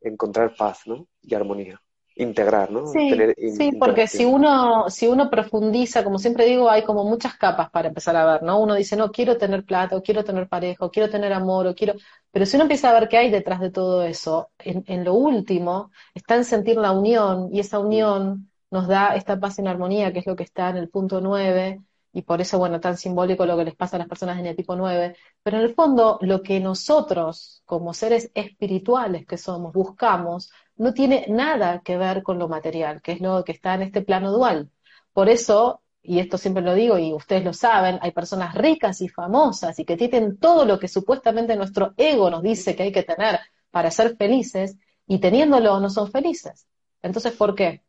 encontrar 0.00 0.54
paz 0.56 0.86
¿no? 0.86 1.08
y 1.22 1.34
armonía 1.34 1.80
integrar, 2.16 2.70
¿no? 2.70 2.86
Sí, 2.86 3.10
sí 3.56 3.72
porque 3.78 4.06
si 4.06 4.24
uno, 4.24 4.88
si 4.88 5.06
uno 5.06 5.28
profundiza, 5.28 6.02
como 6.02 6.18
siempre 6.18 6.46
digo, 6.46 6.70
hay 6.70 6.82
como 6.82 7.04
muchas 7.04 7.36
capas 7.36 7.70
para 7.70 7.88
empezar 7.88 8.16
a 8.16 8.24
ver, 8.24 8.42
¿no? 8.42 8.58
Uno 8.58 8.74
dice, 8.74 8.96
no, 8.96 9.10
quiero 9.10 9.36
tener 9.36 9.64
plata, 9.64 9.96
o 9.96 10.02
quiero 10.02 10.24
tener 10.24 10.48
pareja, 10.48 10.84
o 10.84 10.90
quiero 10.90 11.10
tener 11.10 11.32
amor, 11.34 11.66
o 11.66 11.74
quiero... 11.74 11.94
Pero 12.32 12.46
si 12.46 12.56
uno 12.56 12.64
empieza 12.64 12.88
a 12.88 12.98
ver 12.98 13.08
qué 13.08 13.18
hay 13.18 13.30
detrás 13.30 13.60
de 13.60 13.70
todo 13.70 14.02
eso, 14.02 14.50
en, 14.58 14.82
en 14.86 15.04
lo 15.04 15.12
último, 15.12 15.90
está 16.14 16.36
en 16.36 16.44
sentir 16.44 16.78
la 16.78 16.92
unión, 16.92 17.50
y 17.52 17.60
esa 17.60 17.78
unión 17.78 18.50
nos 18.70 18.88
da 18.88 19.14
esta 19.14 19.38
paz 19.38 19.58
en 19.58 19.68
armonía, 19.68 20.12
que 20.12 20.20
es 20.20 20.26
lo 20.26 20.36
que 20.36 20.42
está 20.44 20.70
en 20.70 20.78
el 20.78 20.88
punto 20.88 21.20
nueve, 21.20 21.82
y 22.16 22.22
por 22.22 22.40
eso, 22.40 22.58
bueno, 22.58 22.80
tan 22.80 22.96
simbólico 22.96 23.44
lo 23.44 23.58
que 23.58 23.66
les 23.66 23.74
pasa 23.74 23.96
a 23.96 23.98
las 23.98 24.08
personas 24.08 24.42
de 24.42 24.54
tipo 24.54 24.74
9, 24.74 25.14
pero 25.42 25.58
en 25.58 25.64
el 25.64 25.74
fondo 25.74 26.18
lo 26.22 26.42
que 26.42 26.60
nosotros, 26.60 27.62
como 27.66 27.92
seres 27.92 28.30
espirituales 28.32 29.26
que 29.26 29.36
somos, 29.36 29.74
buscamos, 29.74 30.50
no 30.76 30.94
tiene 30.94 31.26
nada 31.28 31.82
que 31.84 31.98
ver 31.98 32.22
con 32.22 32.38
lo 32.38 32.48
material, 32.48 33.02
que 33.02 33.12
es 33.12 33.20
lo 33.20 33.44
que 33.44 33.52
está 33.52 33.74
en 33.74 33.82
este 33.82 34.00
plano 34.00 34.32
dual. 34.32 34.70
Por 35.12 35.28
eso, 35.28 35.82
y 36.02 36.18
esto 36.18 36.38
siempre 36.38 36.62
lo 36.62 36.72
digo 36.72 36.96
y 36.96 37.12
ustedes 37.12 37.44
lo 37.44 37.52
saben, 37.52 37.98
hay 38.00 38.12
personas 38.12 38.54
ricas 38.54 39.02
y 39.02 39.08
famosas 39.08 39.78
y 39.78 39.84
que 39.84 39.98
tienen 39.98 40.38
todo 40.38 40.64
lo 40.64 40.78
que 40.78 40.88
supuestamente 40.88 41.54
nuestro 41.54 41.92
ego 41.98 42.30
nos 42.30 42.42
dice 42.42 42.74
que 42.74 42.84
hay 42.84 42.92
que 42.92 43.02
tener 43.02 43.40
para 43.70 43.90
ser 43.90 44.16
felices 44.16 44.78
y 45.06 45.18
teniéndolo 45.18 45.80
no 45.80 45.90
son 45.90 46.10
felices. 46.10 46.66
Entonces, 47.02 47.34
¿por 47.34 47.54
qué? 47.54 47.84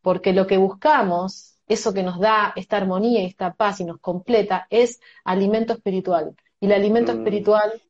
Porque 0.00 0.32
lo 0.32 0.46
que 0.46 0.56
buscamos 0.56 1.57
eso 1.68 1.92
que 1.94 2.02
nos 2.02 2.18
da 2.18 2.52
esta 2.56 2.76
armonía 2.76 3.22
y 3.22 3.26
esta 3.26 3.54
paz 3.54 3.80
y 3.80 3.84
nos 3.84 4.00
completa 4.00 4.66
es 4.70 5.00
alimento 5.24 5.74
espiritual. 5.74 6.34
Y 6.60 6.66
el 6.66 6.72
alimento 6.72 7.14
mm. 7.14 7.18
espiritual 7.18 7.82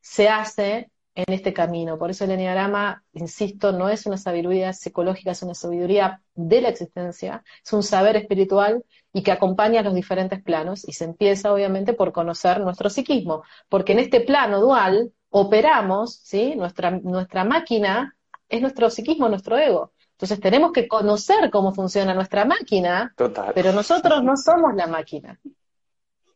se 0.00 0.28
hace 0.28 0.90
en 1.14 1.32
este 1.32 1.52
camino. 1.52 1.98
Por 1.98 2.10
eso 2.10 2.24
el 2.24 2.32
enneagrama, 2.32 3.04
insisto, 3.12 3.72
no 3.72 3.88
es 3.88 4.06
una 4.06 4.16
sabiduría 4.16 4.72
psicológica, 4.72 5.30
es 5.30 5.42
una 5.42 5.54
sabiduría 5.54 6.20
de 6.34 6.60
la 6.60 6.68
existencia, 6.70 7.44
es 7.64 7.72
un 7.72 7.82
saber 7.82 8.16
espiritual 8.16 8.84
y 9.12 9.22
que 9.22 9.32
acompaña 9.32 9.80
a 9.80 9.84
los 9.84 9.94
diferentes 9.94 10.42
planos 10.42 10.86
y 10.86 10.92
se 10.92 11.04
empieza 11.04 11.52
obviamente 11.52 11.92
por 11.92 12.12
conocer 12.12 12.60
nuestro 12.60 12.90
psiquismo, 12.90 13.44
porque 13.68 13.92
en 13.92 14.00
este 14.00 14.20
plano 14.20 14.60
dual 14.60 15.12
operamos, 15.30 16.14
¿sí? 16.14 16.54
Nuestra, 16.56 16.90
nuestra 16.90 17.44
máquina 17.44 18.16
es 18.48 18.60
nuestro 18.60 18.90
psiquismo, 18.90 19.28
nuestro 19.28 19.56
ego. 19.56 19.92
Entonces 20.14 20.40
tenemos 20.40 20.72
que 20.72 20.86
conocer 20.86 21.50
cómo 21.50 21.74
funciona 21.74 22.14
nuestra 22.14 22.44
máquina, 22.44 23.14
pero 23.54 23.72
nosotros 23.72 24.22
no 24.22 24.36
somos 24.36 24.74
la 24.74 24.86
máquina. 24.86 25.40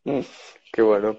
Mm, 0.04 0.20
qué 0.72 0.82
bueno. 0.82 1.16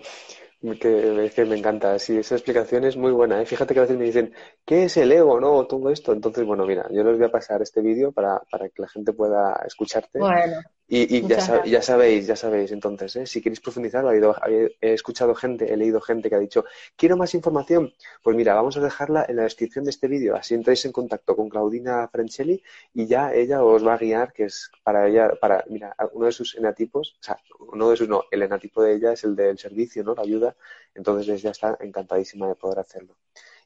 Que, 0.61 1.25
es 1.25 1.33
que 1.33 1.45
me 1.45 1.57
encanta. 1.57 1.97
Sí, 1.99 2.17
esa 2.17 2.35
explicación 2.35 2.83
es 2.83 2.97
muy 2.97 3.11
buena. 3.13 3.41
¿eh? 3.41 3.45
Fíjate 3.45 3.73
que 3.73 3.79
a 3.79 3.83
veces 3.83 3.97
me 3.97 4.03
dicen, 4.03 4.33
¿qué 4.65 4.83
es 4.83 4.97
el 4.97 5.11
ego? 5.13 5.39
¿No? 5.39 5.65
Todo 5.67 5.89
esto. 5.89 6.11
Entonces, 6.11 6.45
bueno, 6.45 6.65
mira, 6.65 6.85
yo 6.91 7.01
les 7.03 7.17
voy 7.17 7.27
a 7.27 7.31
pasar 7.31 7.61
este 7.61 7.81
vídeo 7.81 8.11
para, 8.11 8.41
para 8.51 8.67
que 8.67 8.81
la 8.81 8.89
gente 8.89 9.13
pueda 9.13 9.53
escucharte. 9.65 10.19
Bueno. 10.19 10.61
Y, 10.91 11.21
ya, 11.27 11.63
ya, 11.65 11.81
sabéis, 11.83 12.25
ya 12.25 12.35
sabéis, 12.35 12.71
entonces, 12.71 13.15
¿eh? 13.15 13.27
si 13.27 13.43
queréis 13.43 13.59
profundizar, 13.59 14.03
he 14.11 14.93
escuchado 14.93 15.35
gente, 15.35 15.71
he 15.71 15.77
leído 15.77 16.01
gente 16.01 16.29
que 16.29 16.35
ha 16.35 16.39
dicho, 16.39 16.65
quiero 16.95 17.15
más 17.15 17.35
información. 17.35 17.93
Pues 18.23 18.35
mira, 18.35 18.55
vamos 18.55 18.75
a 18.75 18.81
dejarla 18.81 19.23
en 19.29 19.35
la 19.35 19.43
descripción 19.43 19.85
de 19.85 19.91
este 19.91 20.07
vídeo, 20.07 20.35
así 20.35 20.55
entráis 20.55 20.83
en 20.85 20.91
contacto 20.91 21.35
con 21.35 21.47
Claudina 21.47 22.07
Franchelli 22.07 22.63
y 22.95 23.05
ya 23.05 23.31
ella 23.35 23.63
os 23.63 23.85
va 23.85 23.93
a 23.93 23.97
guiar, 23.99 24.33
que 24.33 24.45
es 24.45 24.71
para 24.81 25.07
ella, 25.07 25.31
para, 25.39 25.63
mira, 25.69 25.95
uno 26.13 26.25
de 26.25 26.31
sus 26.31 26.55
enatipos, 26.55 27.17
o 27.19 27.23
sea, 27.23 27.37
uno 27.59 27.91
de 27.91 27.95
sus, 27.95 28.09
no, 28.09 28.23
el 28.31 28.41
enatipo 28.41 28.81
de 28.81 28.95
ella 28.95 29.13
es 29.13 29.23
el 29.23 29.35
del 29.35 29.59
servicio, 29.59 30.03
¿no? 30.03 30.15
La 30.15 30.23
ayuda, 30.23 30.55
entonces 30.95 31.29
ella 31.29 31.51
está 31.51 31.77
encantadísima 31.81 32.47
de 32.47 32.55
poder 32.55 32.79
hacerlo. 32.79 33.15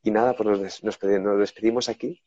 Y 0.04 0.12
nada, 0.12 0.36
pues 0.36 0.60
nos, 0.60 0.84
nos 0.84 1.40
despedimos 1.40 1.88
aquí 1.88 2.22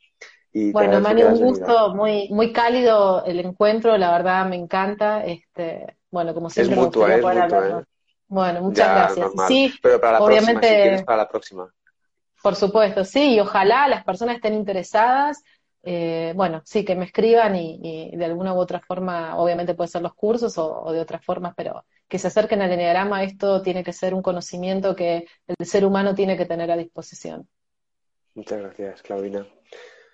bueno, 0.73 1.01
Mani, 1.01 1.23
un 1.23 1.38
gusto 1.38 1.95
muy, 1.95 2.29
muy 2.31 2.53
cálido 2.53 3.25
el 3.25 3.40
encuentro, 3.40 3.97
la 3.99 4.12
verdad 4.12 4.47
me 4.47 4.57
encanta. 4.57 5.25
Este, 5.25 5.97
bueno, 6.11 6.35
como 6.35 6.51
siempre, 6.51 6.75
es 6.75 6.81
mutuo, 6.81 7.07
es 7.09 7.23
mutuo, 7.23 7.64
¿eh? 7.64 7.85
Bueno, 8.29 8.62
muchas 8.62 8.88
gracias. 8.88 9.31
Sí, 9.47 9.73
pero 9.83 10.01
para 10.01 10.19
la 10.19 10.25
obviamente, 10.25 10.69
próxima, 10.69 10.99
si 10.99 11.05
para 11.05 11.19
la 11.19 11.29
próxima. 11.29 11.75
Por 12.42 12.57
supuesto, 12.57 13.05
sí, 13.05 13.35
y 13.35 13.41
ojalá 13.41 13.89
las 13.89 14.05
personas 14.05 14.37
estén 14.37 14.55
interesadas. 14.55 15.43
Eh, 15.83 16.33
bueno, 16.35 16.62
sí, 16.64 16.85
que 16.85 16.97
me 16.97 17.05
escriban 17.05 17.55
y, 17.55 18.16
de 18.16 18.24
alguna 18.24 18.53
u 18.55 18.59
otra 18.59 18.80
forma, 18.80 19.37
obviamente 19.37 19.74
puede 19.74 19.89
ser 19.89 20.03
los 20.03 20.14
cursos 20.14 20.59
o, 20.59 20.83
o 20.83 20.93
de 20.93 21.01
otras 21.01 21.24
formas, 21.24 21.55
pero 21.57 21.85
que 22.09 22.18
se 22.18 22.26
acerquen 22.28 22.62
al 22.62 22.72
Enneagrama, 22.72 23.22
esto 23.22 23.62
tiene 23.62 23.85
que 23.85 23.93
ser 23.93 24.14
un 24.14 24.22
conocimiento 24.22 24.97
que 24.97 25.26
el 25.47 25.66
ser 25.66 25.85
humano 25.85 26.14
tiene 26.14 26.37
que 26.37 26.47
tener 26.47 26.70
a 26.70 26.76
disposición. 26.76 27.49
Muchas 28.35 28.59
gracias, 28.61 29.03
Claudina. 29.03 29.47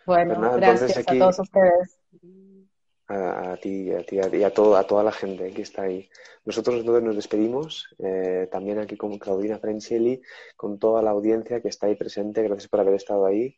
Bueno, 0.06 0.34
pues 0.38 0.56
gracias 0.56 0.98
a 0.98 1.04
todos 1.04 1.38
ustedes. 1.38 1.98
A, 3.08 3.58
ti, 3.60 3.92
a 3.92 4.02
ti 4.04 4.16
y 4.16 4.42
a, 4.42 4.54
todo, 4.54 4.76
a 4.76 4.86
toda 4.86 5.02
la 5.02 5.12
gente 5.12 5.52
que 5.52 5.62
está 5.62 5.82
ahí. 5.82 6.08
Nosotros 6.46 6.80
entonces 6.80 7.04
nos 7.04 7.16
despedimos, 7.16 7.94
eh, 7.98 8.48
también 8.50 8.78
aquí 8.78 8.96
con 8.96 9.18
Claudina 9.18 9.58
Frenchelli, 9.58 10.22
con 10.56 10.78
toda 10.78 11.02
la 11.02 11.10
audiencia 11.10 11.60
que 11.60 11.68
está 11.68 11.88
ahí 11.88 11.94
presente, 11.94 12.42
gracias 12.42 12.68
por 12.68 12.80
haber 12.80 12.94
estado 12.94 13.26
ahí. 13.26 13.54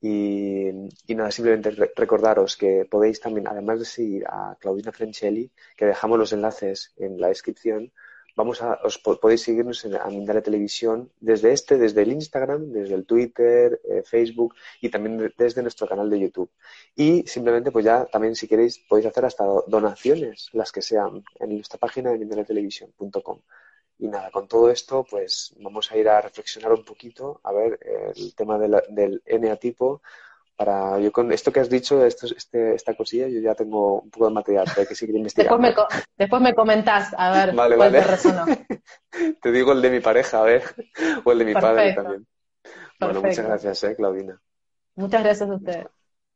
Y, 0.00 0.70
nada, 1.14 1.30
simplemente 1.30 1.70
recordaros 1.96 2.56
que 2.56 2.86
podéis 2.90 3.20
también, 3.20 3.48
además 3.48 3.78
de 3.78 3.84
seguir 3.86 4.24
a 4.26 4.56
Claudina 4.60 4.92
Frenchelli, 4.92 5.50
que 5.76 5.86
dejamos 5.86 6.18
los 6.18 6.32
enlaces 6.32 6.92
en 6.96 7.18
la 7.18 7.28
descripción, 7.28 7.90
vamos 8.36 8.62
a, 8.62 8.80
os 8.82 8.98
podéis 8.98 9.42
seguirnos 9.42 9.84
en 9.84 9.96
Amindale 9.96 10.42
Televisión 10.42 11.10
desde 11.20 11.52
este, 11.52 11.78
desde 11.78 12.02
el 12.02 12.12
Instagram, 12.12 12.72
desde 12.72 12.94
el 12.94 13.06
Twitter, 13.06 13.80
eh, 13.84 14.02
Facebook 14.02 14.54
y 14.80 14.88
también 14.88 15.32
desde 15.36 15.62
nuestro 15.62 15.86
canal 15.86 16.10
de 16.10 16.20
YouTube. 16.20 16.50
Y 16.94 17.26
simplemente, 17.26 17.70
pues 17.70 17.84
ya 17.84 18.06
también 18.06 18.34
si 18.34 18.48
queréis 18.48 18.78
podéis 18.88 19.06
hacer 19.06 19.24
hasta 19.24 19.44
donaciones, 19.66 20.50
las 20.52 20.72
que 20.72 20.82
sean, 20.82 21.24
en 21.40 21.54
nuestra 21.54 21.78
página 21.78 22.10
de 22.10 22.18
mindaletelevisión.com. 22.18 23.40
Y 23.98 24.08
nada, 24.08 24.30
con 24.30 24.48
todo 24.48 24.70
esto, 24.70 25.06
pues 25.08 25.54
vamos 25.60 25.90
a 25.92 25.96
ir 25.96 26.08
a 26.08 26.20
reflexionar 26.20 26.72
un 26.72 26.84
poquito, 26.84 27.40
a 27.44 27.52
ver 27.52 27.78
el 28.16 28.34
tema 28.34 28.58
del 28.58 29.22
N-tipo, 29.24 30.02
para 30.56 31.00
yo 31.00 31.10
con 31.10 31.32
esto 31.32 31.52
que 31.52 31.60
has 31.60 31.68
dicho, 31.68 32.04
esto, 32.04 32.26
este, 32.26 32.74
esta 32.74 32.94
cosilla, 32.94 33.28
yo 33.28 33.40
ya 33.40 33.54
tengo 33.54 34.00
un 34.00 34.10
poco 34.10 34.28
de 34.28 34.34
material 34.34 34.66
hay 34.76 34.86
que 34.86 34.94
seguir 34.94 35.16
investigando. 35.16 35.58
Después 35.58 35.88
me, 35.90 35.98
después 36.16 36.42
me 36.42 36.54
comentás, 36.54 37.14
a 37.16 37.30
ver 37.30 37.54
vale, 37.54 37.76
cuál 37.76 37.92
te 37.92 38.04
resonó. 38.04 38.44
te 39.42 39.52
digo 39.52 39.72
el 39.72 39.82
de 39.82 39.90
mi 39.90 40.00
pareja, 40.00 40.40
a 40.40 40.44
ver, 40.44 40.62
o 41.24 41.32
el 41.32 41.38
de 41.38 41.44
mi 41.44 41.54
padre 41.54 41.92
también. 41.92 42.26
Bueno, 43.00 43.22
muchas 43.22 43.44
gracias, 43.44 43.84
eh, 43.84 43.96
Claudina. 43.96 44.40
Muchas 44.94 45.22
gracias 45.24 45.50
a 45.50 45.54
ustedes. 45.54 45.86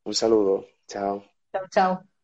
Un 0.04 0.14
saludo. 0.14 0.66
Chao. 0.86 1.22
Chao, 1.52 1.64
chao. 1.70 2.17